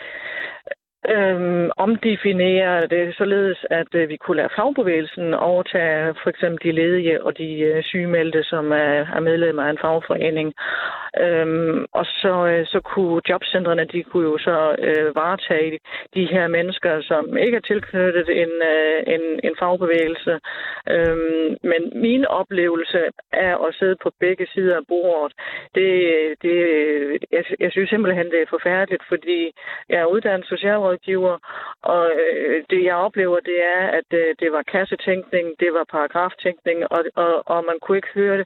øhm, 1.09 1.71
omdefinere 1.77 2.87
det 2.87 3.15
således, 3.17 3.59
at 3.71 3.95
øh, 3.95 4.09
vi 4.09 4.17
kunne 4.17 4.37
lade 4.37 4.55
fagbevægelsen 4.57 5.35
overtage 5.35 6.15
for 6.23 6.31
eksempel 6.31 6.59
de 6.65 6.73
ledige 6.73 7.23
og 7.25 7.39
de 7.39 7.61
øh, 7.61 7.83
sygemeldte, 7.83 8.43
som 8.43 8.73
er, 8.73 9.07
er 9.17 9.21
medlemmer 9.21 9.63
af 9.63 9.71
en 9.71 9.79
fagforening. 9.79 10.55
Øhm, 11.21 11.85
og 11.93 12.07
så, 12.07 12.47
øh, 12.47 12.67
så 12.67 12.81
kunne 12.81 13.21
jobcentrene, 13.29 13.85
de 13.85 14.03
kunne 14.03 14.29
jo 14.31 14.39
så 14.39 14.77
øh, 14.79 15.17
varetage 15.17 15.79
de 16.15 16.25
her 16.27 16.47
mennesker, 16.49 17.03
som 17.03 17.37
ikke 17.37 17.57
er 17.57 17.61
tilknyttet 17.61 18.29
en, 18.43 18.53
øh, 18.73 19.15
en, 19.15 19.41
en 19.45 19.55
fagbevægelse. 19.59 20.41
Øhm, 20.91 21.57
men 21.71 21.83
min 21.95 22.25
oplevelse 22.27 23.01
er 23.33 23.57
at 23.67 23.75
sidde 23.75 23.97
på 24.03 24.11
begge 24.21 24.47
sider 24.55 24.77
af 24.77 24.87
bordet. 24.89 25.33
Det, 25.75 25.91
det, 26.43 26.57
jeg, 27.33 27.45
jeg 27.61 27.71
synes 27.73 27.91
simpelthen, 27.91 28.27
det 28.31 28.41
er 28.43 28.55
forfærdeligt, 28.57 29.03
fordi 29.09 29.53
jeg 29.89 30.01
er 30.01 30.13
uddannet 30.15 30.47
socialråd 30.47 30.94
socialrådgiver, 30.95 31.39
og 31.83 32.11
øh, 32.23 32.65
det 32.71 32.85
jeg 32.85 32.95
oplever, 32.95 33.41
det 33.41 33.59
er, 33.77 33.83
at 33.99 34.09
øh, 34.13 34.35
det 34.41 34.53
var 34.53 34.63
kassetænkning, 34.63 35.47
det 35.61 35.71
var 35.73 35.85
paragraftænkning, 35.85 36.79
og, 36.91 37.01
og, 37.15 37.43
og 37.47 37.65
man 37.65 37.79
kunne 37.83 37.99
ikke 37.99 38.15
høre, 38.15 38.45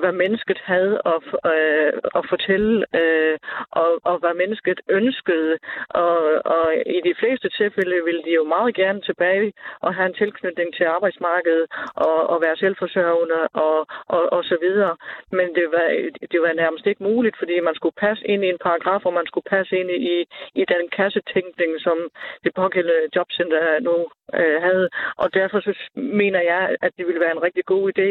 hvad 0.00 0.12
mennesket 0.12 0.58
havde 0.64 1.00
at, 1.14 1.22
øh, 1.52 1.92
at 2.18 2.24
fortælle, 2.28 2.84
øh, 3.00 3.38
og, 3.70 3.90
og 4.04 4.18
hvad 4.18 4.34
mennesket 4.34 4.80
ønskede. 4.88 5.58
Og, 5.88 6.18
og 6.44 6.66
i 6.86 7.00
de 7.08 7.14
fleste 7.20 7.48
tilfælde 7.48 8.04
ville 8.04 8.22
de 8.24 8.32
jo 8.40 8.44
meget 8.44 8.74
gerne 8.74 9.00
tilbage 9.00 9.52
og 9.80 9.94
have 9.94 10.06
en 10.06 10.14
tilknytning 10.14 10.74
til 10.74 10.84
arbejdsmarkedet 10.84 11.66
og, 11.94 12.18
og 12.30 12.42
være 12.42 12.56
selvforsørgende 12.56 13.40
og, 13.52 13.86
og, 14.16 14.32
og 14.32 14.44
så 14.44 14.56
videre. 14.60 14.96
Men 15.30 15.46
det 15.54 15.66
var, 15.74 15.88
det 16.32 16.40
var 16.44 16.52
nærmest 16.52 16.86
ikke 16.86 17.02
muligt, 17.02 17.36
fordi 17.38 17.60
man 17.60 17.74
skulle 17.74 17.96
passe 18.04 18.26
ind 18.26 18.44
i 18.44 18.48
en 18.48 18.58
paragraf, 18.66 19.06
og 19.06 19.12
man 19.12 19.26
skulle 19.26 19.48
passe 19.50 19.76
ind 19.80 19.90
i, 19.90 20.16
i 20.54 20.64
den 20.74 20.84
kassetænkning, 20.96 21.72
som 21.88 21.98
det 22.44 22.52
pågældende 22.60 23.08
jobcenter 23.16 23.62
nu 23.88 23.96
øh, 24.40 24.58
havde. 24.66 24.88
Og 25.22 25.34
derfor 25.34 25.58
så 25.60 25.72
mener 25.94 26.40
jeg, 26.52 26.62
at 26.84 26.92
det 26.98 27.06
ville 27.06 27.24
være 27.24 27.36
en 27.36 27.46
rigtig 27.46 27.64
god 27.72 27.84
idé, 27.92 28.10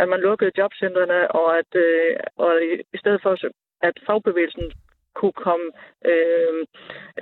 at 0.00 0.06
man 0.08 0.20
lukkede 0.20 0.56
jobcentrene, 0.58 1.20
og 1.40 1.48
at 1.60 1.70
øh, 1.86 2.10
og 2.44 2.52
i 2.96 2.98
stedet 3.02 3.20
for 3.22 3.32
at 3.88 3.96
fagbevægelsen 4.06 4.66
kunne 5.20 5.36
komme, 5.46 5.66
øhm, 6.10 6.60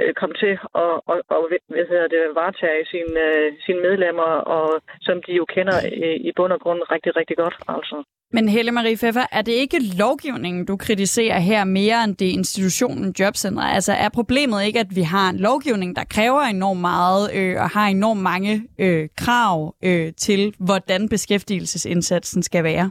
øh, 0.01 0.13
komme 0.21 0.35
til 0.43 0.53
at 0.83 0.93
og, 1.11 1.17
og, 1.35 1.41
hvad 1.75 1.87
hedder 1.91 2.09
det, 2.15 2.23
varetage 2.35 2.83
sine, 2.93 3.15
øh, 3.27 3.53
sine 3.67 3.81
medlemmer, 3.87 4.31
og 4.57 4.69
som 5.01 5.17
de 5.27 5.33
jo 5.41 5.45
kender 5.55 5.79
i, 6.07 6.09
i 6.29 6.31
bund 6.37 6.53
og 6.53 6.61
grund 6.61 6.81
rigtig, 6.95 7.17
rigtig 7.17 7.37
godt. 7.37 7.57
Altså. 7.69 7.97
Men 8.35 8.49
Helle 8.49 8.73
Marie 8.73 8.97
Pfeffer, 8.97 9.27
er 9.33 9.43
det 9.43 9.53
ikke 9.53 9.79
lovgivningen, 9.99 10.65
du 10.65 10.77
kritiserer 10.77 11.39
her 11.39 11.65
mere 11.65 12.05
end 12.05 12.17
det 12.17 12.27
institutionen 12.27 13.15
Jobcenter? 13.19 13.63
Altså 13.63 13.93
er 13.93 14.09
problemet 14.09 14.65
ikke, 14.65 14.81
at 14.81 14.97
vi 14.97 15.03
har 15.03 15.31
en 15.31 15.37
lovgivning, 15.37 15.97
der 15.97 16.05
kræver 16.05 16.41
enormt 16.41 16.81
meget 16.81 17.31
øh, 17.35 17.57
og 17.63 17.71
har 17.71 17.87
enormt 17.87 18.23
mange 18.23 18.69
øh, 18.79 19.09
krav 19.17 19.75
øh, 19.85 20.13
til, 20.13 20.55
hvordan 20.59 21.09
beskæftigelsesindsatsen 21.09 22.43
skal 22.43 22.65
være? 22.65 22.91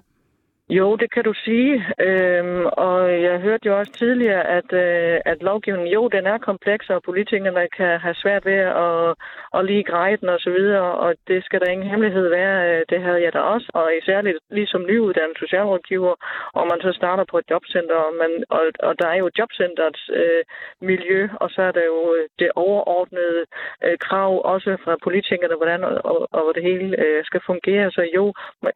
Jo, 0.80 0.96
det 0.96 1.14
kan 1.14 1.24
du 1.24 1.34
sige. 1.34 1.74
Øhm, 2.00 2.66
og 2.66 3.22
jeg 3.22 3.40
hørte 3.40 3.68
jo 3.70 3.78
også 3.80 3.92
tidligere, 3.92 4.44
at, 4.58 4.74
øh, 4.74 5.20
at 5.26 5.44
lovgivningen, 5.44 5.94
jo, 5.94 6.08
den 6.08 6.26
er 6.26 6.38
kompleks, 6.38 6.90
og 6.90 7.04
politikerne 7.04 7.68
kan 7.78 8.00
have 8.00 8.16
svært 8.24 8.46
ved 8.46 8.62
at, 8.86 9.16
at 9.56 9.66
lige 9.66 9.84
greje 9.84 10.18
den 10.18 10.30
osv., 10.30 10.60
og, 10.88 10.94
og 11.06 11.16
det 11.28 11.44
skal 11.44 11.60
der 11.60 11.72
ingen 11.72 11.90
hemmelighed 11.90 12.28
være. 12.30 12.58
Øh, 12.70 12.82
det 12.90 13.02
havde 13.02 13.22
jeg 13.24 13.34
da 13.34 13.40
også, 13.40 13.68
og 13.74 13.86
især 14.02 14.22
lige 14.52 14.68
som 14.68 14.86
nyuddannet 14.86 15.38
socialrådgiver, 15.38 16.16
og 16.54 16.68
man 16.72 16.82
så 16.82 16.92
starter 17.00 17.26
på 17.32 17.38
et 17.38 17.50
jobcenter, 17.50 17.96
og, 17.96 18.14
man, 18.22 18.32
og, 18.50 18.64
og 18.88 18.94
der 19.00 19.08
er 19.08 19.18
jo 19.24 19.30
jobcenterets 19.40 20.10
øh, 20.14 20.44
miljø, 20.82 21.30
og 21.42 21.50
så 21.50 21.62
er 21.62 21.72
der 21.72 21.86
jo 21.86 22.16
øh, 22.18 22.28
det 22.40 22.50
overordnede 22.56 23.46
øh, 23.86 23.98
krav 23.98 24.42
også 24.54 24.78
fra 24.84 24.96
politikerne, 25.04 25.56
hvordan 25.56 25.84
og, 25.84 25.96
og, 26.12 26.18
og 26.32 26.52
det 26.56 26.64
hele 26.64 26.88
øh, 27.04 27.24
skal 27.24 27.42
fungere. 27.46 27.92
Så 27.92 28.04
jo, 28.16 28.34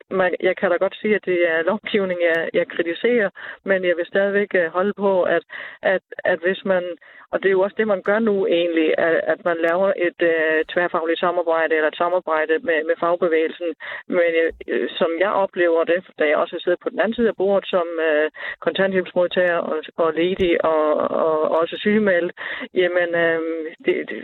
man, 0.10 0.36
jeg 0.40 0.56
kan 0.58 0.72
da 0.72 0.78
godt 0.78 0.96
sige, 1.02 1.16
at 1.16 1.26
det 1.26 1.40
er 1.52 1.64
lov 1.64 1.80
lovgivning, 1.86 2.20
jeg, 2.22 2.50
jeg 2.54 2.68
kritiserer, 2.68 3.30
men 3.64 3.86
jeg 3.86 3.96
vil 3.98 4.06
stadigvæk 4.06 4.52
øh, 4.56 4.68
holde 4.78 4.94
på, 4.94 5.24
at, 5.24 5.44
at, 5.82 6.02
at 6.32 6.40
hvis 6.40 6.66
man, 6.66 6.84
og 7.32 7.38
det 7.40 7.48
er 7.48 7.58
jo 7.58 7.62
også 7.62 7.76
det, 7.78 7.88
man 7.88 8.02
gør 8.02 8.20
nu 8.20 8.48
egentlig, 8.48 8.90
at, 8.98 9.22
at 9.34 9.40
man 9.46 9.58
laver 9.68 9.90
et 10.08 10.20
uh, 10.32 10.60
tværfagligt 10.74 11.20
samarbejde 11.20 11.76
eller 11.76 11.88
et 11.88 12.02
samarbejde 12.04 12.54
med, 12.68 12.80
med 12.90 12.96
fagbevægelsen, 13.00 13.70
men 14.08 14.32
uh, 14.74 14.88
som 15.00 15.10
jeg 15.20 15.32
oplever 15.44 15.84
det, 15.84 16.00
da 16.20 16.24
jeg 16.28 16.38
også 16.38 16.56
sidder 16.64 16.78
på 16.82 16.90
den 16.90 17.00
anden 17.00 17.16
side 17.16 17.28
af 17.28 17.36
bordet 17.42 17.70
som 17.70 17.88
uh, 18.10 18.28
kontanthjælpsmodtager 18.60 19.60
og, 19.72 19.78
og 19.98 20.14
ledig 20.14 20.66
og, 20.66 20.86
og, 20.96 21.42
og 21.42 21.60
også 21.62 21.76
sygemeldt, 21.78 22.34
jamen 22.74 23.10
uh, 23.26 23.42
det, 23.86 23.96
det 24.10 24.20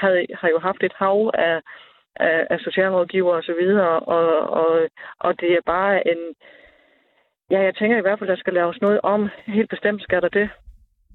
havde, 0.00 0.26
har 0.40 0.48
jo 0.48 0.58
haft 0.58 0.82
et 0.82 0.96
hav 1.02 1.30
af, 1.34 1.60
af, 2.16 2.46
af 2.50 2.58
socialrådgiver 2.60 3.34
og 3.34 3.42
så 3.42 3.54
videre, 3.60 4.00
og, 4.00 4.28
og, 4.62 4.88
og 5.18 5.40
det 5.40 5.52
er 5.52 5.60
bare 5.66 6.08
en, 6.08 6.34
Ja, 7.50 7.60
jeg 7.62 7.74
tænker 7.74 7.98
i 7.98 8.00
hvert 8.00 8.18
fald, 8.18 8.30
der 8.30 8.36
skal 8.36 8.52
laves 8.52 8.80
noget 8.80 9.00
om. 9.02 9.28
Helt 9.46 9.70
bestemt 9.70 10.02
skal 10.02 10.20
der 10.22 10.28
det. 10.28 10.48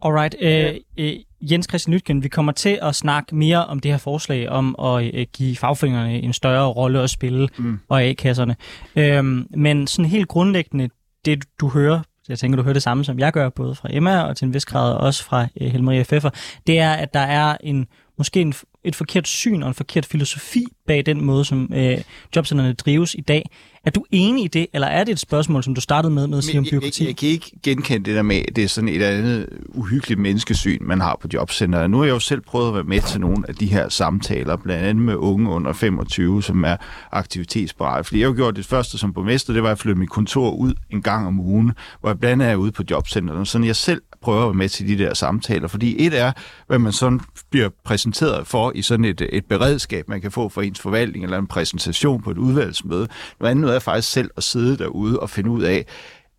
Alright. 0.05 0.35
Øh, 0.41 0.75
øh, 0.99 1.13
Jens 1.41 1.67
Christian 1.69 1.93
Nytgen, 1.93 2.23
vi 2.23 2.27
kommer 2.27 2.51
til 2.51 2.79
at 2.81 2.95
snakke 2.95 3.35
mere 3.35 3.65
om 3.65 3.79
det 3.79 3.91
her 3.91 3.97
forslag 3.97 4.49
om 4.49 4.75
at 4.79 5.15
øh, 5.15 5.25
give 5.37 5.55
fagforeningerne 5.55 6.19
en 6.19 6.33
større 6.33 6.67
rolle 6.67 6.99
at 7.01 7.09
spille, 7.09 7.49
mm. 7.57 7.79
og 7.89 8.03
A-kasserne. 8.03 8.55
Øh, 8.95 9.23
men 9.57 9.87
sådan 9.87 10.09
helt 10.09 10.27
grundlæggende, 10.27 10.89
det 11.25 11.43
du 11.59 11.69
hører, 11.69 11.99
jeg 12.29 12.39
tænker, 12.39 12.57
du 12.57 12.63
hører 12.63 12.73
det 12.73 12.83
samme, 12.83 13.03
som 13.03 13.19
jeg 13.19 13.33
gør, 13.33 13.49
både 13.49 13.75
fra 13.75 13.89
Emma 13.91 14.21
og 14.21 14.37
til 14.37 14.45
en 14.45 14.53
vis 14.53 14.65
grad 14.65 14.95
også 14.95 15.25
fra 15.25 15.47
øh, 15.61 15.67
Helmaria 15.67 16.03
Pfeffer, 16.03 16.29
det 16.67 16.79
er, 16.79 16.93
at 16.93 17.13
der 17.13 17.19
er 17.19 17.57
en 17.63 17.87
måske 18.21 18.41
en, 18.41 18.53
et 18.83 18.95
forkert 18.95 19.27
syn 19.27 19.63
og 19.63 19.67
en 19.67 19.73
forkert 19.73 20.05
filosofi 20.05 20.65
bag 20.87 21.05
den 21.05 21.25
måde, 21.25 21.45
som 21.45 21.73
øh, 21.75 21.97
jobcenterne 22.35 22.73
drives 22.73 23.15
i 23.15 23.21
dag. 23.21 23.49
Er 23.85 23.89
du 23.89 24.05
enig 24.11 24.45
i 24.45 24.47
det, 24.47 24.67
eller 24.73 24.87
er 24.87 25.03
det 25.03 25.11
et 25.11 25.19
spørgsmål, 25.19 25.63
som 25.63 25.75
du 25.75 25.81
startede 25.81 26.13
med, 26.13 26.27
med 26.27 26.37
at 26.37 26.43
sige 26.43 26.59
om 26.59 26.65
byråkrati? 26.71 27.03
Jeg, 27.03 27.07
jeg, 27.07 27.17
kan 27.17 27.29
ikke 27.29 27.51
genkende 27.63 28.05
det 28.05 28.15
der 28.15 28.21
med, 28.21 28.35
at 28.47 28.55
det 28.55 28.63
er 28.63 28.67
sådan 28.67 28.89
et 28.89 29.01
andet 29.01 29.49
uhyggeligt 29.67 30.19
menneskesyn, 30.19 30.77
man 30.81 31.01
har 31.01 31.17
på 31.21 31.27
jobcenteret. 31.33 31.89
Nu 31.89 31.97
har 31.97 32.05
jeg 32.05 32.11
jo 32.13 32.19
selv 32.19 32.41
prøvet 32.41 32.67
at 32.67 32.73
være 32.73 32.83
med 32.83 33.01
til 33.01 33.21
nogle 33.21 33.43
af 33.47 33.55
de 33.55 33.65
her 33.65 33.89
samtaler, 33.89 34.55
blandt 34.55 34.85
andet 34.85 35.03
med 35.03 35.15
unge 35.15 35.49
under 35.49 35.73
25, 35.73 36.43
som 36.43 36.63
er 36.63 36.77
aktivitetsparate. 37.11 38.03
Fordi 38.03 38.19
jeg 38.19 38.27
har 38.27 38.35
gjort 38.35 38.55
det 38.55 38.65
første 38.65 38.97
som 38.97 39.13
borgmester, 39.13 39.53
det 39.53 39.63
var 39.63 39.71
at 39.71 39.79
flytte 39.79 39.99
mit 39.99 40.09
kontor 40.09 40.51
ud 40.51 40.73
en 40.89 41.01
gang 41.01 41.27
om 41.27 41.39
ugen, 41.39 41.71
hvor 41.99 42.09
jeg 42.09 42.19
blandt 42.19 42.43
andet 42.43 42.53
er 42.53 42.55
ude 42.55 42.71
på 42.71 42.83
jobcenteret. 42.89 43.47
Sådan 43.47 43.67
jeg 43.67 43.75
selv 43.75 44.01
prøver 44.21 44.41
at 44.41 44.47
være 44.47 44.53
med 44.53 44.69
til 44.69 44.87
de 44.87 45.03
der 45.03 45.13
samtaler. 45.13 45.67
Fordi 45.67 46.05
et 46.05 46.19
er, 46.19 46.31
hvad 46.67 46.79
man 46.79 46.91
sådan 46.91 47.19
bliver 47.49 47.69
præsenteret 47.83 48.47
for 48.47 48.71
i 48.75 48.81
sådan 48.81 49.05
et, 49.05 49.21
et 49.29 49.45
beredskab, 49.45 50.09
man 50.09 50.21
kan 50.21 50.31
få 50.31 50.49
for 50.49 50.61
ens 50.61 50.79
forvaltning, 50.79 51.25
eller 51.25 51.37
en 51.37 51.47
præsentation 51.47 52.21
på 52.21 52.31
et 52.31 52.37
udvalgsmøde. 52.37 53.07
Noget 53.39 53.51
andet 53.51 53.75
er 53.75 53.79
faktisk 53.79 54.11
selv 54.11 54.29
at 54.37 54.43
sidde 54.43 54.77
derude 54.77 55.19
og 55.19 55.29
finde 55.29 55.49
ud 55.49 55.61
af, 55.63 55.85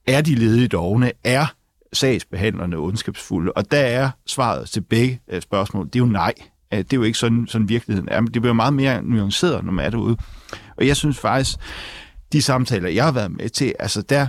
er 0.07 0.21
de 0.21 0.35
ledige 0.35 0.69
dogne? 0.69 1.13
Er 1.25 1.47
sagsbehandlerne 1.93 2.77
ondskabsfulde? 2.77 3.53
Og 3.53 3.71
der 3.71 3.79
er 3.79 4.11
svaret 4.27 4.71
til 4.71 4.81
begge 4.81 5.21
øh, 5.31 5.43
spørgsmål. 5.43 5.87
Det 5.87 5.97
er 5.97 6.01
jo 6.01 6.07
nej. 6.07 6.35
Øh, 6.75 6.79
det 6.79 6.93
er 6.93 6.97
jo 6.97 7.03
ikke 7.03 7.19
sådan, 7.19 7.47
sådan 7.47 7.69
virkeligheden 7.69 8.09
er. 8.09 8.21
Men 8.21 8.35
det 8.35 8.43
bliver 8.43 8.55
meget 8.55 8.75
mere 8.75 9.03
nuanceret, 9.03 9.65
når 9.65 9.73
man 9.73 9.85
er 9.85 9.91
derude. 9.91 10.17
Og 10.77 10.87
jeg 10.87 10.97
synes 10.97 11.19
faktisk, 11.19 11.59
de 12.33 12.43
samtaler, 12.43 12.89
jeg 12.89 13.05
har 13.05 13.13
været 13.13 13.31
med 13.31 13.49
til, 13.49 13.75
altså 13.79 14.03
der 14.03 14.27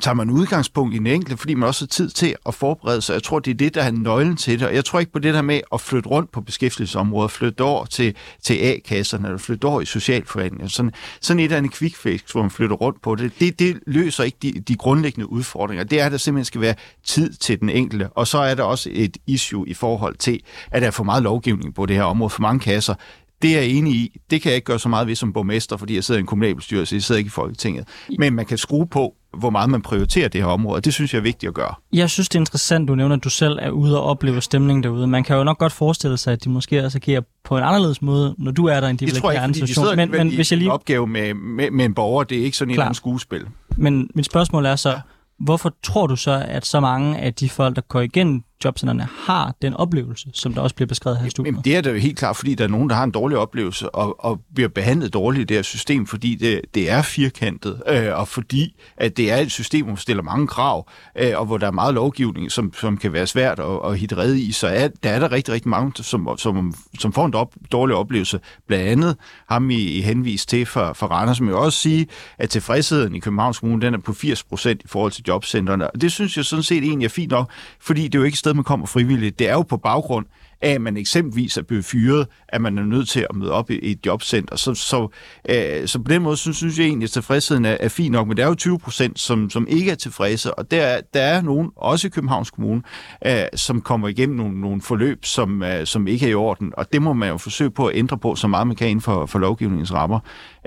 tager 0.00 0.14
man 0.14 0.30
udgangspunkt 0.30 0.94
i 0.94 0.98
den 0.98 1.06
enkelte, 1.06 1.36
fordi 1.36 1.54
man 1.54 1.68
også 1.68 1.84
har 1.84 1.86
tid 1.86 2.10
til 2.10 2.34
at 2.46 2.54
forberede 2.54 3.02
sig. 3.02 3.14
Jeg 3.14 3.22
tror, 3.22 3.38
det 3.38 3.50
er 3.50 3.54
det, 3.54 3.74
der 3.74 3.82
er 3.82 3.90
nøglen 3.90 4.36
til 4.36 4.60
det. 4.60 4.68
Og 4.68 4.74
jeg 4.74 4.84
tror 4.84 5.00
ikke 5.00 5.12
på 5.12 5.18
det 5.18 5.34
der 5.34 5.42
med 5.42 5.60
at 5.72 5.80
flytte 5.80 6.08
rundt 6.08 6.32
på 6.32 6.40
beskæftigelsesområdet, 6.40 7.30
flytte 7.30 7.60
over 7.62 7.84
til, 7.84 8.16
til 8.42 8.54
A-kasserne, 8.54 9.28
eller 9.28 9.38
flytte 9.38 9.64
over 9.64 9.80
i 9.80 9.84
socialforvaltningen. 9.84 10.68
Sådan, 10.68 10.92
sådan 11.20 11.40
et 11.40 11.44
eller 11.44 11.56
andet 11.56 11.74
quick 11.74 11.96
fix, 11.96 12.32
hvor 12.32 12.42
man 12.42 12.50
flytter 12.50 12.76
rundt 12.76 13.02
på 13.02 13.14
det, 13.14 13.32
det, 13.40 13.58
det 13.58 13.78
løser 13.86 14.24
ikke 14.24 14.38
de, 14.42 14.52
de 14.52 14.76
grundlæggende 14.76 15.32
udfordringer. 15.32 15.84
Det 15.84 16.00
er, 16.00 16.06
at 16.06 16.12
der 16.12 16.18
simpelthen 16.18 16.44
skal 16.44 16.60
være 16.60 16.74
tid 17.04 17.32
til 17.32 17.60
den 17.60 17.68
enkelte. 17.68 18.08
Og 18.08 18.26
så 18.26 18.38
er 18.38 18.54
der 18.54 18.62
også 18.62 18.90
et 18.92 19.16
issue 19.26 19.68
i 19.68 19.74
forhold 19.74 20.16
til, 20.16 20.40
at 20.70 20.82
der 20.82 20.88
er 20.88 20.90
for 20.92 21.04
meget 21.04 21.22
lovgivning 21.22 21.74
på 21.74 21.86
det 21.86 21.96
her 21.96 22.02
område, 22.02 22.30
for 22.30 22.42
mange 22.42 22.60
kasser 22.60 22.94
Det 23.42 23.56
er 23.56 23.60
jeg 23.60 23.68
enig 23.70 23.92
i. 23.94 24.20
Det 24.30 24.42
kan 24.42 24.48
jeg 24.48 24.56
ikke 24.56 24.66
gøre 24.66 24.78
så 24.78 24.88
meget 24.88 25.06
ved 25.06 25.14
som 25.14 25.32
borgmester, 25.32 25.76
fordi 25.76 25.94
jeg 25.94 26.04
sidder 26.04 26.18
i 26.18 26.20
en 26.20 26.26
kommunalbestyrelse, 26.26 26.94
jeg 26.94 27.02
sidder 27.02 27.18
ikke 27.18 27.28
i 27.28 27.30
Folketinget. 27.30 27.88
Men 28.18 28.34
man 28.34 28.46
kan 28.46 28.58
skrue 28.58 28.86
på, 28.86 29.14
hvor 29.38 29.50
meget 29.50 29.70
man 29.70 29.82
prioriterer 29.82 30.28
det 30.28 30.40
her 30.40 30.48
område, 30.48 30.80
det 30.80 30.94
synes 30.94 31.12
jeg 31.12 31.18
er 31.18 31.22
vigtigt 31.22 31.48
at 31.48 31.54
gøre. 31.54 31.74
Jeg 31.92 32.10
synes, 32.10 32.28
det 32.28 32.34
er 32.34 32.40
interessant, 32.40 32.88
du 32.88 32.94
nævner, 32.94 33.16
at 33.16 33.24
du 33.24 33.30
selv 33.30 33.58
er 33.62 33.70
ude 33.70 34.00
og 34.00 34.04
opleve 34.04 34.40
stemningen 34.40 34.82
derude. 34.82 35.06
Man 35.06 35.24
kan 35.24 35.36
jo 35.36 35.44
nok 35.44 35.58
godt 35.58 35.72
forestille 35.72 36.16
sig, 36.16 36.32
at 36.32 36.44
de 36.44 36.50
måske 36.50 36.84
også 36.84 36.98
agerer 36.98 37.20
på 37.44 37.56
en 37.56 37.64
anderledes 37.64 38.02
måde, 38.02 38.34
når 38.38 38.52
du 38.52 38.66
er 38.66 38.80
der, 38.80 38.88
end 38.88 38.98
de 38.98 39.04
vil 39.06 39.16
ikke, 39.16 39.52
de 39.52 39.74
sidder 39.74 39.96
Men, 39.96 40.10
men 40.10 40.34
hvis 40.34 40.52
jeg 40.52 40.58
lige 40.58 40.66
en 40.66 40.72
opgave 40.72 41.06
med, 41.06 41.34
med, 41.34 41.70
med 41.70 41.84
en 41.84 41.94
borger, 41.94 42.24
det 42.24 42.38
er 42.38 42.44
ikke 42.44 42.56
sådan 42.56 42.70
en 42.70 42.74
Klar. 42.74 42.84
anden 42.84 42.94
skuespil. 42.94 43.46
Men 43.76 44.10
mit 44.14 44.26
spørgsmål 44.26 44.66
er 44.66 44.76
så, 44.76 45.00
hvorfor 45.38 45.74
tror 45.82 46.06
du 46.06 46.16
så, 46.16 46.44
at 46.48 46.66
så 46.66 46.80
mange 46.80 47.18
af 47.18 47.34
de 47.34 47.48
folk, 47.48 47.76
der 47.76 47.82
går 47.82 48.00
igennem 48.00 48.42
jobcenterne 48.64 49.08
har 49.26 49.54
den 49.62 49.74
oplevelse, 49.74 50.30
som 50.32 50.54
der 50.54 50.60
også 50.60 50.74
bliver 50.74 50.86
beskrevet 50.86 51.18
her 51.18 51.26
i 51.26 51.30
studiet? 51.30 51.52
Jamen, 51.52 51.64
det 51.64 51.76
er 51.76 51.80
da 51.80 51.90
jo 51.90 51.96
helt 51.96 52.18
klart, 52.18 52.36
fordi 52.36 52.54
der 52.54 52.64
er 52.64 52.68
nogen, 52.68 52.90
der 52.90 52.96
har 52.96 53.04
en 53.04 53.10
dårlig 53.10 53.38
oplevelse 53.38 53.94
og, 53.94 54.24
og 54.24 54.40
bliver 54.54 54.68
behandlet 54.68 55.14
dårligt 55.14 55.42
i 55.42 55.44
det 55.44 55.56
her 55.56 55.62
system, 55.62 56.06
fordi 56.06 56.34
det, 56.34 56.60
det 56.74 56.90
er 56.90 57.02
firkantet, 57.02 57.82
øh, 57.88 58.18
og 58.18 58.28
fordi 58.28 58.76
at 58.96 59.16
det 59.16 59.30
er 59.32 59.36
et 59.36 59.52
system, 59.52 59.86
hvor 59.86 59.96
stiller 59.96 60.22
mange 60.22 60.46
krav, 60.46 60.90
øh, 61.18 61.32
og 61.34 61.46
hvor 61.46 61.58
der 61.58 61.66
er 61.66 61.70
meget 61.70 61.94
lovgivning, 61.94 62.52
som, 62.52 62.72
som 62.80 62.96
kan 62.96 63.12
være 63.12 63.26
svært 63.26 63.58
at, 63.58 63.90
at 63.90 63.98
hitte 63.98 64.16
red 64.16 64.34
i, 64.34 64.52
så 64.52 64.66
er, 64.66 64.88
der 65.02 65.10
er 65.10 65.18
der 65.18 65.32
rigtig, 65.32 65.54
rigtig 65.54 65.68
mange, 65.68 65.92
som, 66.04 66.28
som, 66.38 66.74
som 66.98 67.12
får 67.12 67.26
en 67.26 67.34
op, 67.34 67.54
dårlig 67.72 67.96
oplevelse. 67.96 68.40
Blandt 68.66 68.88
andet 68.88 69.16
ham 69.48 69.70
i, 69.70 69.74
i 69.74 70.00
henvis 70.00 70.46
til 70.46 70.66
for, 70.66 70.92
for 70.92 71.06
Randers, 71.06 71.36
som 71.36 71.48
jo 71.48 71.62
også 71.62 71.78
sige, 71.78 72.06
at 72.38 72.50
tilfredsheden 72.50 73.14
i 73.14 73.18
Københavns 73.18 73.58
Kommune, 73.58 73.86
den 73.86 73.94
er 73.94 73.98
på 73.98 74.12
80% 74.12 74.68
i 74.68 74.76
forhold 74.86 75.12
til 75.12 75.24
jobcentrene. 75.28 75.90
Og 75.90 76.00
det 76.00 76.12
synes 76.12 76.36
jeg 76.36 76.44
sådan 76.44 76.62
set 76.62 76.84
egentlig 76.84 77.04
er 77.04 77.08
fint 77.08 77.30
nok, 77.30 77.50
fordi 77.80 78.02
det 78.02 78.14
er 78.14 78.18
jo 78.18 78.24
ikke 78.24 78.38
sted, 78.46 78.54
man 78.54 78.64
kommer 78.64 78.86
frivilligt. 78.86 79.38
Det 79.38 79.48
er 79.48 79.52
jo 79.52 79.62
på 79.62 79.76
baggrund 79.76 80.26
af, 80.60 80.70
at 80.70 80.80
man 80.80 80.96
eksempelvis 80.96 81.56
er 81.56 81.62
blevet 81.62 81.84
fyret, 81.84 82.26
at 82.48 82.60
man 82.60 82.78
er 82.78 82.82
nødt 82.82 83.08
til 83.08 83.26
at 83.30 83.36
møde 83.36 83.52
op 83.52 83.70
i, 83.70 83.78
et 83.82 84.06
jobcenter. 84.06 84.56
Så, 84.56 84.74
så, 84.74 85.08
øh, 85.48 85.88
så 85.88 85.98
på 85.98 86.12
den 86.12 86.22
måde 86.22 86.36
synes, 86.36 86.56
synes 86.56 86.78
jeg 86.78 86.86
egentlig, 86.86 87.06
at 87.06 87.10
tilfredsheden 87.10 87.64
er, 87.64 87.76
er 87.80 87.88
fin 87.88 88.12
nok, 88.12 88.28
men 88.28 88.36
der 88.36 88.44
er 88.44 88.48
jo 88.48 88.54
20 88.54 88.78
procent, 88.78 89.18
som, 89.18 89.50
som 89.50 89.66
ikke 89.68 89.90
er 89.90 89.94
tilfredse, 89.94 90.54
og 90.54 90.70
der, 90.70 91.00
der 91.14 91.20
er 91.20 91.40
nogen, 91.42 91.70
også 91.76 92.06
i 92.06 92.10
Københavns 92.10 92.50
Kommune, 92.50 92.82
øh, 93.26 93.42
som 93.54 93.80
kommer 93.80 94.08
igennem 94.08 94.36
nogle, 94.36 94.60
nogle 94.60 94.82
forløb, 94.82 95.24
som, 95.24 95.62
øh, 95.62 95.86
som 95.86 96.06
ikke 96.06 96.26
er 96.26 96.30
i 96.30 96.34
orden, 96.34 96.72
og 96.76 96.92
det 96.92 97.02
må 97.02 97.12
man 97.12 97.28
jo 97.28 97.36
forsøge 97.36 97.70
på 97.70 97.86
at 97.86 97.96
ændre 97.96 98.18
på, 98.18 98.34
så 98.34 98.48
meget 98.48 98.66
man 98.66 98.76
kan 98.76 98.88
inden 98.88 99.02
for, 99.02 99.26
for 99.26 99.38
lovgivningens 99.38 99.92
rammer. 99.92 100.20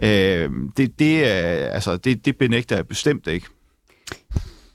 Øh, 0.03 0.49
det, 0.77 0.99
det, 0.99 1.19
øh, 1.19 1.73
altså, 1.73 1.97
det, 1.97 2.25
det 2.25 2.37
benægter 2.37 2.75
jeg 2.75 2.87
bestemt 2.87 3.27
ikke. 3.27 3.47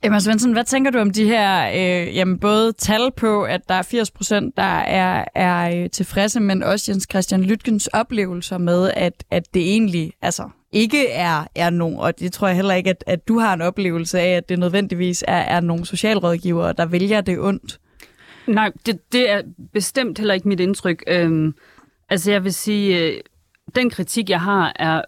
Emma 0.04 0.20
Svensson, 0.20 0.52
hvad 0.52 0.64
tænker 0.64 0.90
du 0.90 0.98
om 0.98 1.10
de 1.10 1.24
her, 1.24 1.68
øh, 1.68 2.16
jamen 2.16 2.38
både 2.38 2.72
tal 2.72 3.10
på, 3.16 3.42
at 3.42 3.68
der 3.68 3.74
er 3.74 3.82
80 3.82 4.10
procent, 4.10 4.56
der 4.56 4.62
er, 4.78 5.24
er 5.34 5.82
øh, 5.82 5.90
tilfredse, 5.90 6.40
men 6.40 6.62
også 6.62 6.92
Jens 6.92 7.06
Christian 7.10 7.42
Lytkens 7.42 7.86
oplevelser 7.86 8.58
med, 8.58 8.90
at, 8.96 9.24
at 9.30 9.54
det 9.54 9.62
egentlig 9.62 10.12
altså, 10.22 10.48
ikke 10.72 11.08
er, 11.10 11.46
er 11.54 11.70
nogen, 11.70 11.98
og 11.98 12.20
det 12.20 12.32
tror 12.32 12.46
jeg 12.46 12.56
heller 12.56 12.74
ikke, 12.74 12.90
at, 12.90 13.04
at 13.06 13.28
du 13.28 13.38
har 13.38 13.54
en 13.54 13.62
oplevelse 13.62 14.20
af, 14.20 14.36
at 14.36 14.48
det 14.48 14.58
nødvendigvis 14.58 15.24
er, 15.28 15.36
er 15.36 15.60
nogle 15.60 15.86
socialrådgivere, 15.86 16.72
der 16.72 16.86
vælger 16.86 17.20
det 17.20 17.38
ondt. 17.38 17.80
Nej, 18.46 18.72
det, 18.86 19.12
det 19.12 19.30
er 19.30 19.42
bestemt 19.72 20.18
heller 20.18 20.34
ikke 20.34 20.48
mit 20.48 20.60
indtryk. 20.60 21.04
Øhm, 21.06 21.54
altså 22.08 22.30
jeg 22.30 22.44
vil 22.44 22.54
sige, 22.54 22.98
øh, 22.98 23.20
den 23.74 23.90
kritik, 23.90 24.30
jeg 24.30 24.40
har, 24.40 24.72
er 24.76 25.02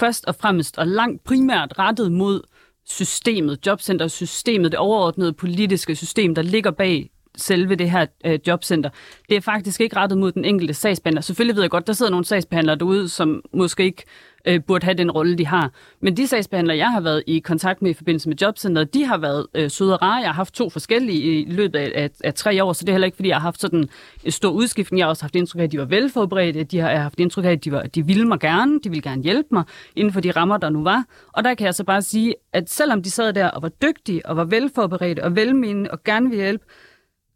først 0.00 0.24
og 0.24 0.34
fremmest 0.34 0.78
og 0.78 0.86
langt 0.86 1.24
primært 1.24 1.78
rettet 1.78 2.12
mod 2.12 2.42
systemet, 2.86 3.66
jobcentersystemet, 3.66 4.72
det 4.72 4.78
overordnede 4.78 5.32
politiske 5.32 5.96
system, 5.96 6.34
der 6.34 6.42
ligger 6.42 6.70
bag 6.70 7.10
selve 7.36 7.74
det 7.74 7.90
her 7.90 8.06
øh, 8.24 8.38
jobcenter. 8.46 8.90
Det 9.28 9.36
er 9.36 9.40
faktisk 9.40 9.80
ikke 9.80 9.96
rettet 9.96 10.18
mod 10.18 10.32
den 10.32 10.44
enkelte 10.44 10.74
sagsbehandler. 10.74 11.20
Selvfølgelig 11.20 11.56
ved 11.56 11.62
jeg 11.62 11.70
godt, 11.70 11.86
der 11.86 11.92
sidder 11.92 12.10
nogle 12.10 12.24
sagsbehandlere 12.24 12.76
derude, 12.76 13.08
som 13.08 13.42
måske 13.54 13.84
ikke 13.84 14.04
øh, 14.44 14.60
burde 14.62 14.84
have 14.84 14.94
den 14.94 15.10
rolle, 15.10 15.38
de 15.38 15.46
har. 15.46 15.72
Men 16.00 16.16
de 16.16 16.26
sagsbehandlere, 16.26 16.76
jeg 16.76 16.90
har 16.90 17.00
været 17.00 17.22
i 17.26 17.38
kontakt 17.38 17.82
med 17.82 17.90
i 17.90 17.94
forbindelse 17.94 18.28
med 18.28 18.36
jobcenteret, 18.36 18.94
de 18.94 19.04
har 19.04 19.18
været 19.18 19.46
øh, 19.54 19.70
søde 19.70 19.94
og 19.94 20.02
rare. 20.02 20.20
Jeg 20.20 20.28
har 20.28 20.34
haft 20.34 20.54
to 20.54 20.70
forskellige 20.70 21.40
i 21.40 21.50
løbet 21.50 21.78
af, 21.78 21.92
af, 21.94 22.10
af 22.24 22.34
tre 22.34 22.64
år, 22.64 22.72
så 22.72 22.84
det 22.84 22.88
er 22.88 22.92
heller 22.92 23.06
ikke, 23.06 23.16
fordi 23.16 23.28
jeg 23.28 23.36
har 23.36 23.40
haft 23.40 23.60
sådan 23.60 23.88
en 24.24 24.30
stor 24.30 24.50
udskiftning. 24.50 24.98
Jeg 24.98 25.04
har 25.04 25.10
også 25.10 25.24
haft 25.24 25.36
indtryk 25.36 25.60
af, 25.60 25.64
at 25.64 25.72
de 25.72 25.78
var 25.78 25.84
velforberedte. 25.84 26.64
De 26.64 26.78
har 26.78 26.88
jeg 26.88 26.98
har 26.98 27.02
haft 27.02 27.20
indtryk 27.20 27.44
af, 27.44 27.50
at 27.50 27.64
de, 27.64 27.72
var, 27.72 27.82
de 27.82 28.06
ville 28.06 28.28
mig 28.28 28.40
gerne. 28.40 28.80
De 28.84 28.88
ville 28.88 29.02
gerne 29.02 29.22
hjælpe 29.22 29.48
mig 29.52 29.64
inden 29.96 30.12
for 30.12 30.20
de 30.20 30.30
rammer, 30.30 30.56
der 30.56 30.70
nu 30.70 30.82
var. 30.82 31.04
Og 31.32 31.44
der 31.44 31.54
kan 31.54 31.66
jeg 31.66 31.74
så 31.74 31.84
bare 31.84 32.02
sige, 32.02 32.34
at 32.52 32.70
selvom 32.70 33.02
de 33.02 33.10
sad 33.10 33.32
der 33.32 33.48
og 33.48 33.62
var 33.62 33.68
dygtige 33.68 34.26
og 34.26 34.36
var 34.36 34.44
velforberedte 34.44 35.24
og 35.24 35.36
velmenende 35.36 35.90
og 35.90 36.04
gerne 36.04 36.28
ville 36.28 36.44
hjælpe, 36.44 36.64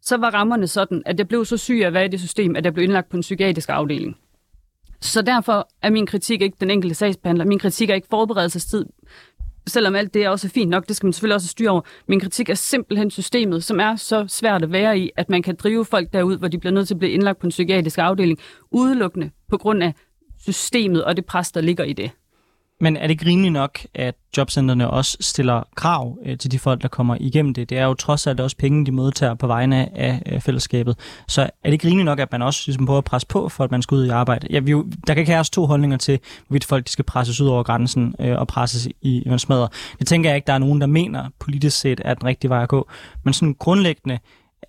så 0.01 0.17
var 0.17 0.29
rammerne 0.33 0.67
sådan, 0.67 1.03
at 1.05 1.19
jeg 1.19 1.27
blev 1.27 1.45
så 1.45 1.57
syg 1.57 1.79
af 1.83 1.87
at 1.87 1.93
være 1.93 2.05
i 2.05 2.07
det 2.07 2.19
system, 2.19 2.55
at 2.55 2.65
jeg 2.65 2.73
blev 2.73 2.83
indlagt 2.83 3.09
på 3.09 3.17
en 3.17 3.21
psykiatrisk 3.21 3.69
afdeling. 3.69 4.17
Så 5.05 5.21
derfor 5.21 5.67
er 5.81 5.89
min 5.89 6.05
kritik 6.05 6.41
ikke 6.41 6.57
den 6.59 6.69
enkelte 6.69 6.95
sagsbehandler. 6.95 7.45
Min 7.45 7.59
kritik 7.59 7.89
er 7.89 7.95
ikke 7.95 8.07
forberedelsestid. 8.09 8.85
Selvom 9.67 9.95
alt 9.95 10.13
det 10.13 10.23
er 10.23 10.29
også 10.29 10.49
fint 10.49 10.69
nok, 10.69 10.87
det 10.87 10.95
skal 10.95 11.07
man 11.07 11.13
selvfølgelig 11.13 11.35
også 11.35 11.47
styre 11.47 11.69
over. 11.69 11.81
Min 12.07 12.19
kritik 12.19 12.49
er 12.49 12.53
simpelthen 12.53 13.11
systemet, 13.11 13.63
som 13.63 13.79
er 13.79 13.95
så 13.95 14.25
svært 14.27 14.63
at 14.63 14.71
være 14.71 14.99
i, 14.99 15.11
at 15.17 15.29
man 15.29 15.41
kan 15.41 15.55
drive 15.55 15.85
folk 15.85 16.13
derud, 16.13 16.37
hvor 16.37 16.47
de 16.47 16.57
bliver 16.57 16.73
nødt 16.73 16.87
til 16.87 16.93
at 16.93 16.99
blive 16.99 17.11
indlagt 17.11 17.39
på 17.39 17.47
en 17.47 17.49
psykiatrisk 17.49 17.97
afdeling, 17.97 18.39
udelukkende 18.71 19.29
på 19.49 19.57
grund 19.57 19.83
af 19.83 19.93
systemet 20.39 21.03
og 21.03 21.17
det 21.17 21.25
pres, 21.25 21.51
der 21.51 21.61
ligger 21.61 21.83
i 21.83 21.93
det. 21.93 22.11
Men 22.81 22.97
er 22.97 23.01
det 23.01 23.09
ikke 23.09 23.25
rimeligt 23.25 23.53
nok, 23.53 23.79
at 23.93 24.15
jobcentrene 24.37 24.89
også 24.89 25.17
stiller 25.19 25.63
krav 25.75 26.17
øh, 26.25 26.37
til 26.37 26.51
de 26.51 26.59
folk, 26.59 26.81
der 26.81 26.87
kommer 26.87 27.17
igennem 27.19 27.53
det? 27.53 27.69
Det 27.69 27.77
er 27.77 27.85
jo 27.85 27.93
trods 27.93 28.27
alt 28.27 28.39
også 28.39 28.57
penge, 28.57 28.85
de 28.85 28.91
modtager 28.91 29.33
på 29.33 29.47
vegne 29.47 29.97
af 29.97 30.21
øh, 30.25 30.41
fællesskabet. 30.41 30.97
Så 31.27 31.41
er 31.41 31.47
det 31.63 31.73
ikke 31.73 31.87
rimeligt 31.87 32.05
nok, 32.05 32.19
at 32.19 32.31
man 32.31 32.41
også 32.41 32.63
ligesom 32.65 32.85
prøver 32.85 32.97
at 32.97 33.03
presse 33.03 33.27
på, 33.27 33.49
for 33.49 33.63
at 33.63 33.71
man 33.71 33.81
skal 33.81 33.95
ud 33.95 34.05
i 34.05 34.09
arbejde? 34.09 34.47
Ja, 34.51 34.59
vi, 34.59 34.71
jo- 34.71 34.85
der 35.07 35.13
kan 35.13 35.21
ikke 35.21 35.31
have 35.31 35.43
to 35.43 35.65
holdninger 35.65 35.97
til, 35.97 36.19
hvorvidt 36.47 36.65
folk 36.65 36.85
de 36.85 36.91
skal 36.91 37.05
presses 37.05 37.41
ud 37.41 37.47
over 37.47 37.63
grænsen 37.63 38.15
øh, 38.19 38.39
og 38.39 38.47
presses 38.47 38.87
i 39.01 39.23
en 39.25 39.39
smadre. 39.39 39.67
Det 39.99 40.07
tænker 40.07 40.29
jeg 40.29 40.35
ikke, 40.35 40.47
der 40.47 40.53
er 40.53 40.57
nogen, 40.57 40.81
der 40.81 40.87
mener 40.87 41.29
politisk 41.39 41.79
set 41.79 42.01
er 42.05 42.13
den 42.13 42.23
rigtige 42.27 42.49
vej 42.49 42.63
at 42.63 42.69
gå. 42.69 42.89
Men 43.23 43.33
sådan 43.33 43.55
grundlæggende, 43.59 44.19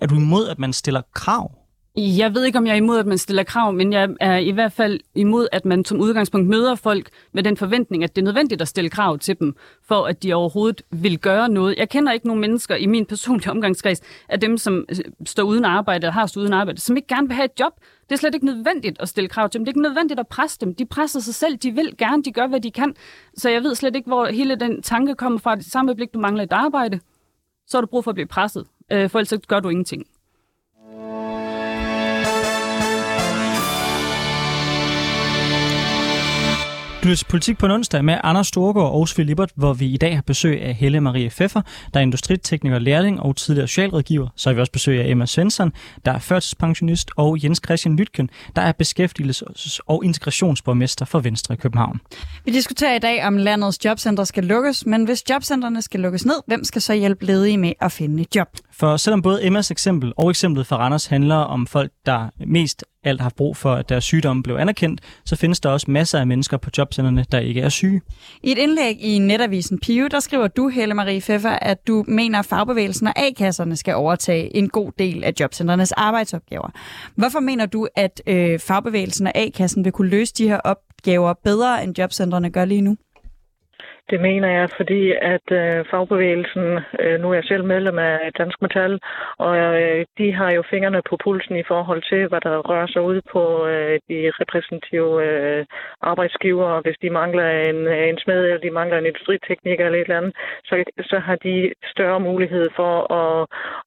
er 0.01 0.07
du 0.07 0.15
imod, 0.15 0.49
at 0.49 0.59
man 0.59 0.73
stiller 0.73 1.03
krav? 1.15 1.53
Jeg 1.99 2.35
ved 2.35 2.45
ikke, 2.45 2.59
om 2.59 2.67
jeg 2.67 2.73
er 2.73 2.77
imod, 2.77 2.99
at 2.99 3.07
man 3.07 3.19
stiller 3.19 3.43
krav, 3.43 3.73
men 3.73 3.93
jeg 3.93 4.09
er 4.21 4.37
i 4.37 4.51
hvert 4.51 4.73
fald 4.73 5.01
imod, 5.15 5.49
at 5.53 5.65
man 5.65 5.85
som 5.85 6.01
udgangspunkt 6.01 6.49
møder 6.49 6.75
folk 6.75 7.09
med 7.33 7.43
den 7.43 7.57
forventning, 7.57 8.05
at 8.05 8.17
det 8.17 8.23
er 8.23 8.25
nødvendigt 8.25 8.63
at 8.63 8.69
stille 8.69 8.91
krav 8.91 9.19
til 9.19 9.39
dem, 9.41 9.57
for 9.89 10.05
at 10.05 10.23
de 10.23 10.35
overhovedet 10.35 10.83
vil 10.91 11.19
gøre 11.19 11.49
noget. 11.49 11.77
Jeg 11.79 11.89
kender 11.89 12.13
ikke 12.13 12.27
nogen 12.27 12.41
mennesker 12.41 12.77
i 12.77 12.87
min 12.87 13.07
personlige 13.07 13.51
omgangskreds 13.51 14.01
af 14.29 14.41
dem, 14.41 14.59
som 14.59 14.85
øh, 14.89 14.97
står 15.27 15.43
uden 15.43 15.65
arbejde 15.65 16.05
eller 16.05 16.13
har 16.13 16.27
stået 16.27 16.43
uden 16.43 16.53
arbejde, 16.53 16.81
som 16.81 16.97
ikke 16.97 17.09
gerne 17.09 17.29
vil 17.29 17.35
have 17.35 17.45
et 17.45 17.61
job. 17.61 17.73
Det 18.09 18.15
er 18.15 18.19
slet 18.19 18.35
ikke 18.35 18.47
nødvendigt 18.47 19.01
at 19.01 19.09
stille 19.09 19.29
krav 19.29 19.49
til 19.49 19.59
dem. 19.59 19.65
Det 19.65 19.71
er 19.71 19.75
ikke 19.79 19.83
nødvendigt 19.89 20.21
at 20.21 20.27
presse 20.27 20.59
dem. 20.61 20.75
De 20.75 20.87
presser 20.87 21.21
sig 21.21 21.35
selv. 21.35 21.57
De 21.57 21.71
vil 21.71 21.97
gerne. 21.99 22.23
De 22.23 22.33
gør, 22.33 22.47
hvad 22.47 22.61
de 22.61 22.71
kan. 22.71 22.95
Så 23.37 23.51
jeg 23.51 23.63
ved 23.63 23.75
slet 23.75 23.97
ikke, 23.97 24.09
hvor 24.09 24.27
hele 24.27 24.57
den 24.57 24.83
tanke 24.83 25.15
kommer 25.15 25.39
fra. 25.39 25.55
Det 25.55 25.65
samme 25.65 25.91
øjeblik, 25.91 26.15
du 26.15 26.19
mangler 26.19 26.43
et 26.43 26.53
arbejde, 26.53 27.01
så 27.67 27.77
har 27.77 27.81
du 27.81 27.87
brug 27.87 28.05
for 28.05 28.11
at 28.11 28.15
blive 28.15 28.27
presset. 28.27 28.65
Øh, 28.93 29.11
For 29.11 29.19
ellers 29.19 29.47
gør 29.49 29.61
du 29.61 29.69
ingenting. 29.69 30.07
Lytter 37.07 37.17
til 37.17 37.27
Politik 37.31 37.59
på 37.59 37.67
en 37.67 37.73
onsdag 37.73 38.05
med 38.05 38.19
Anders 38.23 38.47
Storgård 38.47 38.93
og 38.93 39.09
Sofie 39.09 39.25
Lippert, 39.25 39.51
hvor 39.55 39.73
vi 39.73 39.87
i 39.87 39.97
dag 39.97 40.15
har 40.15 40.23
besøg 40.23 40.63
af 40.63 40.75
Helle 40.75 41.01
Marie 41.01 41.31
Pfeffer, 41.31 41.63
der 41.95 42.01
er 42.01 42.03
industritekniker, 42.03 42.79
lærling 42.79 43.21
og 43.21 43.37
tidligere 43.37 43.69
socialrådgiver. 43.69 44.29
Så 44.37 44.49
har 44.49 44.55
vi 44.55 44.61
også 44.61 44.73
besøg 44.73 45.01
af 45.01 45.11
Emma 45.11 45.27
Svensson, 45.27 45.73
der 46.05 46.13
er 46.13 46.19
førtidspensionist, 46.19 47.11
og 47.17 47.45
Jens 47.45 47.61
Christian 47.65 47.97
Lytken, 47.97 48.31
der 48.57 48.63
er 48.63 48.73
beskæftigelses- 48.83 49.79
og 49.87 50.05
integrationsborgmester 50.05 51.05
for 51.05 51.21
Venstre 51.21 51.55
i 51.55 51.57
København. 51.57 52.01
Vi 52.45 52.53
diskuterer 52.53 52.95
i 52.95 52.99
dag, 52.99 53.27
om 53.27 53.37
landets 53.37 53.85
jobcentre 53.85 54.27
skal 54.27 54.45
lukkes, 54.45 54.87
men 54.87 55.05
hvis 55.05 55.31
jobcentrene 55.31 55.83
skal 55.83 56.01
lukkes 56.01 56.27
ned, 56.27 56.37
hvem 56.47 56.65
skal 56.65 56.83
så 56.83 56.95
hjælpe 56.95 57.27
ledige 57.27 57.59
med 57.59 57.73
at 57.81 57.93
finde 57.93 58.23
et 58.23 58.37
job? 58.37 58.49
For 58.73 58.97
selvom 58.97 59.23
både 59.23 59.47
Emmas 59.47 59.71
eksempel 59.71 60.13
og 60.17 60.31
eksemplet 60.31 60.67
fra 60.67 60.77
Randers 60.77 61.07
handler 61.07 61.37
om 61.37 61.67
folk, 61.67 61.93
der 62.07 62.29
mest 62.47 62.85
alt 63.07 63.21
har 63.21 63.25
haft 63.25 63.37
brug 63.37 63.57
for, 63.57 63.73
at 63.75 63.89
deres 63.89 64.05
sygdomme 64.05 64.43
blev 64.43 64.57
anerkendt, 64.57 65.01
så 65.25 65.37
findes 65.37 65.61
der 65.61 65.71
også 65.71 65.91
masser 65.91 66.21
af 66.21 66.27
mennesker 66.27 66.57
på 66.57 66.71
jobcenterne, 66.79 67.25
der 67.33 67.39
ikke 67.39 67.61
er 67.61 67.69
syge. 67.69 68.01
I 68.43 68.53
et 68.53 68.59
indlæg 68.59 69.01
i 69.01 69.19
netavisen 69.19 69.79
Pio, 69.79 70.07
der 70.07 70.21
skriver 70.21 70.49
du, 70.49 70.69
Helle 70.69 70.95
Marie 70.95 71.21
Pfeffer, 71.21 71.51
at 71.51 71.87
du 71.87 72.05
mener, 72.09 72.39
at 72.39 72.47
fagbevægelsen 72.47 73.07
og 73.07 73.13
A-kasserne 73.17 73.77
skal 73.77 73.95
overtage 73.95 74.57
en 74.57 74.69
god 74.69 74.93
del 74.99 75.25
af 75.25 75.33
jobcentrenes 75.41 75.93
arbejdsopgaver. 75.93 76.71
Hvorfor 77.17 77.41
mener 77.41 77.67
du, 77.67 77.89
at 77.97 78.23
øh, 78.27 78.59
fagbevægelsen 78.59 79.27
og 79.27 79.33
A-kassen 79.35 79.85
vil 79.85 79.93
kunne 79.93 80.09
løse 80.09 80.35
de 80.39 80.49
her 80.49 80.57
opgaver 80.57 81.35
bedre, 81.45 81.85
end 81.85 81.99
jobcentrene 81.99 82.51
gør 82.51 82.65
lige 82.65 82.81
nu? 82.81 82.97
Det 84.11 84.21
mener 84.21 84.49
jeg, 84.49 84.69
fordi 84.77 85.13
at 85.35 85.47
øh, 85.53 85.85
fagbevægelsen, 85.91 86.67
øh, 87.01 87.21
nu 87.21 87.31
er 87.31 87.35
jeg 87.35 87.45
selv 87.45 87.65
medlem 87.65 87.99
af 87.99 88.33
Dansk 88.39 88.63
Metal, 88.63 89.01
og 89.39 89.57
øh, 89.83 90.05
de 90.19 90.33
har 90.33 90.51
jo 90.51 90.63
fingrene 90.71 91.03
på 91.09 91.17
pulsen 91.25 91.57
i 91.57 91.69
forhold 91.69 92.03
til, 92.03 92.29
hvad 92.29 92.41
der 92.41 92.57
rører 92.59 92.87
sig 92.87 93.03
ud 93.03 93.21
på 93.33 93.67
øh, 93.67 93.99
de 94.09 94.33
repræsentative 94.41 95.25
øh, 95.27 95.67
arbejdsgiver, 96.01 96.81
Hvis 96.81 96.97
de 97.03 97.11
mangler 97.11 97.49
en, 97.71 97.89
en 97.89 98.19
smed, 98.19 98.45
eller 98.45 98.59
de 98.59 98.71
mangler 98.71 98.99
en 98.99 99.07
industritekniker 99.07 99.85
eller 99.87 99.99
et 99.99 100.03
eller 100.03 100.19
andet, 100.19 100.37
så, 100.65 100.85
så 101.11 101.19
har 101.19 101.37
de 101.37 101.73
større 101.85 102.21
mulighed 102.21 102.67
for 102.77 103.13
at, 103.21 103.47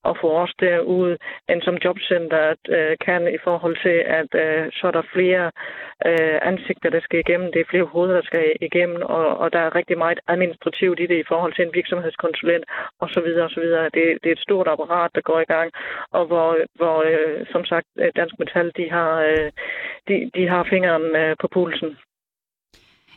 at 0.09 0.17
få 0.22 0.30
os 0.43 0.53
derud, 0.59 1.17
end 1.49 1.61
som 1.61 1.78
jobcenteret 1.86 2.59
øh, 2.70 2.95
kan 3.05 3.34
i 3.34 3.38
forhold 3.43 3.78
til, 3.86 3.97
at 4.20 4.32
øh, 4.43 4.72
så 4.72 4.88
er 4.88 4.91
der 4.91 5.11
flere 5.13 5.51
øh, 6.09 6.38
ansigter, 6.41 6.89
der 6.89 6.99
skal 6.99 7.20
igennem, 7.20 7.51
det 7.53 7.59
er 7.61 7.70
flere 7.70 7.91
hoveder, 7.93 8.15
der 8.15 8.26
skal 8.30 8.45
igennem, 8.61 9.01
og, 9.01 9.38
og 9.38 9.53
der 9.53 9.59
er 9.59 9.76
rigtig 9.76 9.97
meget 9.97 10.09
administrativt 10.28 10.99
i 10.99 11.05
det 11.05 11.20
i 11.20 11.28
forhold 11.28 11.53
til 11.53 11.66
en 11.66 11.74
virksomhedskonsulent 11.74 12.66
osv. 12.99 13.28
osv. 13.47 13.66
Det, 13.95 14.03
det 14.22 14.30
er 14.30 14.38
et 14.38 14.45
stort 14.47 14.68
apparat, 14.68 15.12
der 15.16 15.22
går 15.22 15.39
i 15.39 15.51
gang, 15.53 15.72
og 16.12 16.26
hvor, 16.26 16.57
hvor 16.76 16.97
øh, 17.12 17.45
som 17.51 17.66
sagt, 17.66 17.88
øh, 17.99 18.12
Dansk 18.16 18.36
Metal, 18.39 18.72
de 18.78 18.89
har, 18.89 19.12
øh, 19.22 19.51
de, 20.07 20.32
de 20.36 20.47
har 20.47 20.64
fingeren 20.64 21.16
øh, 21.16 21.36
på 21.41 21.47
pulsen. 21.47 21.97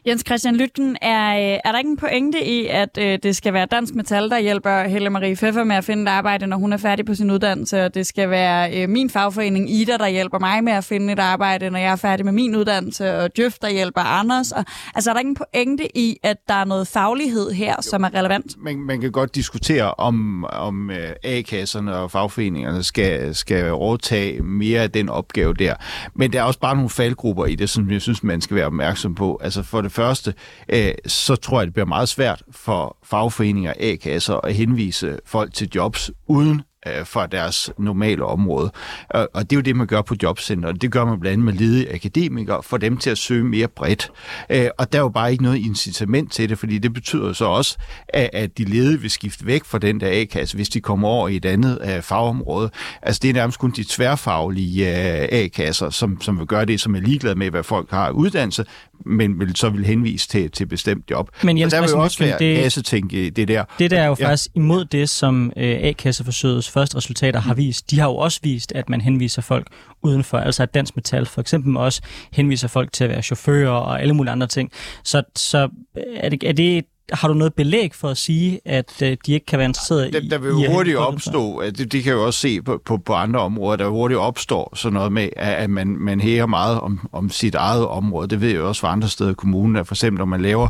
Jens 0.06 0.22
Christian 0.26 0.56
Lytten, 0.56 0.96
er, 1.02 1.34
øh, 1.34 1.58
er 1.64 1.72
der 1.72 1.78
ikke 1.78 1.90
en 1.90 1.96
pointe 1.96 2.44
i, 2.44 2.66
at 2.66 2.98
øh, 2.98 3.18
det 3.22 3.36
skal 3.36 3.52
være 3.52 3.66
Dansk 3.66 3.94
Metal, 3.94 4.30
der 4.30 4.38
hjælper 4.38 4.88
Helle 4.88 5.10
Marie 5.10 5.36
Pfeffer 5.36 5.64
med 5.64 5.76
at 5.76 5.84
finde 5.84 6.02
et 6.02 6.08
arbejde, 6.08 6.46
når 6.46 6.56
hun 6.56 6.72
er 6.72 6.76
færdig 6.76 7.06
på 7.06 7.14
sin 7.14 7.30
uddannelse, 7.30 7.84
og 7.84 7.94
det 7.94 8.06
skal 8.06 8.30
være 8.30 8.82
øh, 8.82 8.88
min 8.88 9.10
fagforening 9.10 9.70
Ida, 9.70 9.96
der 9.96 10.08
hjælper 10.08 10.38
mig 10.38 10.64
med 10.64 10.72
at 10.72 10.84
finde 10.84 11.12
et 11.12 11.18
arbejde, 11.18 11.70
når 11.70 11.78
jeg 11.78 11.92
er 11.92 11.96
færdig 11.96 12.24
med 12.24 12.32
min 12.32 12.56
uddannelse, 12.56 13.18
og 13.18 13.36
Djøf, 13.36 13.54
der 13.62 13.68
hjælper 13.68 14.00
Anders. 14.00 14.52
Og, 14.52 14.64
altså, 14.94 15.10
er 15.10 15.14
der 15.14 15.20
ikke 15.20 15.28
en 15.28 15.36
pointe 15.36 15.98
i, 15.98 16.16
at 16.22 16.36
der 16.48 16.54
er 16.54 16.64
noget 16.64 16.88
faglighed 16.88 17.50
her, 17.50 17.74
jo, 17.76 17.82
som 17.82 18.02
er 18.04 18.14
relevant? 18.14 18.56
Man, 18.58 18.78
man 18.78 19.00
kan 19.00 19.12
godt 19.12 19.34
diskutere, 19.34 19.94
om, 19.94 20.44
om 20.44 20.90
øh, 20.90 21.10
A-kasserne 21.24 21.96
og 21.96 22.10
fagforeningerne 22.10 22.82
skal, 22.82 23.34
skal 23.34 23.72
overtage 23.72 24.42
mere 24.42 24.80
af 24.80 24.90
den 24.90 25.08
opgave 25.08 25.54
der. 25.54 25.74
Men 26.14 26.32
der 26.32 26.38
er 26.40 26.44
også 26.44 26.60
bare 26.60 26.74
nogle 26.74 26.90
faldgrupper 26.90 27.46
i 27.46 27.54
det, 27.54 27.70
som 27.70 27.90
jeg 27.90 28.02
synes, 28.02 28.22
man 28.22 28.40
skal 28.40 28.56
være 28.56 28.66
opmærksom 28.66 29.14
på. 29.14 29.40
Altså 29.42 29.62
for 29.62 29.80
det 29.80 29.91
første, 29.92 30.34
øh, 30.68 30.92
så 31.06 31.36
tror 31.36 31.60
jeg, 31.60 31.66
det 31.66 31.74
bliver 31.74 31.86
meget 31.86 32.08
svært 32.08 32.42
for 32.50 32.96
fagforeninger 33.04 33.70
og 33.70 33.76
A-kasser 33.80 34.34
at 34.34 34.54
henvise 34.54 35.18
folk 35.26 35.54
til 35.54 35.70
jobs 35.74 36.10
uden 36.26 36.62
øh, 36.86 37.06
fra 37.06 37.26
deres 37.26 37.70
normale 37.78 38.24
område. 38.24 38.70
Og, 39.10 39.28
og 39.34 39.50
det 39.50 39.56
er 39.56 39.58
jo 39.58 39.62
det, 39.62 39.76
man 39.76 39.86
gør 39.86 40.02
på 40.02 40.14
jobcenteret. 40.22 40.82
Det 40.82 40.92
gør 40.92 41.04
man 41.04 41.20
blandt 41.20 41.32
andet 41.32 41.44
med 41.44 41.52
ledige 41.52 41.94
akademikere, 41.94 42.62
for 42.62 42.76
dem 42.76 42.96
til 42.96 43.10
at 43.10 43.18
søge 43.18 43.44
mere 43.44 43.68
bredt. 43.68 44.10
Øh, 44.50 44.68
og 44.78 44.92
der 44.92 44.98
er 44.98 45.02
jo 45.02 45.08
bare 45.08 45.32
ikke 45.32 45.42
noget 45.42 45.58
incitament 45.58 46.32
til 46.32 46.48
det, 46.48 46.58
fordi 46.58 46.78
det 46.78 46.92
betyder 46.92 47.32
så 47.32 47.44
også, 47.44 47.78
at, 48.08 48.30
at 48.32 48.58
de 48.58 48.64
ledige 48.64 49.00
vil 49.00 49.10
skifte 49.10 49.46
væk 49.46 49.64
fra 49.64 49.78
den 49.78 50.00
der 50.00 50.20
A-kasse, 50.20 50.56
hvis 50.56 50.68
de 50.68 50.80
kommer 50.80 51.08
over 51.08 51.28
i 51.28 51.36
et 51.36 51.44
andet 51.44 51.78
øh, 51.82 52.02
fagområde. 52.02 52.70
Altså 53.02 53.20
det 53.22 53.30
er 53.30 53.34
nærmest 53.34 53.58
kun 53.58 53.70
de 53.70 53.84
tværfaglige 53.88 54.88
øh, 54.88 55.28
A-kasser, 55.32 55.90
som, 55.90 56.20
som 56.20 56.38
vil 56.38 56.46
gøre 56.46 56.64
det, 56.64 56.80
som 56.80 56.94
er 56.94 57.00
ligeglade 57.00 57.34
med, 57.34 57.50
hvad 57.50 57.62
folk 57.62 57.90
har 57.90 58.10
uddannelse, 58.10 58.64
men 59.06 59.40
vil 59.40 59.56
så 59.56 59.68
vil 59.68 59.86
henvise 59.86 60.28
til, 60.28 60.50
til 60.50 60.66
bestemt 60.66 61.10
job. 61.10 61.30
Men 61.42 61.58
Jens, 61.58 61.72
og 61.72 61.76
der 61.76 61.86
vil 61.86 61.90
jo 61.90 62.02
også 62.02 62.18
være 62.24 62.38
det, 62.38 62.56
kassetænk 62.56 63.12
i 63.12 63.30
det 63.30 63.48
der. 63.48 63.64
Det 63.78 63.90
der 63.90 64.00
er 64.00 64.06
jo 64.06 64.16
ja. 64.20 64.28
faktisk 64.28 64.48
imod 64.54 64.84
det, 64.84 65.08
som 65.08 65.52
øh, 65.56 65.76
A-kasseforsøgets 65.82 66.70
første 66.70 66.96
resultater 66.96 67.40
har 67.40 67.54
vist. 67.54 67.90
De 67.90 67.98
har 67.98 68.08
jo 68.08 68.16
også 68.16 68.40
vist, 68.42 68.72
at 68.72 68.88
man 68.88 69.00
henviser 69.00 69.42
folk 69.42 69.66
udenfor, 70.02 70.38
altså 70.38 70.62
at 70.62 70.74
Dansk 70.74 70.96
Metal 70.96 71.26
for 71.26 71.40
eksempel 71.40 71.76
også 71.76 72.02
henviser 72.32 72.68
folk 72.68 72.92
til 72.92 73.04
at 73.04 73.10
være 73.10 73.22
chauffører 73.22 73.70
og 73.70 74.00
alle 74.00 74.14
mulige 74.14 74.32
andre 74.32 74.46
ting. 74.46 74.70
Så, 75.04 75.22
så 75.36 75.68
er, 76.16 76.28
det, 76.28 76.42
er 76.44 76.52
det 76.52 76.84
har 77.12 77.28
du 77.28 77.34
noget 77.34 77.54
belæg 77.54 77.94
for 77.94 78.08
at 78.08 78.16
sige, 78.16 78.60
at 78.64 79.02
øh, 79.02 79.16
de 79.26 79.32
ikke 79.32 79.46
kan 79.46 79.58
være 79.58 79.68
interesseret 79.68 80.08
i... 80.14 80.28
Der 80.28 80.38
vil 80.38 80.48
jo 80.48 80.72
hurtigt 80.72 80.96
opstå, 80.96 81.62
det, 81.62 81.92
det 81.92 82.04
kan 82.04 82.12
jo 82.12 82.26
også 82.26 82.40
se 82.40 82.62
på, 82.62 82.82
på, 82.84 82.96
på 82.96 83.12
andre 83.14 83.40
områder, 83.40 83.76
der 83.76 83.88
hurtigt 83.88 84.20
opstå 84.20 84.72
sådan 84.74 84.94
noget 84.94 85.12
med, 85.12 85.28
at 85.36 85.70
man, 85.70 85.86
man 85.88 86.20
hæger 86.20 86.46
meget 86.46 86.80
om, 86.80 87.08
om 87.12 87.30
sit 87.30 87.54
eget 87.54 87.86
område. 87.86 88.28
Det 88.28 88.40
ved 88.40 88.50
jeg 88.50 88.60
også 88.60 88.80
fra 88.80 88.92
andre 88.92 89.08
steder 89.08 89.30
i 89.30 89.34
kommunen, 89.34 89.76
at 89.76 89.86
for 89.86 89.94
eksempel 89.94 90.18
når 90.18 90.24
man 90.24 90.42
laver, 90.42 90.68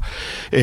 øh, 0.53 0.63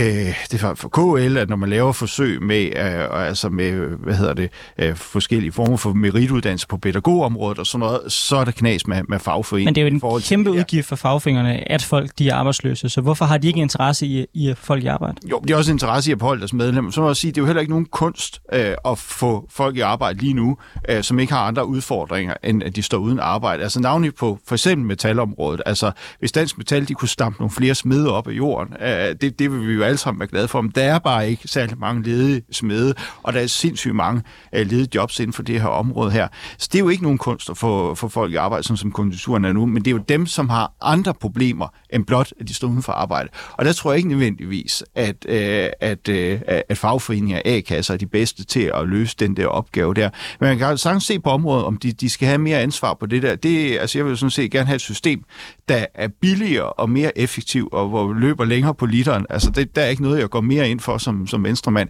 det 0.52 0.64
er 0.64 0.74
for 0.76 0.90
KL, 0.90 1.38
at 1.38 1.50
når 1.50 1.56
man 1.56 1.70
laver 1.70 1.92
forsøg 1.92 2.42
med, 2.42 2.66
øh, 2.66 3.28
altså 3.28 3.50
med, 3.50 3.72
hvad 3.98 4.16
hedder 4.16 4.34
det, 4.34 4.50
øh, 4.78 4.96
forskellige 4.96 5.52
former 5.52 5.78
for 5.78 5.94
merituddannelse 5.94 6.68
på 6.68 6.78
pædagogområdet 6.78 7.60
og 7.60 7.66
sådan 7.66 7.80
noget, 7.80 8.12
så 8.12 8.36
er 8.36 8.46
der 8.46 8.52
knas 8.52 8.88
med, 8.88 9.02
med 9.10 9.20
fagforeningen. 9.20 9.68
Men 9.68 9.76
det 9.76 10.06
er 10.06 10.10
jo 10.10 10.16
en 10.16 10.22
kæmpe 10.22 10.52
til, 10.52 10.60
udgift 10.60 10.88
for 10.88 10.96
fagforeningerne, 10.96 11.72
at 11.72 11.84
folk 11.84 12.12
de 12.20 12.30
er 12.30 12.36
arbejdsløse, 12.36 12.90
så 12.90 13.02
hvorfor 13.02 13.26
har 13.26 13.38
de 13.38 13.48
ikke 13.48 13.60
interesse 13.60 14.06
i, 14.06 14.26
i 14.34 14.50
at 14.50 14.58
folk 14.58 14.84
i 14.84 14.88
arbejde? 14.88 15.16
Jo, 15.32 15.40
de 15.48 15.54
er 15.54 15.58
også 15.60 15.72
interesse 15.72 16.10
i 16.10 16.12
at 16.12 16.18
beholde 16.18 16.40
deres 16.40 16.54
medlemmer. 16.54 16.92
Så 16.92 17.02
må 17.02 17.08
jeg 17.08 17.16
sige, 17.16 17.32
det 17.32 17.38
er 17.38 17.42
jo 17.42 17.46
heller 17.46 17.60
ikke 17.60 17.72
nogen 17.72 17.86
kunst 17.86 18.42
øh, 18.54 18.74
at 18.86 18.98
få 18.98 19.48
folk 19.50 19.78
i 19.78 19.80
arbejde 19.80 20.20
lige 20.20 20.34
nu, 20.34 20.58
øh, 20.90 21.04
som 21.04 21.20
ikke 21.20 21.34
har 21.34 21.48
andre 21.48 21.66
udfordringer, 21.66 22.34
end 22.44 22.64
at 22.64 22.76
de 22.76 22.82
står 22.82 22.98
uden 22.98 23.20
arbejde. 23.20 23.64
Altså 23.64 23.80
navnlig 23.80 24.16
på 24.16 24.40
for 24.48 24.56
eksempel 24.56 24.88
metalområdet. 24.88 25.62
Altså 25.66 25.92
hvis 26.20 26.32
Dansk 26.32 26.58
Metal 26.58 26.88
de 26.88 26.94
kunne 26.94 27.08
stampe 27.08 27.40
nogle 27.40 27.52
flere 27.52 27.76
smede 27.76 28.14
op 28.14 28.28
af 28.28 28.32
jorden, 28.32 28.74
øh, 28.82 29.16
det, 29.22 29.40
det 29.40 29.52
vil 29.52 29.68
vi 29.68 29.74
jo 29.74 29.84
alle 29.84 29.98
sammen 29.98 30.20
være 30.20 30.28
glade 30.28 30.48
for. 30.48 30.62
Men 30.62 30.72
der 30.76 30.84
er 30.84 31.00
bare 31.00 31.30
ikke 31.30 31.48
særlig 31.48 31.78
mange 31.78 32.04
ledige 32.04 32.42
smede, 32.52 32.94
og 33.24 33.34
der 33.34 33.40
er 33.40 33.48
sindssygt 33.48 33.96
mange 33.96 34.22
øh, 34.56 34.66
ledige 34.68 34.88
jobs 34.96 35.20
inden 35.20 35.34
for 35.34 35.44
det 35.44 35.62
her 35.62 35.68
område 35.68 36.12
her. 36.12 36.28
Så 36.58 36.70
det 36.72 36.80
er 36.80 36.84
jo 36.84 36.90
ikke 36.90 37.04
nogen 37.04 37.18
kunst 37.18 37.50
at 37.50 37.58
få, 37.58 37.96
få 37.96 38.08
folk 38.08 38.34
i 38.34 38.36
arbejde, 38.36 38.64
sådan 38.64 38.78
som 38.78 38.92
konjunkturen 38.92 39.46
er 39.46 39.54
nu, 39.54 39.66
men 39.66 39.86
det 39.86 39.88
er 39.88 39.96
jo 39.96 40.04
dem, 40.10 40.26
som 40.26 40.50
har 40.50 40.72
andre 40.82 41.14
problemer 41.14 41.68
end 41.90 42.06
blot, 42.06 42.34
at 42.40 42.48
de 42.48 42.54
står 42.54 42.68
uden 42.68 42.84
for 42.84 42.92
arbejde. 42.92 43.30
Og 43.54 43.66
der 43.66 43.74
tror 43.74 43.92
jeg 43.92 43.98
ikke 43.98 44.10
nødvendigvis, 44.10 44.84
at, 44.96 45.26
øh, 45.30 45.49
Øh, 45.50 45.70
at, 45.80 46.10
øh, 46.10 46.42
at 46.48 46.78
fagforeninger 46.78 47.38
og 47.38 47.48
A-kasser 47.48 47.94
er 47.94 47.98
de 47.98 48.06
bedste 48.06 48.46
til 48.46 48.72
at 48.76 48.88
løse 48.88 49.16
den 49.20 49.38
der 49.38 49.48
opgave 49.48 49.94
der. 49.94 50.10
Men 50.40 50.50
man 50.50 50.58
kan 50.58 50.78
sagtens 50.78 51.04
se 51.04 51.20
på 51.20 51.30
området, 51.30 51.66
om 51.66 51.78
de, 51.78 51.92
de 51.92 52.10
skal 52.10 52.28
have 52.28 52.38
mere 52.38 52.60
ansvar 52.60 52.94
på 52.94 53.06
det 53.06 53.22
der. 53.22 53.36
Det, 53.36 53.78
altså 53.78 53.98
jeg 53.98 54.06
vil 54.06 54.18
sådan 54.18 54.32
set 54.32 54.52
gerne 54.52 54.66
have 54.66 54.76
et 54.76 54.82
system, 54.82 55.24
der 55.70 55.86
er 55.94 56.08
billigere 56.22 56.74
og 56.74 56.90
mere 56.90 57.18
effektivt, 57.18 57.74
og 57.74 57.90
hvor 57.90 58.08
vi 58.08 58.20
løber 58.20 58.46
længere 58.46 58.74
på 58.74 58.86
literen. 58.86 59.26
Altså 59.30 59.50
det, 59.50 59.76
der 59.76 59.82
er 59.82 59.88
ikke 59.88 60.02
noget, 60.04 60.20
jeg 60.20 60.30
går 60.30 60.42
mere 60.42 60.70
ind 60.70 60.80
for 60.80 60.98
som, 60.98 61.28
som 61.28 61.44
venstremand. 61.44 61.90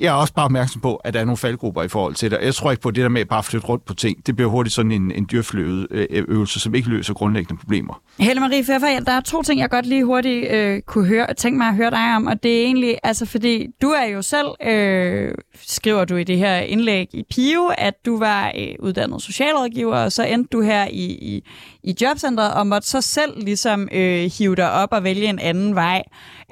Jeg 0.00 0.06
er 0.06 0.12
også 0.12 0.34
bare 0.34 0.44
opmærksom 0.44 0.80
på, 0.80 0.96
at 0.96 1.14
der 1.14 1.20
er 1.20 1.24
nogle 1.24 1.36
faldgrupper 1.36 1.82
i 1.82 1.88
forhold 1.88 2.14
til 2.14 2.30
det. 2.30 2.38
Jeg 2.42 2.54
tror 2.54 2.70
ikke 2.70 2.80
på 2.80 2.90
det 2.90 3.02
der 3.02 3.08
med 3.08 3.20
at 3.20 3.28
bare 3.28 3.42
flytte 3.42 3.66
rundt 3.66 3.84
på 3.84 3.94
ting. 3.94 4.26
Det 4.26 4.36
bliver 4.36 4.50
hurtigt 4.50 4.74
sådan 4.74 4.92
en, 4.92 5.12
en 5.12 5.28
dyrfløveøvelse, 5.32 6.30
øh, 6.30 6.40
øh, 6.40 6.46
som 6.46 6.74
ikke 6.74 6.88
løser 6.88 7.14
grundlæggende 7.14 7.60
problemer. 7.60 8.02
Helle 8.18 8.40
Marie 8.40 8.62
Pfeffer, 8.62 9.00
der 9.06 9.12
er 9.12 9.20
to 9.20 9.42
ting, 9.42 9.60
jeg 9.60 9.70
godt 9.70 9.86
lige 9.86 10.04
hurtigt 10.04 10.50
øh, 10.50 10.82
kunne 10.82 11.06
høre, 11.06 11.34
tænke 11.34 11.58
mig 11.58 11.66
at 11.66 11.74
høre 11.74 11.90
dig 11.90 12.16
om, 12.16 12.26
og 12.26 12.42
det 12.42 12.60
er 12.60 12.64
egentlig, 12.64 12.98
altså 13.02 13.26
fordi 13.26 13.66
du 13.82 13.88
er 13.88 14.04
jo 14.04 14.22
selv, 14.22 14.46
øh, 14.66 15.34
skriver 15.66 16.04
du 16.04 16.16
i 16.16 16.24
det 16.24 16.38
her 16.38 16.56
indlæg 16.56 17.08
i 17.12 17.22
PIO, 17.30 17.70
at 17.78 17.94
du 18.06 18.18
var 18.18 18.52
øh, 18.58 18.74
uddannet 18.78 19.22
socialrådgiver, 19.22 19.96
og 19.96 20.12
så 20.12 20.24
endte 20.24 20.48
du 20.52 20.60
her 20.60 20.86
i, 20.90 21.04
i, 21.04 21.44
i 21.82 21.94
jobcentret, 22.00 22.54
og 22.54 22.66
måtte 22.66 22.88
så 22.88 23.00
selv 23.00 23.44
ligesom 23.44 23.88
øh, 23.92 24.30
hive 24.38 24.56
dig 24.56 24.72
op 24.72 24.88
og 24.92 25.04
vælge 25.04 25.26
en 25.26 25.38
anden 25.38 25.74
vej, 25.74 26.02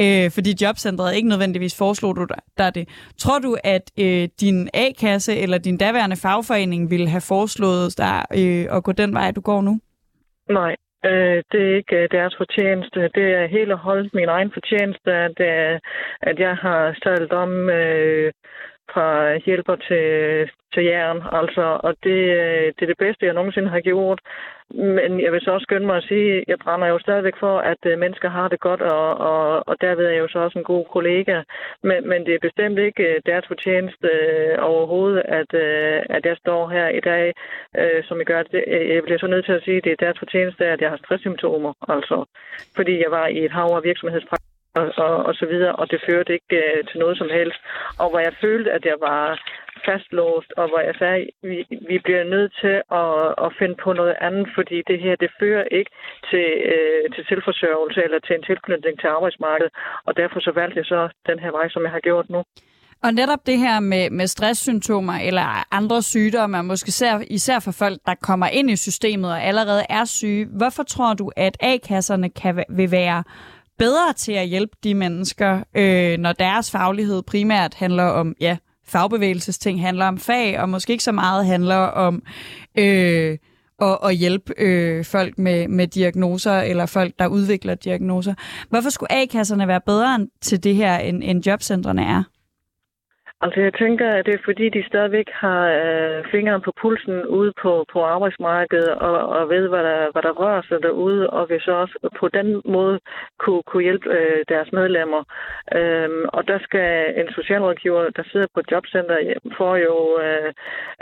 øh, 0.00 0.30
fordi 0.30 0.56
jobcentret 0.60 1.16
ikke 1.16 1.28
nødvendigvis 1.28 1.74
foreslog 1.74 2.16
du 2.16 2.26
dig 2.58 2.74
det. 2.74 2.88
Tror 3.18 3.33
du, 3.38 3.56
at 3.64 3.90
øh, 4.00 4.28
din 4.40 4.68
A-kasse 4.74 5.36
eller 5.36 5.58
din 5.58 5.76
daværende 5.78 6.16
fagforening 6.16 6.90
ville 6.90 7.08
have 7.08 7.28
foreslået 7.28 7.98
dig 7.98 8.24
øh, 8.40 8.76
at 8.76 8.84
gå 8.84 8.92
den 8.92 9.14
vej, 9.14 9.30
du 9.30 9.40
går 9.40 9.62
nu? 9.62 9.80
Nej, 10.50 10.76
Øh, 11.10 11.42
det 11.52 11.60
er 11.62 11.76
ikke 11.76 11.96
øh, 11.96 12.08
deres 12.10 12.34
fortjeneste. 12.36 13.00
Det 13.14 13.26
er 13.40 13.46
hele 13.46 13.74
holdt 13.74 14.14
min 14.14 14.28
egen 14.28 14.50
fortjeneste, 14.52 15.10
at, 15.26 15.36
øh, 15.40 15.80
at 16.20 16.38
jeg 16.38 16.56
har 16.56 16.96
talt 17.02 17.32
om 17.32 17.70
øh, 17.70 18.32
par 18.94 19.44
hjælper 19.46 19.76
til, 19.76 20.06
til 20.74 20.84
jern. 20.84 21.22
Altså, 21.32 21.80
og 21.86 21.94
det, 22.04 22.20
øh, 22.40 22.66
det 22.76 22.82
er 22.82 22.92
det 22.92 23.04
bedste, 23.04 23.26
jeg 23.26 23.34
nogensinde 23.34 23.68
har 23.68 23.80
gjort. 23.80 24.20
Men 24.70 25.20
jeg 25.20 25.32
vil 25.32 25.40
så 25.40 25.50
også 25.50 25.64
skynde 25.64 25.86
mig 25.86 25.96
at 25.96 26.08
sige, 26.08 26.32
at 26.36 26.44
jeg 26.48 26.58
brænder 26.58 26.88
jo 26.88 26.98
stadigvæk 26.98 27.36
for, 27.40 27.58
at 27.58 27.78
øh, 27.86 27.98
mennesker 27.98 28.28
har 28.28 28.48
det 28.48 28.60
godt, 28.60 28.80
og, 28.80 29.08
og, 29.18 29.68
og 29.68 29.76
derved 29.80 30.04
er 30.06 30.10
jeg 30.10 30.20
jo 30.20 30.28
så 30.28 30.38
også 30.38 30.58
en 30.58 30.64
god 30.64 30.84
kollega. 30.92 31.42
Men, 31.82 32.08
men 32.08 32.26
det 32.26 32.34
er 32.34 32.46
bestemt 32.48 32.78
ikke 32.78 33.04
øh, 33.14 33.20
deres 33.26 33.46
fortjeneste 33.46 34.08
overhovedet, 34.60 35.22
at, 35.40 35.54
at 36.16 36.26
jeg 36.26 36.36
står 36.36 36.68
her 36.68 36.88
i 36.88 37.00
dag, 37.00 37.34
som 38.08 38.18
jeg 38.18 38.26
gør. 38.26 38.42
Det. 38.42 38.64
Jeg 38.94 39.02
bliver 39.02 39.18
så 39.18 39.26
nødt 39.26 39.44
til 39.44 39.52
at 39.52 39.62
sige, 39.64 39.76
at 39.76 39.84
det 39.84 39.92
er 39.92 40.04
deres 40.04 40.18
fortjeneste, 40.18 40.64
at 40.66 40.80
jeg 40.80 40.90
har 40.90 40.96
stresssymptomer. 40.96 41.72
Altså, 41.88 42.24
fordi 42.76 43.02
jeg 43.02 43.10
var 43.10 43.26
i 43.26 43.44
et 43.44 43.50
hav 43.50 43.68
af 43.76 43.84
virksomhedspraktik 43.84 44.43
og, 44.78 44.86
og, 45.04 45.14
og 45.28 45.34
så 45.34 45.46
videre, 45.46 45.74
og 45.80 45.90
det 45.90 46.00
førte 46.08 46.32
ikke 46.32 46.56
øh, 46.62 46.84
til 46.88 46.98
noget 46.98 47.18
som 47.18 47.30
helst. 47.38 47.60
Og 48.00 48.06
hvor 48.10 48.18
jeg 48.18 48.34
følte, 48.40 48.70
at 48.72 48.84
jeg 48.84 48.98
var 49.00 49.22
fastlåst, 49.86 50.50
og 50.56 50.68
hvor 50.68 50.80
jeg 50.88 50.94
sagde, 50.98 51.20
vi, 51.42 51.58
vi 51.90 51.96
bliver 52.04 52.24
nødt 52.34 52.52
til 52.62 52.76
at, 53.02 53.14
at 53.44 53.50
finde 53.58 53.76
på 53.84 53.92
noget 53.92 54.16
andet, 54.20 54.46
fordi 54.54 54.78
det 54.90 54.98
her, 55.04 55.14
det 55.16 55.30
fører 55.40 55.64
ikke 55.78 55.90
til, 56.30 56.46
øh, 56.72 57.02
til 57.14 57.22
selvforsørgelse 57.28 58.00
eller 58.04 58.18
til 58.18 58.34
en 58.36 58.42
tilknytning 58.50 59.00
til 59.00 59.08
arbejdsmarkedet, 59.16 59.72
og 60.06 60.16
derfor 60.16 60.40
så 60.40 60.52
valgte 60.60 60.78
jeg 60.78 60.86
så 60.94 61.00
den 61.30 61.38
her 61.38 61.50
vej, 61.50 61.68
som 61.68 61.82
jeg 61.82 61.92
har 61.96 62.00
gjort 62.08 62.30
nu. 62.30 62.42
Og 63.04 63.14
netop 63.14 63.46
det 63.46 63.58
her 63.58 63.80
med, 63.80 64.10
med 64.10 64.26
stresssymptomer 64.26 65.12
eller 65.12 65.74
andre 65.74 66.02
sygdomme, 66.02 66.62
måske 66.62 66.88
især, 66.88 67.20
især 67.30 67.58
for 67.58 67.72
folk, 67.72 67.98
der 68.06 68.14
kommer 68.14 68.46
ind 68.46 68.70
i 68.70 68.76
systemet 68.76 69.30
og 69.30 69.42
allerede 69.42 69.82
er 69.88 70.04
syge, 70.04 70.46
hvorfor 70.56 70.82
tror 70.82 71.14
du, 71.14 71.30
at 71.36 71.56
A-kasserne 71.60 72.30
kan, 72.30 72.64
vil 72.68 72.90
være 72.90 73.24
bedre 73.78 74.12
til 74.16 74.32
at 74.32 74.46
hjælpe 74.46 74.76
de 74.84 74.94
mennesker, 74.94 75.62
øh, 75.74 76.18
når 76.18 76.32
deres 76.32 76.70
faglighed 76.70 77.22
primært 77.22 77.74
handler 77.74 78.04
om, 78.04 78.34
ja, 78.40 78.56
fagbevægelsesting 78.86 79.80
handler 79.80 80.06
om 80.06 80.18
fag, 80.18 80.60
og 80.60 80.68
måske 80.68 80.92
ikke 80.92 81.04
så 81.04 81.12
meget 81.12 81.46
handler 81.46 81.76
om 81.76 82.22
øh, 82.78 83.38
at, 83.82 83.98
at 84.04 84.16
hjælpe 84.16 84.52
øh, 84.58 85.04
folk 85.04 85.38
med, 85.38 85.68
med 85.68 85.86
diagnoser, 85.86 86.52
eller 86.52 86.86
folk, 86.86 87.14
der 87.18 87.26
udvikler 87.26 87.74
diagnoser. 87.74 88.34
Hvorfor 88.68 88.90
skulle 88.90 89.12
A-kasserne 89.12 89.68
være 89.68 89.80
bedre 89.86 90.26
til 90.40 90.64
det 90.64 90.74
her, 90.74 90.98
end, 90.98 91.22
end 91.24 91.46
jobcentrene 91.46 92.04
er? 92.04 92.22
Altså, 93.40 93.60
jeg 93.60 93.74
tænker, 93.74 94.08
at 94.10 94.26
det 94.26 94.34
er 94.34 94.44
fordi, 94.44 94.68
de 94.68 94.86
stadigvæk 94.86 95.28
har 95.30 95.62
øh, 95.68 96.24
fingeren 96.30 96.62
på 96.62 96.72
pulsen 96.80 97.26
ude 97.26 97.52
på, 97.62 97.84
på 97.92 98.02
arbejdsmarkedet 98.02 98.88
og, 98.88 99.18
og 99.28 99.48
ved, 99.48 99.68
hvad 99.68 99.82
der, 99.82 100.12
hvad 100.12 100.22
der 100.22 100.30
rører 100.30 100.62
sig 100.68 100.82
derude, 100.82 101.30
og 101.30 101.48
vil 101.48 101.60
så 101.60 101.72
også 101.72 102.10
på 102.20 102.28
den 102.28 102.62
måde 102.64 103.00
kunne, 103.38 103.62
kunne 103.62 103.82
hjælpe 103.82 104.08
øh, 104.10 104.44
deres 104.48 104.72
medlemmer. 104.72 105.22
Øhm, 105.74 106.24
og 106.28 106.48
der 106.48 106.58
skal 106.58 107.14
en 107.20 107.28
socialrådgiver, 107.32 108.10
der 108.16 108.22
sidder 108.32 108.46
på 108.54 108.60
et 108.60 108.70
jobcenter, 108.70 109.16
får 109.58 109.76
jo 109.76 109.96
øh, 110.24 110.52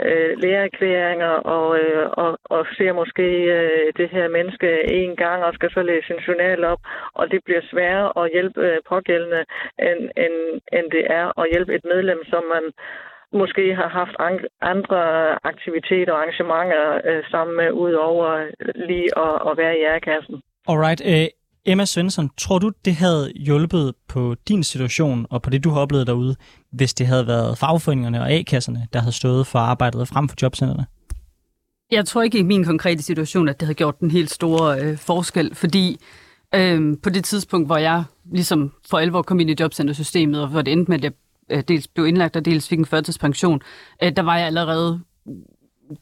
øh, 0.07 0.31
læreerklæringer 0.43 1.33
og, 1.57 1.79
øh, 1.79 2.09
og, 2.23 2.39
og 2.43 2.65
ser 2.77 2.93
måske 2.93 3.27
øh, 3.57 3.93
det 3.97 4.09
her 4.09 4.27
menneske 4.27 4.93
en 4.93 5.15
gang 5.15 5.43
og 5.43 5.53
skal 5.53 5.71
så 5.71 5.81
læse 5.81 6.07
sin 6.07 6.19
journal 6.27 6.63
op, 6.63 6.79
og 7.13 7.31
det 7.31 7.39
bliver 7.45 7.61
sværere 7.71 8.23
at 8.23 8.31
hjælpe 8.31 8.61
øh, 8.67 8.77
pågældende, 8.89 9.45
end, 9.79 10.01
end, 10.23 10.35
end 10.77 10.91
det 10.91 11.03
er 11.09 11.39
at 11.41 11.49
hjælpe 11.51 11.75
et 11.75 11.85
medlem, 11.85 12.22
som 12.31 12.43
man 12.55 12.65
måske 13.41 13.75
har 13.75 13.89
haft 13.99 14.15
andre 14.61 15.01
aktiviteter 15.51 16.13
og 16.13 16.19
arrangementer 16.19 16.83
øh, 17.09 17.23
sammen 17.31 17.55
med, 17.57 17.71
udover 17.71 18.29
lige 18.89 19.09
at, 19.25 19.35
at 19.49 19.53
være 19.61 19.75
i 19.79 19.83
ærekassen. 19.91 20.35
Alright. 20.67 21.01
Uh, 21.05 21.27
Emma 21.65 21.85
Svensson, 21.85 22.29
tror 22.37 22.59
du, 22.59 22.71
det 22.85 22.95
havde 22.95 23.31
hjulpet 23.35 23.93
på 24.07 24.35
din 24.47 24.63
situation 24.63 25.25
og 25.29 25.41
på 25.41 25.49
det, 25.49 25.63
du 25.63 25.69
har 25.69 25.81
oplevet 25.81 26.07
derude, 26.07 26.35
hvis 26.71 26.93
det 26.93 27.07
havde 27.07 27.27
været 27.27 27.57
fagforeningerne 27.57 28.21
og 28.21 28.31
A-kasserne, 28.31 28.87
der 28.93 28.99
havde 28.99 29.15
stået 29.15 29.47
for 29.47 29.59
arbejdet 29.59 30.07
frem 30.07 30.29
for 30.29 30.35
jobcentrene? 30.41 30.85
Jeg 31.91 32.05
tror 32.05 32.21
ikke 32.21 32.37
i 32.37 32.43
min 32.43 32.65
konkrete 32.65 33.03
situation, 33.03 33.49
at 33.49 33.59
det 33.59 33.65
havde 33.65 33.75
gjort 33.75 33.99
den 33.99 34.11
helt 34.11 34.29
store 34.29 34.79
øh, 34.81 34.97
forskel, 34.97 35.55
fordi 35.55 35.97
øh, 36.55 36.97
på 37.03 37.09
det 37.09 37.23
tidspunkt, 37.23 37.67
hvor 37.67 37.77
jeg 37.77 38.03
ligesom 38.31 38.73
for 38.89 38.97
alvor 38.97 39.21
kom 39.21 39.39
ind 39.39 39.49
i 39.49 39.55
jobcentersystemet, 39.59 40.41
og 40.41 40.47
hvor 40.47 40.61
det 40.61 40.71
endte 40.71 40.91
med, 40.91 40.97
at 40.97 41.03
jeg 41.03 41.11
øh, 41.11 41.22
Øh, 41.53 41.63
dels 41.67 41.87
blev 41.87 42.07
indlagt 42.07 42.35
og 42.35 42.45
dels 42.45 42.67
fik 42.67 42.79
en 42.79 42.85
førtidspension, 42.85 43.61
øh, 44.03 44.11
der 44.15 44.21
var 44.21 44.37
jeg 44.37 44.45
allerede 44.45 44.99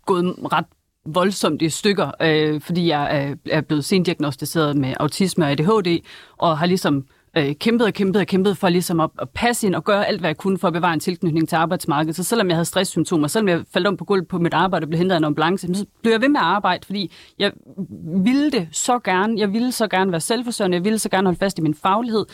gået 0.05 0.35
ret 0.51 0.65
voldsomt 1.05 1.61
i 1.61 1.69
stykker, 1.69 2.11
øh, 2.21 2.61
fordi 2.61 2.87
jeg 2.87 3.17
er, 3.17 3.35
er 3.49 3.61
blevet 3.61 3.85
sent 3.85 4.05
diagnostiseret 4.05 4.77
med 4.77 4.93
autisme 4.99 5.45
og 5.45 5.51
ADHD, 5.51 5.99
og 6.37 6.57
har 6.57 6.65
ligesom 6.65 7.05
øh, 7.37 7.55
kæmpede 7.55 7.87
og 7.87 7.93
kæmpede 7.93 8.21
og 8.21 8.27
kæmpede 8.27 8.55
for 8.55 8.69
ligesom 8.69 8.99
at, 8.99 9.09
at 9.21 9.29
passe 9.29 9.67
ind 9.67 9.75
og 9.75 9.83
gøre 9.83 10.07
alt, 10.07 10.19
hvad 10.19 10.29
jeg 10.29 10.37
kunne 10.37 10.57
for 10.57 10.67
at 10.67 10.73
bevare 10.73 10.93
en 10.93 10.99
tilknytning 10.99 11.49
til 11.49 11.55
arbejdsmarkedet. 11.55 12.15
Så 12.15 12.23
selvom 12.23 12.47
jeg 12.47 12.55
havde 12.55 12.65
stresssymptomer, 12.65 13.27
selvom 13.27 13.47
jeg 13.47 13.63
faldt 13.73 13.87
om 13.87 13.97
på 13.97 14.05
gulvet 14.05 14.27
på 14.27 14.37
mit 14.39 14.53
arbejde 14.53 14.83
og 14.83 14.87
blev 14.89 14.97
hentet 14.97 15.15
af 15.15 15.17
en 15.17 15.23
ambulance, 15.23 15.75
så 15.75 15.85
blev 16.01 16.11
jeg 16.11 16.21
ved 16.21 16.29
med 16.29 16.39
at 16.39 16.45
arbejde, 16.45 16.85
fordi 16.85 17.11
jeg 17.39 17.51
ville 18.23 18.51
det 18.51 18.67
så 18.71 18.99
gerne. 18.99 19.39
Jeg 19.39 19.53
ville 19.53 19.71
så 19.71 19.87
gerne 19.87 20.11
være 20.11 20.21
selvforsørgende. 20.21 20.75
Jeg 20.75 20.83
ville 20.83 20.99
så 20.99 21.09
gerne 21.09 21.27
holde 21.27 21.39
fast 21.39 21.59
i 21.59 21.61
min 21.61 21.75
faglighed. 21.75 22.25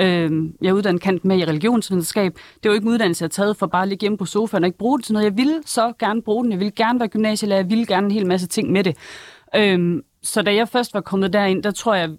Øh, 0.00 0.30
jeg 0.62 0.68
er 0.68 0.72
uddannet 0.72 1.02
kant 1.02 1.24
med 1.24 1.38
i 1.38 1.44
religionsvidenskab. 1.44 2.38
Det 2.62 2.68
var 2.68 2.74
ikke 2.74 2.84
en 2.84 2.92
uddannelse, 2.92 3.22
jeg 3.22 3.26
havde 3.26 3.34
taget 3.34 3.56
for 3.56 3.66
bare 3.66 3.82
at 3.82 3.88
ligge 3.88 4.02
hjemme 4.02 4.18
på 4.18 4.24
sofaen 4.24 4.64
og 4.64 4.68
ikke 4.68 4.78
bruge 4.78 4.98
det 4.98 5.04
til 5.04 5.12
noget. 5.12 5.24
Jeg 5.24 5.36
ville 5.36 5.62
så 5.66 5.92
gerne 5.98 6.22
bruge 6.22 6.44
den. 6.44 6.52
Jeg 6.52 6.60
ville 6.60 6.72
gerne 6.76 7.00
være 7.00 7.08
gymnasielærer. 7.08 7.60
Jeg 7.60 7.70
ville 7.70 7.86
gerne 7.86 8.04
en 8.04 8.10
hel 8.10 8.26
masse 8.26 8.46
ting 8.46 8.72
med 8.72 8.84
det. 8.84 8.96
Øh, 9.56 10.02
så 10.22 10.42
da 10.42 10.54
jeg 10.54 10.68
først 10.68 10.94
var 10.94 11.00
kommet 11.00 11.32
derind, 11.32 11.62
der 11.62 11.70
tror 11.70 11.94
jeg 11.94 12.10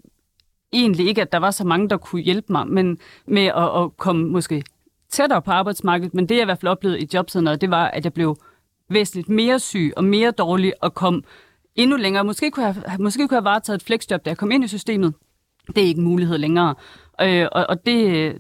egentlig 0.74 1.08
ikke, 1.08 1.22
at 1.22 1.32
der 1.32 1.38
var 1.38 1.52
så 1.52 1.64
mange, 1.64 1.90
der 1.90 1.98
kunne 1.98 2.22
hjælpe 2.22 2.54
mig 2.54 2.68
men 2.68 2.98
med 3.28 3.46
at, 3.46 3.82
at 3.84 3.98
komme 3.98 4.30
måske 4.30 4.64
tættere 5.10 5.42
på 5.42 5.52
arbejdsmarkedet. 5.52 6.14
Men 6.14 6.30
det, 6.30 6.36
jeg 6.36 6.42
i 6.42 6.46
hvert 6.46 6.60
fald 6.60 6.72
oplevede 6.72 7.00
i 7.00 7.08
jobcenteret, 7.14 7.62
det 7.62 7.72
var, 7.72 7.88
at 7.88 8.04
jeg 8.04 8.14
blev 8.14 8.38
væsentligt 8.90 9.30
mere 9.30 9.60
syg 9.60 9.94
og 9.96 10.04
mere 10.04 10.32
dårlig 10.32 10.74
og 10.82 10.94
kom 10.94 11.24
endnu 11.76 11.98
længere. 11.98 12.24
Måske 12.24 12.52
kunne 12.52 12.66
jeg, 12.66 12.76
måske 13.00 13.28
kunne 13.28 13.36
jeg 13.36 13.52
have 13.52 13.60
taget 13.60 13.78
et 13.78 13.86
flexjob, 13.86 14.26
da 14.26 14.30
jeg 14.30 14.38
kom 14.38 14.52
ind 14.52 14.64
i 14.64 14.68
systemet. 14.68 15.14
Det 15.68 15.78
er 15.78 15.88
ikke 15.88 16.00
en 16.00 16.06
mulighed 16.06 16.38
længere. 16.38 16.76
Øh, 17.22 17.48
og, 17.52 17.66
og 17.70 17.86
det, 17.86 18.38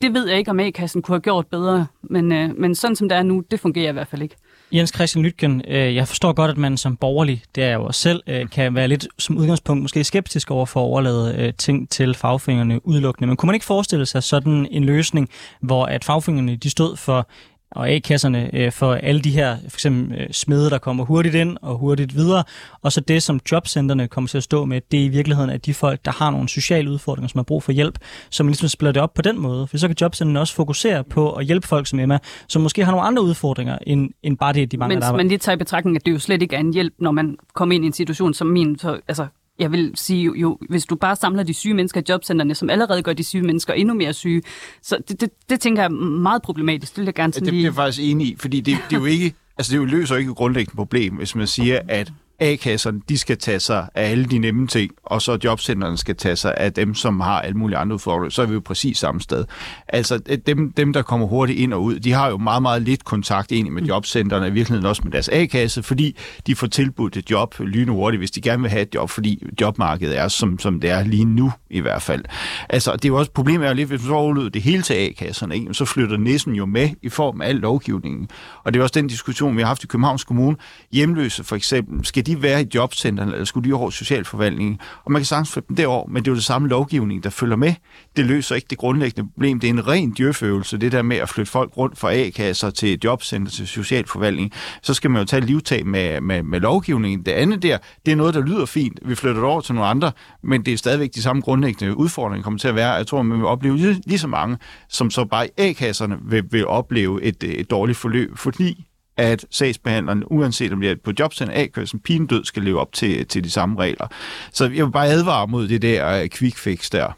det 0.00 0.14
ved 0.14 0.28
jeg 0.28 0.38
ikke, 0.38 0.50
om 0.50 0.60
A-kassen 0.60 1.02
kunne 1.02 1.14
have 1.14 1.20
gjort 1.20 1.46
bedre. 1.46 1.86
Men, 2.02 2.32
øh, 2.32 2.56
men 2.56 2.74
sådan 2.74 2.96
som 2.96 3.08
det 3.08 3.18
er 3.18 3.22
nu, 3.22 3.42
det 3.50 3.60
fungerer 3.60 3.88
i 3.88 3.92
hvert 3.92 4.08
fald 4.08 4.22
ikke. 4.22 4.36
Jens 4.72 4.92
Christian 4.94 5.24
Lytgen, 5.24 5.62
øh, 5.68 5.94
jeg 5.94 6.08
forstår 6.08 6.32
godt, 6.32 6.50
at 6.50 6.56
man 6.56 6.76
som 6.76 6.96
borgerlig, 6.96 7.42
det 7.54 7.64
er 7.64 7.68
jeg 7.68 7.74
jo 7.74 7.84
også 7.84 8.00
selv, 8.00 8.22
øh, 8.26 8.50
kan 8.50 8.74
være 8.74 8.88
lidt 8.88 9.08
som 9.18 9.38
udgangspunkt 9.38 9.82
måske 9.82 10.04
skeptisk 10.04 10.50
over 10.50 10.66
for 10.66 10.80
at 10.80 10.84
overlade 10.84 11.34
øh, 11.38 11.52
ting 11.58 11.90
til 11.90 12.14
fagforeningerne 12.14 12.86
udelukkende. 12.86 13.26
Men 13.26 13.36
kunne 13.36 13.46
man 13.46 13.54
ikke 13.54 13.66
forestille 13.66 14.06
sig 14.06 14.22
sådan 14.22 14.68
en 14.70 14.84
løsning, 14.84 15.28
hvor 15.60 15.84
at 15.84 16.04
fagforeningerne 16.04 16.56
de 16.56 16.70
stod 16.70 16.96
for 16.96 17.28
og 17.70 17.90
A-kasserne 17.90 18.50
øh, 18.54 18.72
for 18.72 18.94
alle 18.94 19.20
de 19.20 19.30
her 19.30 19.56
for 19.68 19.76
eksempel 19.76 20.18
øh, 20.18 20.26
smede, 20.30 20.70
der 20.70 20.78
kommer 20.78 21.04
hurtigt 21.04 21.34
ind 21.34 21.56
og 21.62 21.78
hurtigt 21.78 22.14
videre. 22.14 22.44
Og 22.82 22.92
så 22.92 23.00
det, 23.00 23.22
som 23.22 23.40
jobcentrene 23.52 24.08
kommer 24.08 24.28
til 24.28 24.36
at 24.36 24.42
stå 24.42 24.64
med, 24.64 24.80
det 24.90 25.00
er 25.00 25.04
i 25.04 25.08
virkeligheden, 25.08 25.50
at 25.50 25.66
de 25.66 25.74
folk, 25.74 26.04
der 26.04 26.10
har 26.10 26.30
nogle 26.30 26.48
sociale 26.48 26.90
udfordringer, 26.90 27.28
som 27.28 27.38
har 27.38 27.42
brug 27.42 27.62
for 27.62 27.72
hjælp, 27.72 27.98
som 28.30 28.46
ligesom 28.46 28.68
spiller 28.68 28.92
det 28.92 29.02
op 29.02 29.14
på 29.14 29.22
den 29.22 29.38
måde. 29.38 29.66
For 29.66 29.78
så 29.78 29.88
kan 29.88 29.96
jobcentrene 30.00 30.40
også 30.40 30.54
fokusere 30.54 31.04
på 31.04 31.32
at 31.32 31.46
hjælpe 31.46 31.66
folk 31.66 31.86
som 31.86 31.98
Emma, 31.98 32.18
som 32.48 32.62
måske 32.62 32.84
har 32.84 32.92
nogle 32.92 33.06
andre 33.06 33.22
udfordringer, 33.22 33.78
end, 33.86 34.10
end 34.22 34.38
bare 34.38 34.52
det, 34.52 34.72
de 34.72 34.76
mangler 34.76 34.96
Men 34.96 35.02
arbejde. 35.02 35.24
man 35.24 35.28
lige 35.28 35.38
tager 35.38 35.56
i 35.56 35.58
betragtning, 35.58 35.96
at 35.96 36.06
det 36.06 36.12
jo 36.12 36.18
slet 36.18 36.42
ikke 36.42 36.56
er 36.56 36.60
en 36.60 36.72
hjælp, 36.72 36.94
når 36.98 37.10
man 37.10 37.36
kommer 37.54 37.74
ind 37.74 37.84
i 37.84 37.86
en 37.86 37.92
situation 37.92 38.34
som 38.34 38.46
min. 38.46 38.78
Så, 38.78 39.00
altså, 39.08 39.26
jeg 39.58 39.72
vil 39.72 39.92
sige 39.94 40.32
jo, 40.36 40.58
hvis 40.68 40.86
du 40.86 40.96
bare 40.96 41.16
samler 41.16 41.42
de 41.42 41.54
syge 41.54 41.74
mennesker 41.74 42.00
i 42.00 42.04
jobcentrene, 42.08 42.54
som 42.54 42.70
allerede 42.70 43.02
gør 43.02 43.12
de 43.12 43.24
syge 43.24 43.42
mennesker 43.42 43.72
endnu 43.74 43.94
mere 43.94 44.12
syge, 44.12 44.42
så 44.82 44.98
det, 45.08 45.20
det, 45.20 45.30
det 45.50 45.60
tænker 45.60 45.82
jeg 45.82 45.88
er 45.88 45.94
meget 45.98 46.42
problematisk. 46.42 46.92
Det 46.92 47.00
vil 47.00 47.06
jeg 47.06 47.14
gerne 47.14 47.32
sådan 47.32 47.44
ja, 47.44 47.46
det 47.46 47.54
lige... 47.54 47.60
bliver 47.60 47.70
jeg 47.70 47.74
faktisk 47.74 48.02
enig 48.02 48.26
i, 48.26 48.36
fordi 48.38 48.60
det, 48.60 48.78
det 48.90 48.96
er 48.96 49.00
jo 49.00 49.06
ikke, 49.06 49.34
altså 49.58 49.78
det 49.78 49.88
løser 49.88 50.14
jo 50.14 50.18
ikke 50.18 50.30
et 50.30 50.36
grundlæggende 50.36 50.76
problem, 50.76 51.14
hvis 51.14 51.34
man 51.34 51.46
siger, 51.46 51.80
at 51.88 52.12
A-kasserne, 52.40 53.00
de 53.08 53.18
skal 53.18 53.38
tage 53.38 53.60
sig 53.60 53.88
af 53.94 54.10
alle 54.10 54.24
de 54.24 54.38
nemme 54.38 54.66
ting, 54.66 54.90
og 55.04 55.22
så 55.22 55.38
jobcentrene 55.44 55.98
skal 55.98 56.16
tage 56.16 56.36
sig 56.36 56.54
af 56.56 56.72
dem, 56.72 56.94
som 56.94 57.20
har 57.20 57.40
alle 57.40 57.58
mulige 57.58 57.78
andre 57.78 57.94
udfordringer, 57.94 58.30
så 58.30 58.42
er 58.42 58.46
vi 58.46 58.54
jo 58.54 58.60
præcis 58.60 58.98
samme 58.98 59.20
sted. 59.20 59.44
Altså 59.88 60.18
dem, 60.46 60.72
dem 60.72 60.92
der 60.92 61.02
kommer 61.02 61.26
hurtigt 61.26 61.58
ind 61.58 61.72
og 61.72 61.82
ud, 61.82 61.98
de 61.98 62.12
har 62.12 62.28
jo 62.28 62.36
meget, 62.36 62.62
meget 62.62 62.82
lidt 62.82 63.04
kontakt 63.04 63.52
egentlig 63.52 63.72
med 63.72 63.82
mm. 63.82 63.88
jobcentrene, 63.88 64.48
i 64.48 64.50
virkeligheden 64.50 64.86
også 64.86 65.02
med 65.04 65.12
deres 65.12 65.28
A-kasse, 65.28 65.82
fordi 65.82 66.16
de 66.46 66.54
får 66.54 66.66
tilbudt 66.66 67.16
et 67.16 67.30
job 67.30 67.54
hurtigt, 67.88 68.20
hvis 68.20 68.30
de 68.30 68.40
gerne 68.40 68.62
vil 68.62 68.70
have 68.70 68.82
et 68.82 68.94
job, 68.94 69.10
fordi 69.10 69.42
jobmarkedet 69.60 70.18
er, 70.18 70.28
som, 70.28 70.58
som 70.58 70.80
det 70.80 70.90
er 70.90 71.04
lige 71.04 71.24
nu 71.24 71.52
i 71.70 71.80
hvert 71.80 72.02
fald. 72.02 72.24
Altså 72.68 72.92
det 72.92 73.04
er 73.04 73.08
jo 73.08 73.18
også 73.18 73.30
problemet 73.30 73.64
er 73.64 73.68
jo 73.68 73.74
lidt, 73.74 73.88
hvis 73.88 74.00
man 74.00 74.08
så 74.08 74.50
det 74.54 74.62
hele 74.62 74.82
til 74.82 74.94
A-kasserne, 74.94 75.74
så 75.74 75.84
flytter 75.84 76.16
næsten 76.16 76.54
jo 76.54 76.66
med 76.66 76.90
i 77.02 77.08
form 77.08 77.40
af 77.40 77.48
al 77.48 77.56
lovgivningen. 77.56 78.28
Og 78.64 78.74
det 78.74 78.78
er 78.78 78.82
også 78.82 78.94
den 78.94 79.06
diskussion, 79.06 79.56
vi 79.56 79.62
har 79.62 79.66
haft 79.66 79.84
i 79.84 79.86
Københavns 79.86 80.24
Kommune. 80.24 80.56
Hjemløse 80.92 81.44
for 81.44 81.56
eksempel, 81.56 82.06
skal 82.06 82.27
de 82.28 82.42
være 82.42 82.62
i 82.62 82.66
jobcenterne, 82.74 83.32
eller 83.32 83.44
skulle 83.44 83.68
de 83.68 83.74
over 83.74 83.90
socialforvaltningen? 83.90 84.80
Og 85.04 85.12
man 85.12 85.20
kan 85.20 85.26
sagtens 85.26 85.52
få 85.52 85.60
dem 85.68 85.76
derover, 85.76 86.08
men 86.08 86.16
det 86.16 86.28
er 86.28 86.32
jo 86.32 86.36
det 86.36 86.44
samme 86.44 86.68
lovgivning, 86.68 87.24
der 87.24 87.30
følger 87.30 87.56
med. 87.56 87.74
Det 88.16 88.26
løser 88.26 88.54
ikke 88.54 88.66
det 88.70 88.78
grundlæggende 88.78 89.30
problem. 89.30 89.60
Det 89.60 89.68
er 89.68 89.72
en 89.72 89.88
ren 89.88 90.10
djøføvelse, 90.10 90.78
det 90.78 90.92
der 90.92 91.02
med 91.02 91.16
at 91.16 91.28
flytte 91.28 91.50
folk 91.50 91.76
rundt 91.76 91.98
fra 91.98 92.14
A-kasser 92.14 92.70
til 92.70 92.98
jobcenter 93.04 93.52
til 93.52 93.68
socialforvaltning. 93.68 94.52
Så 94.82 94.94
skal 94.94 95.10
man 95.10 95.22
jo 95.22 95.26
tage 95.26 95.46
livtag 95.46 95.86
med, 95.86 96.20
med, 96.20 96.42
med 96.42 96.60
lovgivningen. 96.60 97.22
Det 97.26 97.32
andet 97.32 97.62
der, 97.62 97.78
det 98.06 98.12
er 98.12 98.16
noget, 98.16 98.34
der 98.34 98.40
lyder 98.40 98.66
fint. 98.66 99.00
Vi 99.02 99.14
flytter 99.14 99.40
det 99.40 99.50
over 99.50 99.60
til 99.60 99.74
nogle 99.74 99.90
andre, 99.90 100.12
men 100.42 100.64
det 100.64 100.72
er 100.72 100.78
stadigvæk 100.78 101.14
de 101.14 101.22
samme 101.22 101.42
grundlæggende 101.42 101.96
udfordringer, 101.96 102.42
kommer 102.42 102.58
til 102.58 102.68
at 102.68 102.74
være. 102.74 102.92
Jeg 102.92 103.06
tror, 103.06 103.22
man 103.22 103.38
vil 103.38 103.46
opleve 103.46 103.76
lige, 103.76 104.02
lige 104.06 104.18
så 104.18 104.28
mange, 104.28 104.56
som 104.88 105.10
så 105.10 105.24
bare 105.24 105.46
i 105.46 105.50
A-kasserne 105.58 106.18
vil, 106.22 106.44
vil 106.50 106.66
opleve 106.66 107.22
et, 107.22 107.44
et 107.44 107.70
dårligt 107.70 107.98
forløb, 107.98 108.36
fordi 108.36 108.87
at 109.18 109.44
sagsbehandleren, 109.50 110.24
uanset 110.26 110.72
om 110.72 110.80
det 110.80 110.90
er 110.90 110.94
på 111.04 111.12
jobcenter 111.18 111.54
A-kørsel, 111.62 112.00
død, 112.26 112.44
skal 112.44 112.62
leve 112.62 112.80
op 112.80 112.92
til, 112.92 113.26
til 113.26 113.44
de 113.44 113.50
samme 113.50 113.78
regler. 113.78 114.06
Så 114.52 114.64
jeg 114.64 114.84
vil 114.84 114.92
bare 114.92 115.06
advare 115.06 115.46
mod 115.48 115.68
det 115.68 115.82
der 115.82 116.22
øh, 116.22 116.28
quick 116.28 116.58
fix 116.58 116.90
der. 116.90 117.12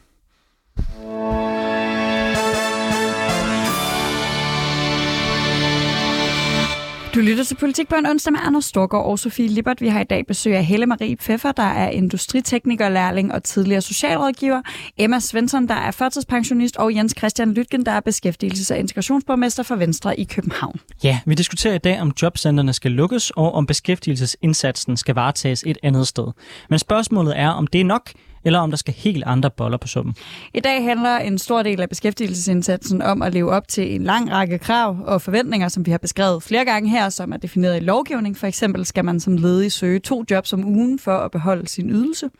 Du 7.14 7.20
lytter 7.20 7.44
til 7.44 7.54
Politik 7.54 7.88
på 7.88 7.94
en 7.94 8.06
onsdag 8.06 8.32
med 8.32 8.40
Anders 8.42 8.64
Storgård 8.64 9.04
og 9.04 9.18
Sofie 9.18 9.48
Lippert. 9.48 9.80
Vi 9.80 9.88
har 9.88 10.00
i 10.00 10.04
dag 10.04 10.26
besøg 10.26 10.56
af 10.56 10.64
Helle 10.64 10.86
Marie 10.86 11.16
Pfeffer, 11.16 11.52
der 11.52 11.62
er 11.62 11.90
industriteknikerlærling 11.90 13.32
og 13.32 13.44
tidligere 13.44 13.80
socialrådgiver. 13.80 14.62
Emma 14.98 15.20
Svensson, 15.20 15.68
der 15.68 15.74
er 15.74 15.90
førtidspensionist. 15.90 16.76
Og 16.76 16.94
Jens 16.94 17.14
Christian 17.18 17.54
Lytgen, 17.54 17.86
der 17.86 17.92
er 17.92 18.00
beskæftigelses- 18.08 18.72
og 18.72 18.78
integrationsborgmester 18.78 19.62
for 19.62 19.76
Venstre 19.76 20.20
i 20.20 20.24
København. 20.24 20.80
Ja, 21.04 21.20
vi 21.26 21.34
diskuterer 21.34 21.74
i 21.74 21.78
dag, 21.78 22.00
om 22.00 22.12
jobcentrene 22.22 22.72
skal 22.72 22.90
lukkes, 22.90 23.30
og 23.30 23.54
om 23.54 23.66
beskæftigelsesindsatsen 23.66 24.96
skal 24.96 25.14
varetages 25.14 25.64
et 25.66 25.78
andet 25.82 26.06
sted. 26.06 26.26
Men 26.68 26.78
spørgsmålet 26.78 27.38
er, 27.38 27.48
om 27.48 27.66
det 27.66 27.80
er 27.80 27.84
nok, 27.84 28.10
eller 28.44 28.58
om 28.58 28.70
der 28.70 28.76
skal 28.76 28.94
helt 28.94 29.24
andre 29.26 29.50
boller 29.50 29.78
på 29.78 29.88
summen. 29.88 30.14
I 30.54 30.60
dag 30.60 30.84
handler 30.84 31.16
en 31.16 31.38
stor 31.38 31.62
del 31.62 31.80
af 31.80 31.88
beskæftigelsesindsatsen 31.88 33.02
om 33.02 33.22
at 33.22 33.34
leve 33.34 33.50
op 33.50 33.68
til 33.68 33.94
en 33.94 34.04
lang 34.04 34.30
række 34.32 34.58
krav 34.58 34.96
og 35.04 35.22
forventninger, 35.22 35.68
som 35.68 35.86
vi 35.86 35.90
har 35.90 35.98
beskrevet 35.98 36.42
flere 36.42 36.64
gange 36.64 36.90
her, 36.90 37.08
som 37.08 37.32
er 37.32 37.36
defineret 37.36 37.76
i 37.76 37.80
lovgivning. 37.80 38.36
For 38.36 38.46
eksempel 38.46 38.86
skal 38.86 39.04
man 39.04 39.20
som 39.20 39.36
ledig 39.36 39.72
søge 39.72 39.98
to 39.98 40.24
jobs 40.30 40.52
om 40.52 40.64
ugen 40.64 40.98
for 40.98 41.16
at 41.16 41.30
beholde 41.30 41.68
sin 41.68 41.90
ydelse. 41.90 42.30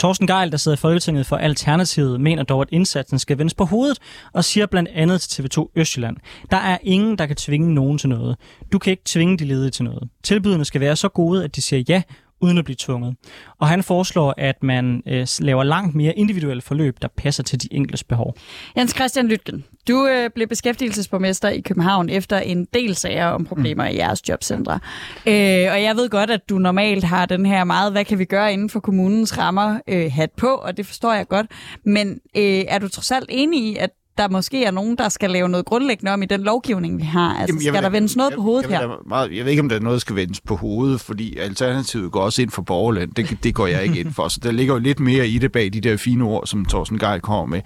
Torsten 0.00 0.26
Geil, 0.26 0.52
der 0.52 0.56
sidder 0.56 0.76
i 0.76 0.80
Folketinget 0.80 1.26
for 1.26 1.36
Alternativet, 1.36 2.20
mener 2.20 2.42
dog, 2.42 2.60
at 2.60 2.68
indsatsen 2.72 3.18
skal 3.18 3.38
vendes 3.38 3.54
på 3.54 3.64
hovedet 3.64 3.98
og 4.32 4.44
siger 4.44 4.66
blandt 4.66 4.88
andet 4.94 5.20
til 5.20 5.42
TV2 5.42 5.72
Østjylland, 5.76 6.16
der 6.50 6.56
er 6.56 6.78
ingen, 6.82 7.18
der 7.18 7.26
kan 7.26 7.36
tvinge 7.36 7.74
nogen 7.74 7.98
til 7.98 8.08
noget. 8.08 8.36
Du 8.72 8.78
kan 8.78 8.90
ikke 8.90 9.02
tvinge 9.04 9.38
de 9.38 9.44
ledige 9.44 9.70
til 9.70 9.84
noget. 9.84 10.08
Tilbudene 10.22 10.64
skal 10.64 10.80
være 10.80 10.96
så 10.96 11.08
gode, 11.08 11.44
at 11.44 11.56
de 11.56 11.62
siger 11.62 11.84
ja, 11.88 12.02
uden 12.40 12.58
at 12.58 12.64
blive 12.64 12.76
tvunget. 12.78 13.16
Og 13.58 13.68
han 13.68 13.82
foreslår, 13.82 14.34
at 14.38 14.62
man 14.62 15.02
øh, 15.06 15.26
laver 15.40 15.64
langt 15.64 15.94
mere 15.94 16.12
individuelle 16.12 16.62
forløb, 16.62 16.96
der 17.02 17.08
passer 17.16 17.42
til 17.42 17.62
de 17.62 17.68
enkeltes 17.70 18.04
behov. 18.04 18.36
Jens 18.76 18.90
Christian 18.90 19.28
Lytgen, 19.28 19.64
du 19.88 20.06
øh, 20.06 20.30
blev 20.34 20.48
beskæftigelsesborgmester 20.48 21.48
i 21.48 21.60
København 21.60 22.08
efter 22.08 22.38
en 22.38 22.64
del 22.74 22.94
sager 22.94 23.26
om 23.26 23.44
problemer 23.44 23.84
mm. 23.84 23.90
i 23.90 23.96
jeres 23.96 24.28
jobcentre. 24.28 24.80
Øh, 25.26 25.72
og 25.72 25.82
jeg 25.82 25.92
ved 25.96 26.10
godt, 26.10 26.30
at 26.30 26.48
du 26.48 26.58
normalt 26.58 27.04
har 27.04 27.26
den 27.26 27.46
her 27.46 27.64
meget, 27.64 27.92
hvad 27.92 28.04
kan 28.04 28.18
vi 28.18 28.24
gøre 28.24 28.52
inden 28.52 28.70
for 28.70 28.80
kommunens 28.80 29.38
rammer, 29.38 29.80
øh, 29.88 30.12
hat 30.12 30.30
på, 30.36 30.46
og 30.46 30.76
det 30.76 30.86
forstår 30.86 31.12
jeg 31.12 31.28
godt. 31.28 31.46
Men 31.84 32.08
øh, 32.36 32.64
er 32.68 32.78
du 32.78 32.88
trods 32.88 33.10
alt 33.10 33.26
enig 33.28 33.64
i, 33.64 33.76
at 33.76 33.90
der 34.18 34.28
måske 34.28 34.64
er 34.64 34.70
nogen, 34.70 34.96
der 34.98 35.08
skal 35.08 35.30
lave 35.30 35.48
noget 35.48 35.66
grundlæggende 35.66 36.12
om 36.12 36.22
i 36.22 36.26
den 36.26 36.40
lovgivning, 36.40 36.98
vi 36.98 37.02
har? 37.02 37.28
Altså, 37.28 37.46
Jamen, 37.46 37.60
skal 37.60 37.72
vil, 37.72 37.82
der 37.82 37.88
vendes 37.88 38.16
noget 38.16 38.30
jeg, 38.30 38.36
på 38.36 38.42
hovedet 38.42 38.70
jeg, 38.70 38.78
her? 38.78 39.02
Meget, 39.06 39.36
jeg 39.36 39.44
ved 39.44 39.50
ikke, 39.50 39.62
om 39.62 39.68
der 39.68 39.76
er 39.76 39.80
noget, 39.80 39.94
der 39.94 40.00
skal 40.00 40.16
vendes 40.16 40.40
på 40.40 40.56
hovedet, 40.56 41.00
fordi 41.00 41.36
Alternativet 41.36 42.12
går 42.12 42.20
også 42.20 42.42
ind 42.42 42.50
for 42.50 42.62
borgerland. 42.62 43.12
Det, 43.12 43.38
det 43.42 43.54
går 43.54 43.66
jeg 43.66 43.84
ikke 43.84 44.00
ind 44.00 44.12
for. 44.12 44.28
Så 44.28 44.40
der 44.42 44.50
ligger 44.50 44.74
jo 44.74 44.80
lidt 44.80 45.00
mere 45.00 45.28
i 45.28 45.38
det 45.38 45.52
bag 45.52 45.72
de 45.72 45.80
der 45.80 45.96
fine 45.96 46.24
ord, 46.24 46.46
som 46.46 46.64
Thorsten 46.64 46.98
Geil 46.98 47.20
kommer 47.20 47.46
med. 47.46 47.60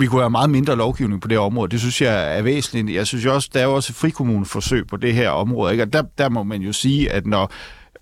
Vi 0.00 0.06
kunne 0.06 0.20
have 0.20 0.30
meget 0.30 0.50
mindre 0.50 0.76
lovgivning 0.76 1.20
på 1.20 1.28
det 1.28 1.38
område. 1.38 1.70
Det 1.70 1.80
synes 1.80 2.02
jeg 2.02 2.38
er 2.38 2.42
væsentligt. 2.42 2.96
Jeg 2.96 3.06
synes 3.06 3.26
også, 3.26 3.50
der 3.54 3.60
er 3.60 3.64
jo 3.64 3.74
også 3.74 3.92
frikommuneforsøg 3.92 4.86
på 4.86 4.96
det 4.96 5.14
her 5.14 5.30
område. 5.30 5.72
Ikke? 5.72 5.84
Og 5.84 5.92
der, 5.92 6.02
der 6.18 6.28
må 6.28 6.42
man 6.42 6.62
jo 6.62 6.72
sige, 6.72 7.12
at 7.12 7.26
når 7.26 7.52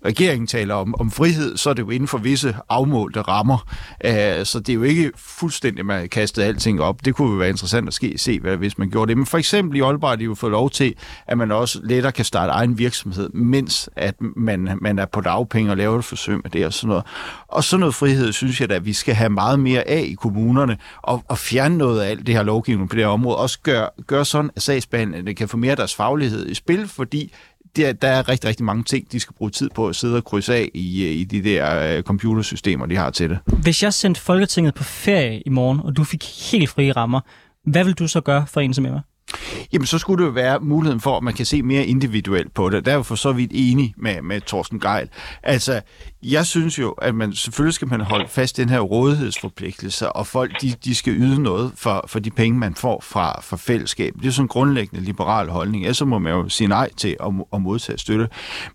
regeringen 0.05 0.47
taler 0.47 0.75
om, 0.75 0.95
om 0.99 1.11
frihed, 1.11 1.57
så 1.57 1.69
er 1.69 1.73
det 1.73 1.83
jo 1.83 1.89
inden 1.89 2.07
for 2.07 2.17
visse 2.17 2.55
afmålte 2.69 3.21
rammer. 3.21 3.67
Uh, 4.05 4.11
så 4.43 4.59
det 4.59 4.69
er 4.69 4.73
jo 4.73 4.83
ikke 4.83 5.11
fuldstændig, 5.15 5.85
man 5.85 5.99
har 5.99 6.07
kastet 6.07 6.43
alting 6.43 6.81
op. 6.81 7.05
Det 7.05 7.15
kunne 7.15 7.31
jo 7.31 7.37
være 7.37 7.49
interessant 7.49 7.87
at 7.87 7.93
ske, 7.93 8.13
se, 8.17 8.39
hvad, 8.39 8.57
hvis 8.57 8.77
man 8.77 8.89
gjorde 8.89 9.09
det. 9.09 9.17
Men 9.17 9.25
for 9.25 9.37
eksempel 9.37 9.77
i 9.77 9.81
Aalborg 9.81 10.09
har 10.09 10.15
de 10.15 10.23
jo 10.23 10.35
fået 10.35 10.51
lov 10.51 10.69
til, 10.69 10.95
at 11.27 11.37
man 11.37 11.51
også 11.51 11.79
lettere 11.83 12.11
kan 12.11 12.25
starte 12.25 12.51
egen 12.51 12.77
virksomhed, 12.77 13.29
mens 13.29 13.89
at 13.95 14.15
man, 14.35 14.77
man 14.81 14.99
er 14.99 15.05
på 15.05 15.21
dagpenge 15.21 15.71
og 15.71 15.77
laver 15.77 15.99
et 15.99 16.05
forsøg 16.05 16.39
med 16.43 16.51
det 16.51 16.65
og 16.65 16.73
sådan 16.73 16.87
noget. 16.87 17.03
Og 17.47 17.63
sådan 17.63 17.79
noget 17.79 17.95
frihed, 17.95 18.31
synes 18.31 18.61
jeg 18.61 18.71
at 18.71 18.85
vi 18.85 18.93
skal 18.93 19.15
have 19.15 19.29
meget 19.29 19.59
mere 19.59 19.87
af 19.87 20.05
i 20.07 20.13
kommunerne, 20.13 20.77
og, 21.01 21.23
og 21.27 21.37
fjerne 21.37 21.77
noget 21.77 22.01
af 22.01 22.09
alt 22.09 22.27
det 22.27 22.35
her 22.35 22.43
lovgivning 22.43 22.89
på 22.89 22.95
det 22.95 23.03
her 23.03 23.11
område. 23.11 23.37
Også 23.37 23.59
gør, 23.63 23.87
gør 24.07 24.23
sådan, 24.23 24.51
at 24.55 24.61
sagsbehandlerne 24.61 25.33
kan 25.33 25.47
få 25.47 25.57
mere 25.57 25.71
af 25.71 25.77
deres 25.77 25.95
faglighed 25.95 26.49
i 26.49 26.53
spil, 26.53 26.87
fordi 26.87 27.33
der, 27.75 27.93
der 27.93 28.07
er 28.07 28.29
rigtig, 28.29 28.49
rigtig 28.49 28.65
mange 28.65 28.83
ting, 28.83 29.11
de 29.11 29.19
skal 29.19 29.33
bruge 29.33 29.51
tid 29.51 29.69
på 29.75 29.87
at 29.87 29.95
sidde 29.95 30.17
og 30.17 30.23
krydse 30.23 30.53
af 30.53 30.69
i, 30.73 31.05
øh, 31.05 31.11
i 31.11 31.23
de 31.23 31.43
der 31.43 31.97
øh, 31.97 32.03
computersystemer, 32.03 32.85
de 32.85 32.95
har 32.95 33.09
til 33.09 33.29
det. 33.29 33.39
Hvis 33.45 33.83
jeg 33.83 33.93
sendte 33.93 34.21
Folketinget 34.21 34.73
på 34.73 34.83
ferie 34.83 35.41
i 35.45 35.49
morgen, 35.49 35.79
og 35.79 35.97
du 35.97 36.03
fik 36.03 36.51
helt 36.51 36.69
frie 36.69 36.91
rammer, 36.91 37.19
hvad 37.65 37.83
vil 37.83 37.93
du 37.93 38.07
så 38.07 38.21
gøre 38.21 38.47
for 38.47 38.61
en 38.61 38.73
som 38.73 38.85
Emma? 38.85 39.01
Jamen, 39.73 39.85
så 39.85 39.97
skulle 39.97 40.23
det 40.23 40.29
jo 40.29 40.33
være 40.33 40.59
muligheden 40.59 41.01
for, 41.01 41.17
at 41.17 41.23
man 41.23 41.33
kan 41.33 41.45
se 41.45 41.63
mere 41.63 41.85
individuelt 41.85 42.53
på 42.53 42.69
det. 42.69 42.85
Der 42.85 42.91
er 42.91 42.95
jo 42.95 43.03
for 43.03 43.15
så 43.15 43.31
vidt 43.31 43.51
enig 43.53 43.93
med, 43.97 44.21
med 44.21 44.41
Thorsten 44.41 44.79
Geil. 44.79 45.09
Altså, 45.43 45.81
jeg 46.23 46.45
synes 46.45 46.79
jo, 46.79 46.91
at 46.91 47.15
man 47.15 47.33
selvfølgelig 47.33 47.73
skal 47.73 47.87
man 47.87 48.01
holde 48.01 48.27
fast 48.27 48.57
i 48.57 48.61
den 48.61 48.69
her 48.69 48.79
rådighedsforpligtelse, 48.79 50.11
og 50.11 50.27
folk 50.27 50.61
de, 50.61 50.73
de 50.85 50.95
skal 50.95 51.13
yde 51.13 51.43
noget 51.43 51.71
for, 51.75 52.05
for 52.07 52.19
de 52.19 52.31
penge, 52.31 52.59
man 52.59 52.75
får 52.75 53.03
fra, 53.03 53.41
fra 53.41 53.57
fællesskab. 53.57 54.13
Det 54.21 54.27
er 54.27 54.31
sådan 54.31 54.43
en 54.43 54.47
grundlæggende 54.47 55.05
liberal 55.05 55.49
holdning. 55.49 55.83
Ellers 55.83 55.97
så 55.97 56.05
må 56.05 56.19
man 56.19 56.33
jo 56.33 56.49
sige 56.49 56.67
nej 56.67 56.89
til 56.97 57.17
at, 57.19 57.33
at 57.53 57.61
modtage 57.61 57.97
støtte. 57.97 58.27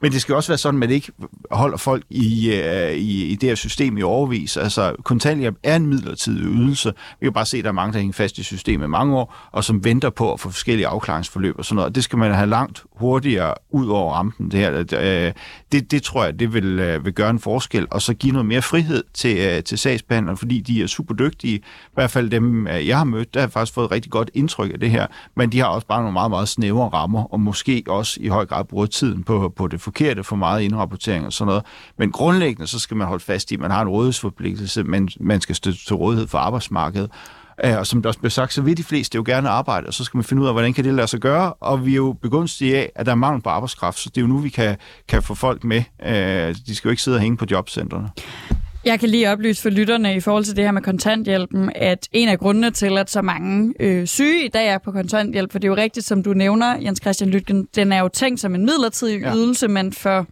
Men 0.02 0.12
det 0.12 0.20
skal 0.20 0.34
også 0.34 0.48
være 0.48 0.58
sådan, 0.58 0.76
at 0.76 0.80
man 0.80 0.90
ikke 0.90 1.12
holder 1.50 1.76
folk 1.76 2.04
i, 2.10 2.52
øh, 2.52 2.92
i, 2.92 3.24
i 3.24 3.34
det 3.34 3.48
her 3.48 3.54
system 3.54 3.98
i 3.98 4.02
overvis. 4.02 4.56
Altså, 4.56 4.94
kontanthjælp 5.04 5.56
er 5.62 5.76
en 5.76 5.86
midlertidig 5.86 6.44
ydelse. 6.44 6.92
Vi 7.20 7.26
kan 7.26 7.32
bare 7.32 7.46
se, 7.46 7.58
at 7.58 7.64
der 7.64 7.70
er 7.70 7.74
mange, 7.74 7.92
der 7.92 7.98
hænger 7.98 8.12
fast 8.12 8.38
i 8.38 8.42
systemet 8.42 8.90
mange 8.90 9.16
år, 9.16 9.34
og 9.52 9.64
som 9.64 9.84
venter 9.84 10.10
på 10.10 10.32
at 10.32 10.40
for 10.46 10.52
forskellige 10.52 10.86
afklaringsforløb 10.86 11.58
og 11.58 11.64
sådan 11.64 11.76
noget. 11.76 11.94
Det 11.94 12.04
skal 12.04 12.18
man 12.18 12.34
have 12.34 12.48
langt 12.48 12.84
hurtigere 12.96 13.54
ud 13.70 13.88
over 13.88 14.14
rampen. 14.14 14.50
Det, 14.50 14.60
her. 14.60 14.84
Øh, 15.26 15.32
det, 15.72 15.90
det 15.90 16.02
tror 16.02 16.24
jeg, 16.24 16.38
det 16.38 16.54
vil, 16.54 16.78
øh, 16.78 17.04
vil 17.04 17.12
gøre 17.12 17.30
en 17.30 17.38
forskel, 17.38 17.86
og 17.90 18.02
så 18.02 18.14
give 18.14 18.32
noget 18.32 18.46
mere 18.46 18.62
frihed 18.62 19.04
til, 19.14 19.38
øh, 19.38 19.62
til 19.62 19.78
sagsbehandlerne, 19.78 20.36
fordi 20.36 20.60
de 20.60 20.82
er 20.82 20.86
super 20.86 21.14
dygtige. 21.14 21.56
I 21.56 21.62
hvert 21.94 22.10
fald 22.10 22.30
dem, 22.30 22.66
jeg 22.66 22.98
har 22.98 23.04
mødt, 23.04 23.34
der 23.34 23.40
har 23.40 23.48
faktisk 23.48 23.74
fået 23.74 23.84
et 23.84 23.90
rigtig 23.90 24.12
godt 24.12 24.30
indtryk 24.34 24.72
af 24.72 24.80
det 24.80 24.90
her, 24.90 25.06
men 25.34 25.52
de 25.52 25.58
har 25.58 25.66
også 25.66 25.86
bare 25.86 26.00
nogle 26.00 26.12
meget, 26.12 26.30
meget 26.30 26.48
snævre 26.48 26.88
rammer, 26.88 27.32
og 27.32 27.40
måske 27.40 27.82
også 27.88 28.18
i 28.20 28.28
høj 28.28 28.46
grad 28.46 28.64
bruger 28.64 28.86
tiden 28.86 29.22
på, 29.24 29.52
på 29.56 29.66
det 29.66 29.80
forkerte, 29.80 30.24
for 30.24 30.36
meget 30.36 30.62
indrapportering 30.62 31.26
og 31.26 31.32
sådan 31.32 31.46
noget. 31.46 31.62
Men 31.98 32.12
grundlæggende, 32.12 32.66
så 32.66 32.78
skal 32.78 32.96
man 32.96 33.06
holde 33.06 33.24
fast 33.24 33.50
i, 33.50 33.54
at 33.54 33.60
man 33.60 33.70
har 33.70 33.82
en 33.82 33.88
rådighedsforpligtelse, 33.88 34.84
men 34.84 35.08
man 35.20 35.40
skal 35.40 35.54
støtte 35.54 35.84
til 35.86 35.96
rådighed 35.96 36.26
for 36.26 36.38
arbejdsmarkedet, 36.38 37.10
og 37.58 37.86
som 37.86 38.02
der 38.02 38.08
også 38.08 38.20
bliver 38.20 38.30
sagt, 38.30 38.52
så 38.52 38.62
vil 38.62 38.76
de 38.76 38.84
fleste 38.84 39.16
jo 39.16 39.22
gerne 39.26 39.48
arbejde, 39.48 39.86
og 39.86 39.94
så 39.94 40.04
skal 40.04 40.18
man 40.18 40.24
finde 40.24 40.42
ud 40.42 40.46
af, 40.46 40.54
hvordan 40.54 40.72
kan 40.72 40.84
det 40.84 40.94
lade 40.94 41.06
sig 41.06 41.20
gøre. 41.20 41.52
Og 41.52 41.86
vi 41.86 41.90
er 41.90 41.96
jo 41.96 42.12
begunstige 42.22 42.76
af, 42.76 42.92
at 42.94 43.06
der 43.06 43.12
er 43.12 43.16
mangel 43.16 43.42
på 43.42 43.50
arbejdskraft, 43.50 43.98
så 43.98 44.08
det 44.08 44.16
er 44.16 44.22
jo 44.22 44.26
nu, 44.26 44.38
vi 44.38 44.48
kan, 44.48 44.76
kan 45.08 45.22
få 45.22 45.34
folk 45.34 45.64
med. 45.64 45.82
Øh, 46.06 46.54
de 46.66 46.74
skal 46.74 46.88
jo 46.88 46.90
ikke 46.90 47.02
sidde 47.02 47.16
og 47.16 47.20
hænge 47.20 47.36
på 47.36 47.46
jobcentrene. 47.50 48.10
Jeg 48.84 49.00
kan 49.00 49.08
lige 49.08 49.30
oplyse 49.30 49.62
for 49.62 49.70
lytterne 49.70 50.16
i 50.16 50.20
forhold 50.20 50.44
til 50.44 50.56
det 50.56 50.64
her 50.64 50.72
med 50.72 50.82
kontanthjælpen, 50.82 51.72
at 51.74 52.08
en 52.12 52.28
af 52.28 52.38
grundene 52.38 52.70
til, 52.70 52.98
at 52.98 53.10
så 53.10 53.22
mange 53.22 53.74
øh, 53.80 54.06
syge 54.06 54.44
i 54.44 54.48
dag 54.48 54.68
er 54.68 54.78
på 54.78 54.92
kontanthjælp, 54.92 55.52
for 55.52 55.58
det 55.58 55.68
er 55.68 55.70
jo 55.70 55.76
rigtigt, 55.76 56.06
som 56.06 56.22
du 56.22 56.32
nævner, 56.32 56.76
Jens 56.80 57.00
Christian 57.02 57.30
Lytgen, 57.30 57.68
den 57.76 57.92
er 57.92 58.00
jo 58.00 58.08
tænkt 58.08 58.40
som 58.40 58.54
en 58.54 58.64
midlertidig 58.64 59.20
ja. 59.20 59.34
ydelse, 59.34 59.68
men 59.68 59.92
for 59.92 60.26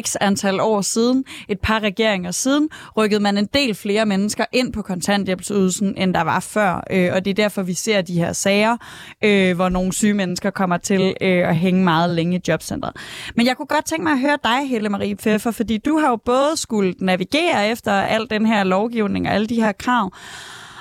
x 0.00 0.16
antal 0.20 0.60
år 0.60 0.80
siden, 0.80 1.24
et 1.48 1.60
par 1.60 1.80
regeringer 1.80 2.30
siden, 2.30 2.68
rykkede 2.96 3.20
man 3.20 3.38
en 3.38 3.48
del 3.54 3.74
flere 3.74 4.06
mennesker 4.06 4.44
ind 4.52 4.72
på 4.72 4.82
kontanthjælpsydelsen, 4.82 5.94
end 5.96 6.14
der 6.14 6.20
var 6.20 6.40
før. 6.40 6.84
Øh, 6.90 7.10
og 7.12 7.24
det 7.24 7.30
er 7.30 7.34
derfor, 7.34 7.62
vi 7.62 7.74
ser 7.74 8.02
de 8.02 8.14
her 8.14 8.32
sager, 8.32 8.76
øh, 9.24 9.56
hvor 9.56 9.68
nogle 9.68 9.92
syge 9.92 10.14
mennesker 10.14 10.50
kommer 10.50 10.76
til 10.76 11.14
øh, 11.20 11.48
at 11.48 11.56
hænge 11.56 11.84
meget 11.84 12.10
længe 12.10 12.36
i 12.36 12.40
jobcentret. 12.48 12.96
Men 13.36 13.46
jeg 13.46 13.56
kunne 13.56 13.66
godt 13.66 13.84
tænke 13.84 14.02
mig 14.02 14.12
at 14.12 14.20
høre 14.20 14.38
dig, 14.44 14.68
Helle 14.68 14.88
Marie 14.88 15.16
Pfeffer, 15.16 15.50
fordi 15.50 15.78
du 15.78 15.98
har 15.98 16.08
jo 16.08 16.16
både 16.16 16.56
skulle 16.56 16.94
navigere 17.00 17.68
efter 17.68 17.92
al 17.92 18.26
den 18.30 18.46
her 18.46 18.64
lovgivning 18.64 19.28
og 19.28 19.34
alle 19.34 19.46
de 19.46 19.62
her 19.62 19.72
krav, 19.72 20.12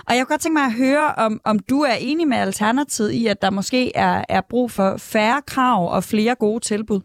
og 0.07 0.15
jeg 0.15 0.25
kunne 0.25 0.33
godt 0.33 0.41
tænke 0.41 0.53
mig 0.53 0.63
at 0.63 0.73
høre, 0.73 1.15
om, 1.17 1.41
om 1.43 1.59
du 1.59 1.81
er 1.81 1.93
enig 1.93 2.27
med 2.27 2.37
Alternativet 2.37 3.11
i, 3.11 3.27
at 3.27 3.41
der 3.41 3.49
måske 3.49 3.95
er, 3.95 4.25
er 4.29 4.41
brug 4.49 4.71
for 4.71 4.97
færre 4.97 5.41
krav 5.47 5.91
og 5.91 6.03
flere 6.03 6.35
gode 6.35 6.59
tilbud. 6.59 7.01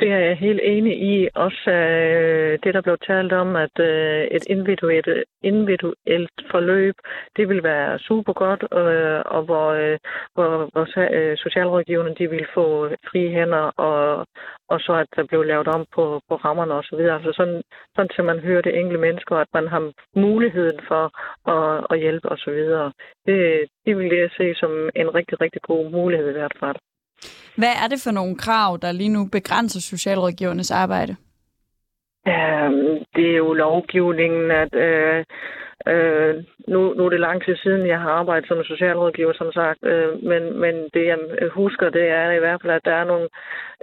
Det 0.00 0.10
er 0.12 0.18
jeg 0.18 0.36
helt 0.36 0.60
enig 0.62 0.94
i. 1.02 1.28
Også 1.34 1.70
øh, 1.70 2.58
det, 2.62 2.74
der 2.74 2.80
blev 2.80 2.96
talt 3.06 3.32
om, 3.32 3.56
at 3.56 3.78
øh, 3.80 4.22
et 4.36 4.44
individuelt, 4.46 5.08
individuelt 5.42 6.30
forløb, 6.50 6.94
det 7.36 7.48
vil 7.48 7.62
være 7.62 7.98
super 7.98 8.32
godt, 8.32 8.62
øh, 8.62 9.22
og 9.26 9.42
hvor, 9.42 9.68
øh, 9.80 9.98
hvor, 10.34 10.48
hvor 10.72 10.86
øh, 11.16 11.36
socialrådgiverne 11.36 12.14
de 12.14 12.30
vil 12.30 12.46
få 12.54 12.88
frie 13.10 13.30
hænder, 13.30 13.64
og, 13.86 14.26
og 14.68 14.80
så 14.80 14.92
at 14.92 15.06
der 15.16 15.24
blev 15.24 15.42
lavet 15.42 15.68
om 15.68 15.86
på, 15.94 16.20
på 16.28 16.34
rammerne 16.36 16.74
osv. 16.74 17.00
Altså 17.16 17.32
sådan, 17.32 17.62
sådan 17.96 18.10
til 18.14 18.24
man 18.24 18.40
hører 18.40 18.62
det 18.62 18.78
enkelte 18.78 19.00
mennesker, 19.00 19.36
at 19.36 19.48
man 19.54 19.68
har 19.68 19.92
muligheden 20.16 20.80
for 20.88 21.04
at, 21.54 21.86
at 21.90 21.98
hjælpe 21.98 22.28
osv. 22.28 22.60
Det, 23.26 23.68
det 23.86 23.98
vil 23.98 24.16
jeg 24.16 24.30
se 24.36 24.54
som 24.54 24.90
en 24.96 25.14
rigtig, 25.14 25.40
rigtig 25.40 25.62
god 25.62 25.90
mulighed 25.90 26.28
i 26.30 26.38
hvert 26.38 26.56
fald. 26.60 26.76
Hvad 27.60 27.74
er 27.82 27.88
det 27.88 28.00
for 28.04 28.10
nogle 28.10 28.36
krav, 28.36 28.78
der 28.82 28.92
lige 28.92 29.14
nu 29.16 29.22
begrænser 29.32 29.80
socialrådgivernes 29.80 30.70
arbejde? 30.70 31.16
Øhm, 32.26 33.04
det 33.16 33.26
er 33.30 33.36
jo 33.36 33.52
lovgivningen, 33.52 34.50
at 34.50 34.74
øh, 34.74 35.24
øh, 35.92 36.34
nu, 36.68 36.94
nu 36.94 37.04
er 37.06 37.10
det 37.10 37.20
lang 37.20 37.44
tid 37.44 37.56
siden, 37.56 37.86
jeg 37.86 38.00
har 38.00 38.10
arbejdet 38.10 38.48
som 38.48 38.64
socialrådgiver, 38.64 39.32
som 39.32 39.52
sagt, 39.52 39.78
øh, 39.82 40.22
men, 40.22 40.60
men 40.60 40.74
det 40.94 41.06
jeg 41.06 41.18
husker, 41.52 41.90
det 41.90 42.08
er 42.08 42.30
i 42.30 42.38
hvert 42.38 42.60
fald, 42.62 42.72
at 42.72 42.84
der 42.84 42.94
er 42.94 43.04
nogle, 43.04 43.28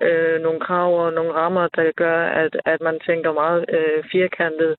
øh, 0.02 0.42
nogle 0.42 0.60
krav 0.60 1.06
og 1.06 1.14
nogle 1.14 1.34
rammer, 1.34 1.68
der 1.76 1.92
gør, 1.96 2.26
at, 2.26 2.58
at 2.66 2.82
man 2.82 3.00
tænker 3.08 3.34
meget 3.34 3.66
øh, 3.78 4.04
firkantet, 4.12 4.76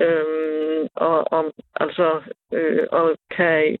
øh, 0.00 0.86
og, 0.94 1.32
og, 1.32 1.44
altså, 1.80 2.20
øh, 2.52 2.86
og 2.92 3.16
kan 3.36 3.78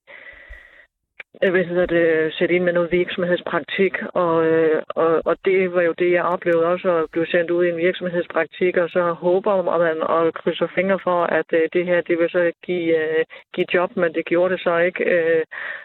Øh, 1.42 1.50
hvad 1.50 1.64
hedder 1.64 1.86
det, 1.86 2.34
sætte 2.34 2.54
ind 2.54 2.64
med 2.64 2.72
noget 2.72 2.92
virksomhedspraktik, 2.92 3.94
og, 4.24 4.34
øh, 4.46 4.82
og, 4.88 5.10
og 5.24 5.36
det 5.44 5.74
var 5.74 5.82
jo 5.82 5.94
det, 6.02 6.10
jeg 6.12 6.24
oplevede 6.34 6.66
også, 6.72 6.88
at 6.98 7.10
blive 7.12 7.26
sendt 7.26 7.50
ud 7.50 7.64
i 7.64 7.68
en 7.68 7.82
virksomhedspraktik, 7.86 8.76
og 8.76 8.88
så 8.96 9.02
håber 9.24 9.54
man 9.86 9.98
og 10.02 10.34
krydser 10.34 10.68
fingre 10.74 10.98
for, 11.06 11.20
at 11.38 11.48
øh, 11.52 11.62
det 11.72 11.84
her, 11.86 12.00
det 12.08 12.16
vil 12.20 12.30
så 12.30 12.52
give, 12.66 12.88
øh, 13.02 13.24
give 13.54 13.66
job, 13.74 13.90
men 13.96 14.10
det 14.16 14.24
gjorde 14.30 14.52
det 14.54 14.60
så 14.62 14.74
ikke. 14.88 15.04
Øh, 15.14 15.42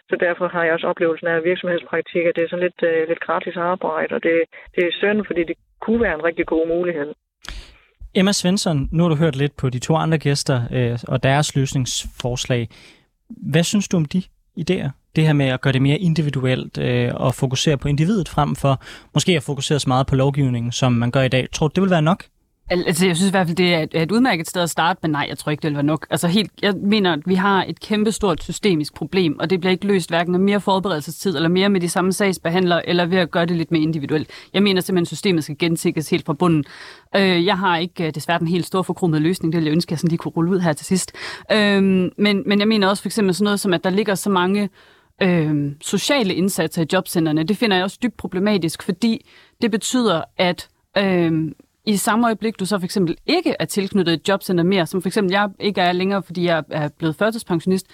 så 0.10 0.16
derfor 0.26 0.48
har 0.48 0.64
jeg 0.64 0.74
også 0.74 0.88
oplevelsen 0.88 1.28
af 1.28 1.44
virksomhedspraktik, 1.44 2.24
at 2.26 2.36
det 2.36 2.44
er 2.44 2.50
sådan 2.50 2.66
lidt, 2.68 3.10
lidt 3.10 3.20
gratis 3.28 3.56
arbejde, 3.58 4.16
og 4.16 4.24
det, 4.24 4.36
det 4.76 4.84
er 4.84 4.98
synd, 5.02 5.26
fordi 5.30 5.44
det 5.44 5.58
kunne 5.82 6.02
være 6.02 6.16
en 6.20 6.24
rigtig 6.24 6.46
god 6.46 6.68
mulighed. 6.68 7.14
Emma 8.16 8.32
Svensson, 8.32 8.90
nu 8.92 9.04
har 9.04 9.10
du 9.10 9.16
hørt 9.16 9.36
lidt 9.36 9.58
på 9.58 9.70
de 9.70 9.80
to 9.80 9.96
andre 9.96 10.18
gæster 10.18 10.60
øh, 10.74 11.00
og 11.08 11.24
deres 11.24 11.56
løsningsforslag. 11.56 12.68
Hvad 13.30 13.64
synes 13.64 13.88
du 13.88 13.98
om 13.98 14.06
de 14.06 14.22
idéer? 14.60 14.90
Det 15.18 15.26
her 15.26 15.34
med 15.34 15.46
at 15.46 15.62
gøre 15.62 15.74
det 15.74 15.82
mere 15.82 15.98
individuelt 15.98 16.78
øh, 16.78 17.12
og 17.14 17.36
fokusere 17.36 17.78
på 17.78 17.88
individet 17.88 18.30
frem 18.30 18.56
for 18.56 18.82
måske 19.14 19.36
at 19.36 19.44
fokusere 19.44 19.80
så 19.80 19.90
meget 19.90 20.08
på 20.08 20.16
lovgivningen, 20.16 20.72
som 20.72 20.92
man 20.92 21.12
gør 21.12 21.22
i 21.22 21.28
dag. 21.28 21.48
Tror 21.52 21.68
du, 21.68 21.72
det 21.76 21.82
vil 21.82 21.92
være 21.92 22.02
nok? 22.02 22.24
Altså, 22.70 23.06
jeg 23.06 23.16
synes 23.16 23.30
i 23.30 23.32
hvert 23.32 23.48
fald, 23.48 23.58
det 23.58 23.74
er 23.74 23.80
et, 23.80 23.90
et 23.94 24.12
udmærket 24.12 24.50
sted 24.50 24.62
at 24.62 24.70
starte, 24.70 25.00
men 25.02 25.12
nej, 25.12 25.26
jeg 25.30 25.38
tror 25.38 25.50
ikke, 25.50 25.62
det 25.62 25.68
vil 25.68 25.76
være 25.76 25.84
nok. 25.84 26.08
Altså, 26.10 26.28
helt, 26.28 26.52
jeg 26.62 26.74
mener, 26.84 27.14
at 27.14 27.20
vi 27.26 27.36
har 27.36 27.66
et 27.68 27.80
kæmpestort 27.80 28.44
systemisk 28.44 28.94
problem, 28.94 29.40
og 29.40 29.50
det 29.50 29.60
bliver 29.60 29.72
ikke 29.72 29.88
løst 29.88 30.10
hverken 30.10 30.32
med 30.32 30.40
mere 30.40 30.62
forberedelsestid, 30.62 31.36
eller 31.36 31.50
mere 31.50 31.70
med 31.70 31.82
de 31.82 31.90
samme 31.90 32.14
sagsbehandlere, 32.14 32.90
eller 32.90 33.06
ved 33.06 33.18
at 33.18 33.32
gøre 33.32 33.46
det 33.46 33.58
lidt 33.58 33.72
mere 33.72 33.82
individuelt. 33.82 34.30
Jeg 34.54 34.64
mener 34.64 34.82
simpelthen, 34.82 35.04
at 35.04 35.08
systemet 35.08 35.44
skal 35.44 35.58
gentækkes 35.58 36.10
helt 36.10 36.26
fra 36.26 36.34
bunden. 36.34 36.64
Øh, 37.16 37.46
jeg 37.46 37.58
har 37.58 37.78
ikke 37.78 38.08
øh, 38.08 38.16
desværre 38.16 38.40
den 38.40 38.48
helt 38.48 38.66
store 38.66 38.84
forkromede 38.84 39.22
løsning, 39.22 39.54
det 39.54 39.58
ville 39.58 39.68
jeg 39.68 39.76
ønske, 39.76 39.90
at 39.90 39.92
jeg 39.92 40.00
sådan 40.00 40.10
lige 40.10 40.18
kunne 40.18 40.32
rulle 40.32 40.52
ud 40.52 40.60
her 40.60 40.74
til 40.74 40.86
sidst. 40.86 41.12
Øh, 41.52 41.84
men, 42.18 42.44
men 42.46 42.60
jeg 42.60 42.68
mener 42.68 42.88
også 42.88 43.04
for 43.04 43.08
eksempel 43.08 43.36
sådan 43.36 43.44
noget 43.44 43.60
som, 43.60 43.74
at 43.74 43.84
der 43.84 43.90
ligger 43.90 44.16
så 44.16 44.30
mange 44.30 44.70
øh, 45.22 45.72
sociale 45.82 46.36
indsatser 46.36 46.82
i 46.82 46.86
jobcentrene. 46.94 47.44
Det 47.44 47.58
finder 47.58 47.78
jeg 47.78 47.84
også 47.84 48.00
dybt 48.04 48.18
problematisk, 48.18 48.84
fordi 48.84 49.26
det 49.62 49.72
betyder, 49.72 50.22
at 50.38 50.70
øh, 50.98 51.52
i 51.86 51.98
samme 51.98 52.28
øjeblik, 52.28 52.60
du 52.60 52.66
så 52.66 52.80
for 52.80 52.86
eksempel 52.86 53.18
ikke 53.26 53.56
er 53.60 53.66
tilknyttet 53.66 54.14
et 54.14 54.28
jobcenter 54.28 54.64
mere, 54.64 54.86
som 54.86 55.02
for 55.02 55.10
eksempel 55.10 55.32
jeg 55.32 55.50
ikke 55.60 55.82
er 55.82 55.92
længere, 55.92 56.24
fordi 56.24 56.46
jeg 56.46 56.64
er 56.70 56.90
blevet 56.98 57.16
førtidspensionist, 57.16 57.88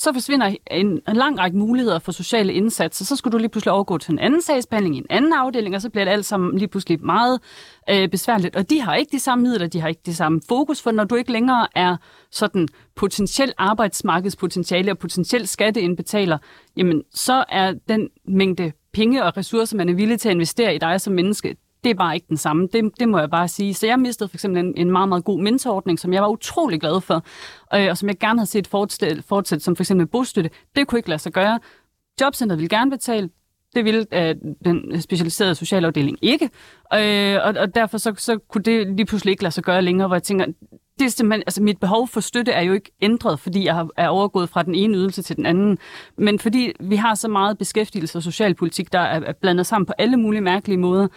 så 0.00 0.12
forsvinder 0.12 0.54
en, 0.70 0.86
en 0.86 1.16
lang 1.16 1.38
række 1.38 1.58
muligheder 1.58 1.98
for 1.98 2.12
sociale 2.12 2.52
indsatser. 2.52 3.04
Så 3.04 3.16
skulle 3.16 3.32
du 3.32 3.38
lige 3.38 3.48
pludselig 3.48 3.72
overgå 3.72 3.98
til 3.98 4.12
en 4.12 4.18
anden 4.18 4.42
sagsbehandling 4.42 4.96
i 4.96 4.98
en 4.98 5.06
anden 5.10 5.32
afdeling, 5.32 5.74
og 5.74 5.82
så 5.82 5.90
bliver 5.90 6.04
det 6.04 6.12
alt 6.12 6.26
sammen 6.26 6.58
lige 6.58 6.68
pludselig 6.68 7.04
meget 7.04 7.40
øh, 7.90 8.08
besværligt. 8.08 8.56
Og 8.56 8.70
de 8.70 8.80
har 8.80 8.94
ikke 8.94 9.12
de 9.12 9.20
samme 9.20 9.42
midler, 9.42 9.66
de 9.66 9.80
har 9.80 9.88
ikke 9.88 10.00
det 10.06 10.16
samme 10.16 10.40
fokus, 10.48 10.82
for 10.82 10.90
når 10.90 11.04
du 11.04 11.14
ikke 11.14 11.32
længere 11.32 11.66
er 11.74 11.96
sådan 12.30 12.68
potentiel 12.96 13.52
arbejdsmarkedspotentiale 13.58 14.90
og 14.90 14.98
potentiel 14.98 15.48
skatteindbetaler, 15.48 16.38
jamen 16.76 17.02
så 17.14 17.44
er 17.48 17.74
den 17.88 18.08
mængde 18.28 18.72
penge 18.92 19.24
og 19.24 19.36
ressourcer, 19.36 19.76
man 19.76 19.88
er 19.88 19.94
villig 19.94 20.20
til 20.20 20.28
at 20.28 20.34
investere 20.34 20.74
i 20.74 20.78
dig 20.78 21.00
som 21.00 21.12
menneske, 21.12 21.56
det 21.84 21.90
er 21.90 21.94
bare 21.94 22.14
ikke 22.14 22.26
den 22.28 22.36
samme. 22.36 22.68
Det, 22.72 22.90
det 23.00 23.08
må 23.08 23.18
jeg 23.18 23.30
bare 23.30 23.48
sige. 23.48 23.74
Så 23.74 23.86
jeg 23.86 23.98
mistede 23.98 24.28
for 24.28 24.36
eksempel 24.36 24.64
en, 24.64 24.74
en 24.76 24.90
meget, 24.90 25.08
meget 25.08 25.24
god 25.24 25.40
mentorordning, 25.40 25.98
som 25.98 26.12
jeg 26.12 26.22
var 26.22 26.28
utrolig 26.28 26.80
glad 26.80 27.00
for, 27.00 27.24
øh, 27.74 27.86
og 27.90 27.98
som 27.98 28.08
jeg 28.08 28.18
gerne 28.18 28.38
havde 28.38 28.50
set 28.50 28.66
fortsætte, 28.66 29.22
fortsætte 29.22 29.64
som 29.64 29.76
for 29.76 29.82
eksempel 29.82 30.06
bostøtte. 30.06 30.50
Det 30.76 30.86
kunne 30.86 30.98
ikke 30.98 31.08
lade 31.08 31.18
sig 31.18 31.32
gøre. 31.32 31.60
Jobcenteret 32.20 32.58
ville 32.58 32.68
gerne 32.68 32.90
betale, 32.90 33.30
det 33.74 33.84
ville 33.84 34.06
øh, 34.12 34.34
den 34.64 35.00
specialiserede 35.00 35.54
socialafdeling 35.54 36.18
ikke. 36.22 36.50
Øh, 36.94 37.38
og, 37.44 37.54
og 37.58 37.74
derfor 37.74 37.98
så, 37.98 38.14
så 38.16 38.38
kunne 38.38 38.64
det 38.64 38.86
lige 38.96 39.06
pludselig 39.06 39.30
ikke 39.30 39.42
lade 39.42 39.54
sig 39.54 39.64
gøre 39.64 39.82
længere, 39.82 40.08
hvor 40.08 40.16
jeg 40.16 40.22
tænker, 40.22 40.46
det 40.98 41.06
er 41.06 41.10
simpelthen, 41.10 41.42
altså 41.46 41.62
mit 41.62 41.80
behov 41.80 42.08
for 42.08 42.20
støtte 42.20 42.52
er 42.52 42.60
jo 42.60 42.72
ikke 42.72 42.92
ændret, 43.02 43.40
fordi 43.40 43.64
jeg 43.64 43.86
er 43.96 44.08
overgået 44.08 44.48
fra 44.48 44.62
den 44.62 44.74
ene 44.74 44.96
ydelse 44.96 45.22
til 45.22 45.36
den 45.36 45.46
anden. 45.46 45.78
Men 46.16 46.38
fordi 46.38 46.72
vi 46.80 46.96
har 46.96 47.14
så 47.14 47.28
meget 47.28 47.58
beskæftigelse 47.58 48.18
og 48.18 48.22
socialpolitik, 48.22 48.92
der 48.92 48.98
er 48.98 49.32
blandet 49.32 49.66
sammen 49.66 49.86
på 49.86 49.92
alle 49.98 50.16
mulige 50.16 50.40
mærkelige 50.40 50.78
måder, 50.78 51.08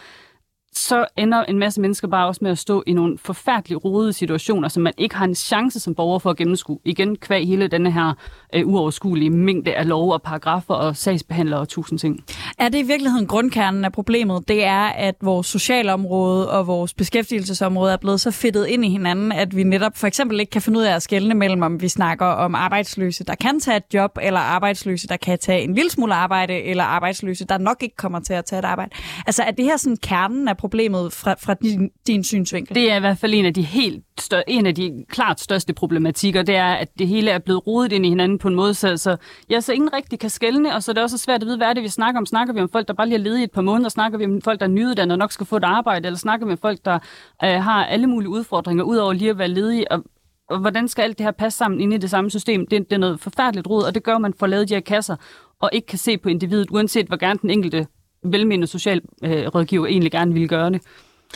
så 0.78 1.06
ender 1.18 1.44
en 1.44 1.60
masse 1.60 1.82
mennesker 1.82 2.08
bare 2.08 2.28
også 2.28 2.40
med 2.44 2.52
at 2.52 2.58
stå 2.58 2.84
i 2.88 2.94
nogle 2.94 3.18
forfærdeligt 3.18 3.84
rodede 3.86 4.14
situationer, 4.14 4.68
som 4.68 4.84
man 4.84 4.94
ikke 4.98 5.16
har 5.16 5.26
en 5.26 5.36
chance 5.36 5.80
som 5.80 5.96
borger 5.96 6.20
for 6.20 6.30
at 6.30 6.38
gennemskue. 6.38 6.80
Igen 6.86 7.16
kvæg 7.16 7.48
hele 7.48 7.68
denne 7.68 7.92
her 7.92 8.14
øh, 8.54 8.68
uoverskuelige 8.68 9.30
mængde 9.30 9.74
af 9.74 9.88
lov 9.88 10.12
og 10.12 10.22
paragrafer 10.22 10.74
og 10.74 10.98
sagsbehandlere 10.98 11.60
og 11.60 11.70
tusind 11.70 12.00
ting. 12.00 12.20
Er 12.60 12.70
det 12.70 12.80
i 12.80 12.88
virkeligheden 12.88 13.28
grundkernen 13.28 13.86
af 13.86 13.92
problemet? 13.92 14.48
Det 14.48 14.66
er, 14.66 14.84
at 14.86 15.16
vores 15.22 15.48
socialområde 15.48 16.52
og 16.52 16.68
vores 16.68 16.94
beskæftigelsesområde 16.94 17.94
er 17.94 17.98
blevet 17.98 18.22
så 18.22 18.32
fedtet 18.32 18.68
ind 18.68 18.86
i 18.86 18.90
hinanden, 18.90 19.32
at 19.32 19.56
vi 19.56 19.64
netop 19.64 19.98
for 19.98 20.08
eksempel 20.08 20.40
ikke 20.40 20.50
kan 20.50 20.62
finde 20.62 20.80
ud 20.80 20.84
af 20.84 20.96
at 20.96 21.02
skelne 21.02 21.34
mellem, 21.34 21.62
om 21.62 21.82
vi 21.82 21.88
snakker 21.88 22.26
om 22.26 22.56
arbejdsløse, 22.56 23.24
der 23.24 23.36
kan 23.36 23.60
tage 23.60 23.78
et 23.78 23.94
job, 23.94 24.18
eller 24.22 24.40
arbejdsløse, 24.40 25.08
der 25.08 25.18
kan 25.18 25.40
tage 25.40 25.62
en 25.62 25.74
lille 25.74 25.92
smule 25.92 26.14
arbejde, 26.14 26.54
eller 26.54 26.84
arbejdsløse, 26.84 27.46
der 27.46 27.58
nok 27.58 27.84
ikke 27.84 27.96
kommer 27.96 28.20
til 28.20 28.34
at 28.34 28.46
tage 28.46 28.60
et 28.60 28.66
arbejde. 28.66 28.92
Altså 29.28 29.44
er 29.44 29.52
det 29.52 29.66
her 29.66 29.78
sådan 29.78 29.98
kernen 29.98 30.48
af 30.48 30.58
problemet 30.64 31.14
fra, 31.14 31.34
fra 31.34 31.54
din, 31.54 31.90
din 32.08 32.24
synsvinkel? 32.24 32.76
Det 32.76 32.92
er 32.92 32.96
i 32.96 33.00
hvert 33.00 33.18
fald 33.18 33.34
en 33.34 33.46
af 33.46 33.54
de 33.54 33.62
helt 33.62 34.04
stør- 34.22 34.44
en 34.48 34.66
af 34.66 34.76
de 34.76 35.06
klart 35.10 35.40
største 35.40 35.74
problematikker, 35.74 36.42
det 36.44 36.56
er, 36.56 36.74
at 36.74 36.88
det 37.00 37.08
hele 37.08 37.32
er 37.32 37.40
blevet 37.40 37.68
rodet 37.68 37.92
ind 37.92 38.06
i 38.06 38.10
hinanden 38.10 38.38
på 38.40 38.48
en 38.48 38.56
måde, 38.56 38.74
så, 38.74 38.98
så, 38.98 39.18
ja, 39.50 39.62
så 39.62 39.74
ingen 39.74 39.94
rigtig 39.94 40.20
kan 40.20 40.30
skælne, 40.30 40.76
og 40.76 40.84
så 40.84 40.92
er 40.92 40.94
det 40.94 41.04
også 41.04 41.18
svært 41.18 41.42
at 41.42 41.48
vide, 41.48 41.58
hvad 41.58 41.68
er 41.68 41.74
det, 41.74 41.84
vi 41.84 41.88
snakker 41.88 42.20
om. 42.20 42.26
Snakker 42.26 42.54
vi 42.54 42.60
om 42.60 42.70
folk, 42.70 42.88
der 42.88 42.94
bare 42.94 43.08
lige 43.08 43.18
er 43.20 43.24
ledige 43.24 43.42
i 43.42 43.44
et 43.44 43.52
par 43.52 43.62
måneder? 43.62 43.90
Snakker 43.90 44.18
vi 44.18 44.26
om 44.26 44.42
folk, 44.42 44.60
der 44.60 44.66
er 44.66 44.70
nyuddannede 44.70 45.14
og 45.14 45.20
nok 45.20 45.32
skal 45.32 45.46
få 45.46 45.58
et 45.58 45.64
arbejde? 45.64 46.06
Eller 46.06 46.18
snakker 46.18 46.46
vi 46.46 46.52
om 46.52 46.58
folk, 46.58 46.80
der 46.86 47.00
øh, 47.44 47.50
har 47.50 47.86
alle 47.86 48.08
mulige 48.08 48.30
udfordringer, 48.30 48.84
udover 48.84 49.14
lige 49.14 49.30
at 49.30 49.38
være 49.38 49.48
ledige? 49.48 49.92
Og, 49.92 50.04
og 50.50 50.60
hvordan 50.60 50.88
skal 50.88 51.04
alt 51.04 51.18
det 51.18 51.24
her 51.24 51.32
passe 51.32 51.58
sammen 51.58 51.82
inde 51.82 51.96
i 51.96 52.00
det 52.00 52.10
samme 52.10 52.30
system? 52.30 52.68
Det, 52.68 52.90
det 52.90 52.94
er 52.96 53.00
noget 53.00 53.20
forfærdeligt 53.20 53.68
rod, 53.68 53.84
og 53.84 53.96
det 53.96 54.04
gør, 54.04 54.16
at 54.16 54.22
man 54.22 54.34
får 54.40 54.48
lavet 54.48 54.70
de 54.70 54.74
her 54.74 54.82
kasser, 54.82 55.16
og 55.62 55.70
ikke 55.74 55.88
kan 55.88 56.00
se 56.00 56.18
på 56.18 56.30
individet, 56.30 56.70
uanset 56.72 57.08
hvor 57.08 57.18
gerne 57.18 57.40
den 57.42 57.50
enkelte 57.50 57.88
velmenende 58.24 58.68
socialrådgiver 58.68 59.88
egentlig 59.88 60.12
gerne 60.12 60.34
vil 60.34 60.48
gøre 60.48 60.70
det. 60.70 60.82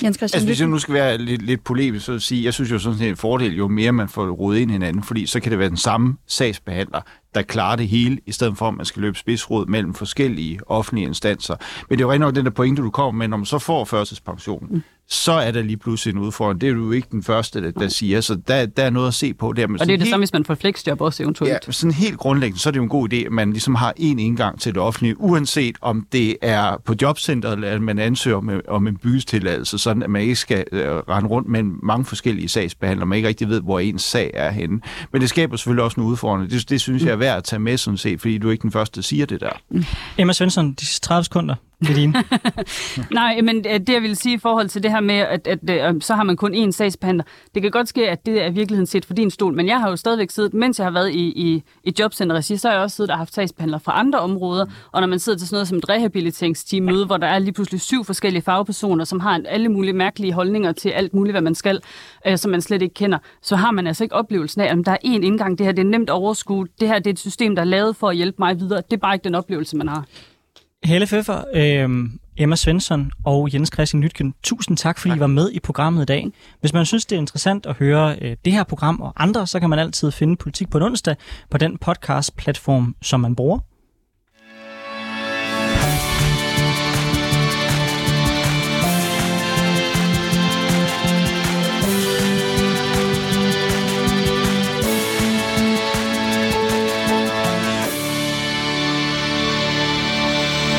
Jens 0.04 0.18
Christian 0.18 0.38
altså, 0.38 0.48
hvis 0.48 0.60
jeg 0.60 0.68
nu 0.68 0.80
skal 0.80 0.94
være 0.94 1.18
lidt, 1.18 1.42
lidt 1.42 1.64
polemisk, 1.64 2.06
så 2.06 2.14
at 2.14 2.22
sige, 2.22 2.46
jeg 2.46 2.54
synes 2.54 2.72
jo 2.72 2.80
sådan 2.80 3.00
set 3.00 3.10
en 3.10 3.16
fordel, 3.16 3.56
jo 3.56 3.68
mere 3.68 3.92
man 3.92 4.10
får 4.10 4.30
rodet 4.30 4.60
ind 4.60 4.72
hinanden, 4.72 5.04
fordi 5.04 5.26
så 5.26 5.40
kan 5.40 5.52
det 5.52 5.60
være 5.60 5.70
den 5.70 5.78
samme 5.78 6.18
sagsbehandler, 6.28 7.02
der 7.36 7.42
klarer 7.42 7.76
det 7.76 7.88
hele, 7.88 8.18
i 8.26 8.32
stedet 8.32 8.58
for, 8.58 8.68
at 8.68 8.74
man 8.74 8.86
skal 8.86 9.02
løbe 9.02 9.18
spidsråd 9.18 9.66
mellem 9.66 9.94
forskellige 9.94 10.60
offentlige 10.68 11.08
instanser. 11.08 11.56
Men 11.90 11.98
det 11.98 12.04
er 12.04 12.08
jo 12.08 12.12
rent 12.12 12.22
nok 12.22 12.36
den 12.36 12.46
der 12.46 12.52
pointe, 12.52 12.82
du 12.82 12.90
kommer 12.90 13.12
med, 13.12 13.28
når 13.28 13.38
man 13.38 13.46
så 13.46 13.60
får 13.60 13.86
førtidspension, 13.86 14.68
mm 14.70 14.82
så 15.10 15.32
er 15.32 15.51
der 15.51 15.62
lige 15.62 15.78
pludselig 15.78 16.14
en 16.14 16.20
udfordring. 16.20 16.62
Det 16.62 16.70
er 16.70 16.74
du 16.74 16.86
jo 16.86 16.91
ikke 16.91 17.08
den 17.12 17.24
første, 17.24 17.64
der, 17.64 17.72
der 17.72 17.88
siger, 17.88 18.22
så 18.22 18.36
der, 18.47 18.66
der 18.66 18.84
er 18.84 18.89
noget 18.89 19.08
at 19.08 19.14
se 19.14 19.34
på 19.34 19.53
der. 19.53 19.68
Men 19.68 19.82
og 19.82 19.88
det 19.88 19.93
er 19.93 19.97
det 19.97 20.03
helt, 20.03 20.10
samme, 20.10 20.22
hvis 20.22 20.34
man 20.34 20.45
får 20.45 20.55
flexjob 20.55 21.01
også 21.01 21.24
eventuelt. 21.24 21.53
Ja, 21.68 21.72
sådan 21.72 21.91
helt 21.91 22.18
grundlæggende, 22.18 22.62
så 22.62 22.70
er 22.70 22.72
det 22.72 22.78
jo 22.78 22.84
en 22.84 22.89
god 22.89 23.14
idé, 23.14 23.16
at 23.16 23.32
man 23.32 23.51
ligesom 23.51 23.76
har 23.76 23.93
en 23.97 24.20
indgang 24.20 24.60
til 24.60 24.74
det 24.74 24.82
offentlige, 24.82 25.22
uanset 25.22 25.76
om 25.82 26.08
det 26.12 26.38
er 26.41 26.78
på 26.86 26.95
jobcentret, 27.01 27.53
eller 27.53 27.70
at 27.70 27.82
man 27.82 27.99
ansøger 27.99 28.38
om, 28.38 28.62
om 28.68 28.88
en 28.88 28.97
byggestilladelse, 28.97 29.78
sådan 29.78 30.03
at 30.03 30.10
man 30.10 30.22
ikke 30.22 30.36
skal 30.36 30.66
uh, 30.72 30.80
rende 30.80 31.30
rundt 31.30 31.49
med 31.49 31.64
mange 31.64 32.05
forskellige 32.05 32.47
sagsbehandlere, 32.47 33.05
man 33.05 33.16
ikke 33.16 33.28
rigtig 33.28 33.49
ved, 33.49 33.62
hvor 33.62 33.80
ens 33.80 34.03
sag 34.03 34.32
er 34.34 34.51
henne. 34.51 34.80
Men 35.12 35.22
det 35.22 35.30
skaber 35.30 35.58
selvfølgelig 35.58 35.84
også 35.84 36.01
en 36.01 36.08
udfordring. 36.08 36.51
Det, 36.51 36.70
det 36.70 36.82
synes 36.82 37.03
jeg 37.03 37.12
er 37.12 37.16
værd 37.16 37.38
at 37.38 37.43
tage 37.43 37.60
med, 37.60 37.78
sådan 37.78 37.97
set, 37.97 38.22
fordi 38.22 38.38
du 38.38 38.47
er 38.47 38.51
ikke 38.51 38.62
den 38.62 38.72
første, 38.72 38.95
der 38.95 39.01
siger 39.01 39.26
det 39.26 39.41
der. 39.41 39.49
Mm. 39.70 39.86
Emma 40.18 40.34
Svensson, 40.34 40.74
de 40.74 40.86
30 40.86 41.24
sekunder. 41.24 41.55
Det 41.82 42.14
Nej, 43.12 43.42
men 43.42 43.58
øh, 43.58 43.80
det 43.80 43.90
jeg 43.90 44.02
vil 44.02 44.16
sige 44.16 44.36
i 44.36 44.38
forhold 44.38 44.70
til 44.70 44.84
det 44.84 44.92
her 44.92 45.00
med, 45.00 45.16
at, 45.16 45.48
at, 45.48 45.70
at 45.70 45.96
øh, 45.96 46.02
så 46.02 46.16
har 46.16 46.24
man 46.24 46.36
kun 46.36 46.56
én 46.56 46.72
sagsbehandler. 46.72 47.24
Det 47.56 47.62
kan 47.62 47.72
godt 47.72 47.88
ske, 47.88 48.10
at 48.10 48.26
det 48.26 48.42
er 48.42 48.50
virkeligheden 48.50 48.86
set 48.86 49.06
for 49.06 49.14
din 49.14 49.32
stol, 49.32 49.54
men 49.54 49.68
jeg 49.68 49.80
har 49.80 49.90
jo 49.90 49.96
stadigvæk 49.96 50.30
siddet, 50.30 50.54
mens 50.54 50.80
jeg 50.80 50.86
har 50.86 50.92
været 50.92 51.12
i, 51.12 51.24
i, 51.26 51.64
i 51.84 51.94
jobcenter 52.00 52.42
så 52.42 52.68
har 52.68 52.76
jeg 52.76 52.84
også 52.84 52.96
siddet 52.96 53.12
og 53.12 53.18
haft 53.18 53.34
sagsbehandlere 53.34 53.80
fra 53.80 54.00
andre 54.00 54.20
områder, 54.20 54.66
og 54.92 55.02
når 55.02 55.08
man 55.08 55.20
sidder 55.20 55.38
til 55.38 55.48
sådan 55.48 55.56
noget 55.56 55.68
som 55.68 55.78
et 55.78 55.90
rehabiliteringsteam 55.90 56.86
møde, 56.86 57.06
hvor 57.06 57.18
der 57.18 57.28
er 57.28 57.40
lige 57.40 57.54
pludselig 57.54 57.82
syv 57.82 58.06
forskellige 58.06 58.42
fagpersoner, 58.42 59.06
som 59.06 59.20
har 59.20 59.42
alle 59.46 59.70
mulige 59.70 59.94
mærkelige 59.94 60.34
holdninger 60.34 60.72
til 60.72 60.90
alt 60.90 61.14
muligt, 61.14 61.34
hvad 61.34 61.42
man 61.42 61.56
skal, 61.56 61.82
øh, 62.28 62.38
som 62.38 62.52
man 62.52 62.62
slet 62.62 62.82
ikke 62.82 62.94
kender, 62.94 63.18
så 63.42 63.56
har 63.56 63.72
man 63.72 63.88
altså 63.88 64.04
ikke 64.04 64.16
oplevelsen 64.16 64.62
af, 64.62 64.66
at 64.66 64.86
der 64.86 64.92
er 64.92 64.98
én 65.06 65.22
indgang, 65.26 65.58
det 65.58 65.66
her 65.66 65.74
det 65.74 65.82
er 65.82 65.90
nemt 65.90 66.10
overskud, 66.10 66.68
det 66.80 66.88
her 66.88 67.00
det 67.00 67.08
er 67.08 67.14
et 67.14 67.20
system, 67.20 67.56
der 67.56 67.62
er 67.62 67.66
lavet 67.66 67.96
for 67.96 68.10
at 68.10 68.16
hjælpe 68.16 68.36
mig 68.40 68.60
videre. 68.60 68.82
Det 68.90 68.94
er 68.94 69.02
bare 69.02 69.16
ikke 69.16 69.24
den 69.24 69.36
oplevelse, 69.36 69.78
man 69.78 69.88
har. 69.88 70.06
Helle 70.84 71.08
Føffer, 71.08 71.44
øh, 71.54 72.10
Emma 72.38 72.56
Svensson 72.56 73.12
og 73.26 73.54
Jens 73.54 73.70
Christian 73.74 74.04
Lytken, 74.04 74.34
tusind 74.44 74.78
tak, 74.78 75.00
fordi 75.00 75.12
tak. 75.12 75.18
I 75.18 75.20
var 75.20 75.28
med 75.28 75.52
i 75.52 75.60
programmet 75.60 76.02
i 76.02 76.06
dag. 76.06 76.28
Hvis 76.60 76.74
man 76.74 76.86
synes, 76.86 77.06
det 77.06 77.16
er 77.16 77.20
interessant 77.20 77.66
at 77.66 77.76
høre 77.76 78.18
øh, 78.22 78.36
det 78.46 78.54
her 78.54 78.64
program 78.64 79.02
og 79.02 79.14
andre, 79.16 79.48
så 79.48 79.60
kan 79.60 79.70
man 79.70 79.80
altid 79.80 80.12
finde 80.12 80.36
Politik 80.36 80.70
på 80.70 80.78
onsdag 80.78 81.16
på 81.50 81.58
den 81.58 81.78
podcast-platform, 81.78 82.96
som 83.02 83.20
man 83.20 83.36
bruger. 83.36 83.60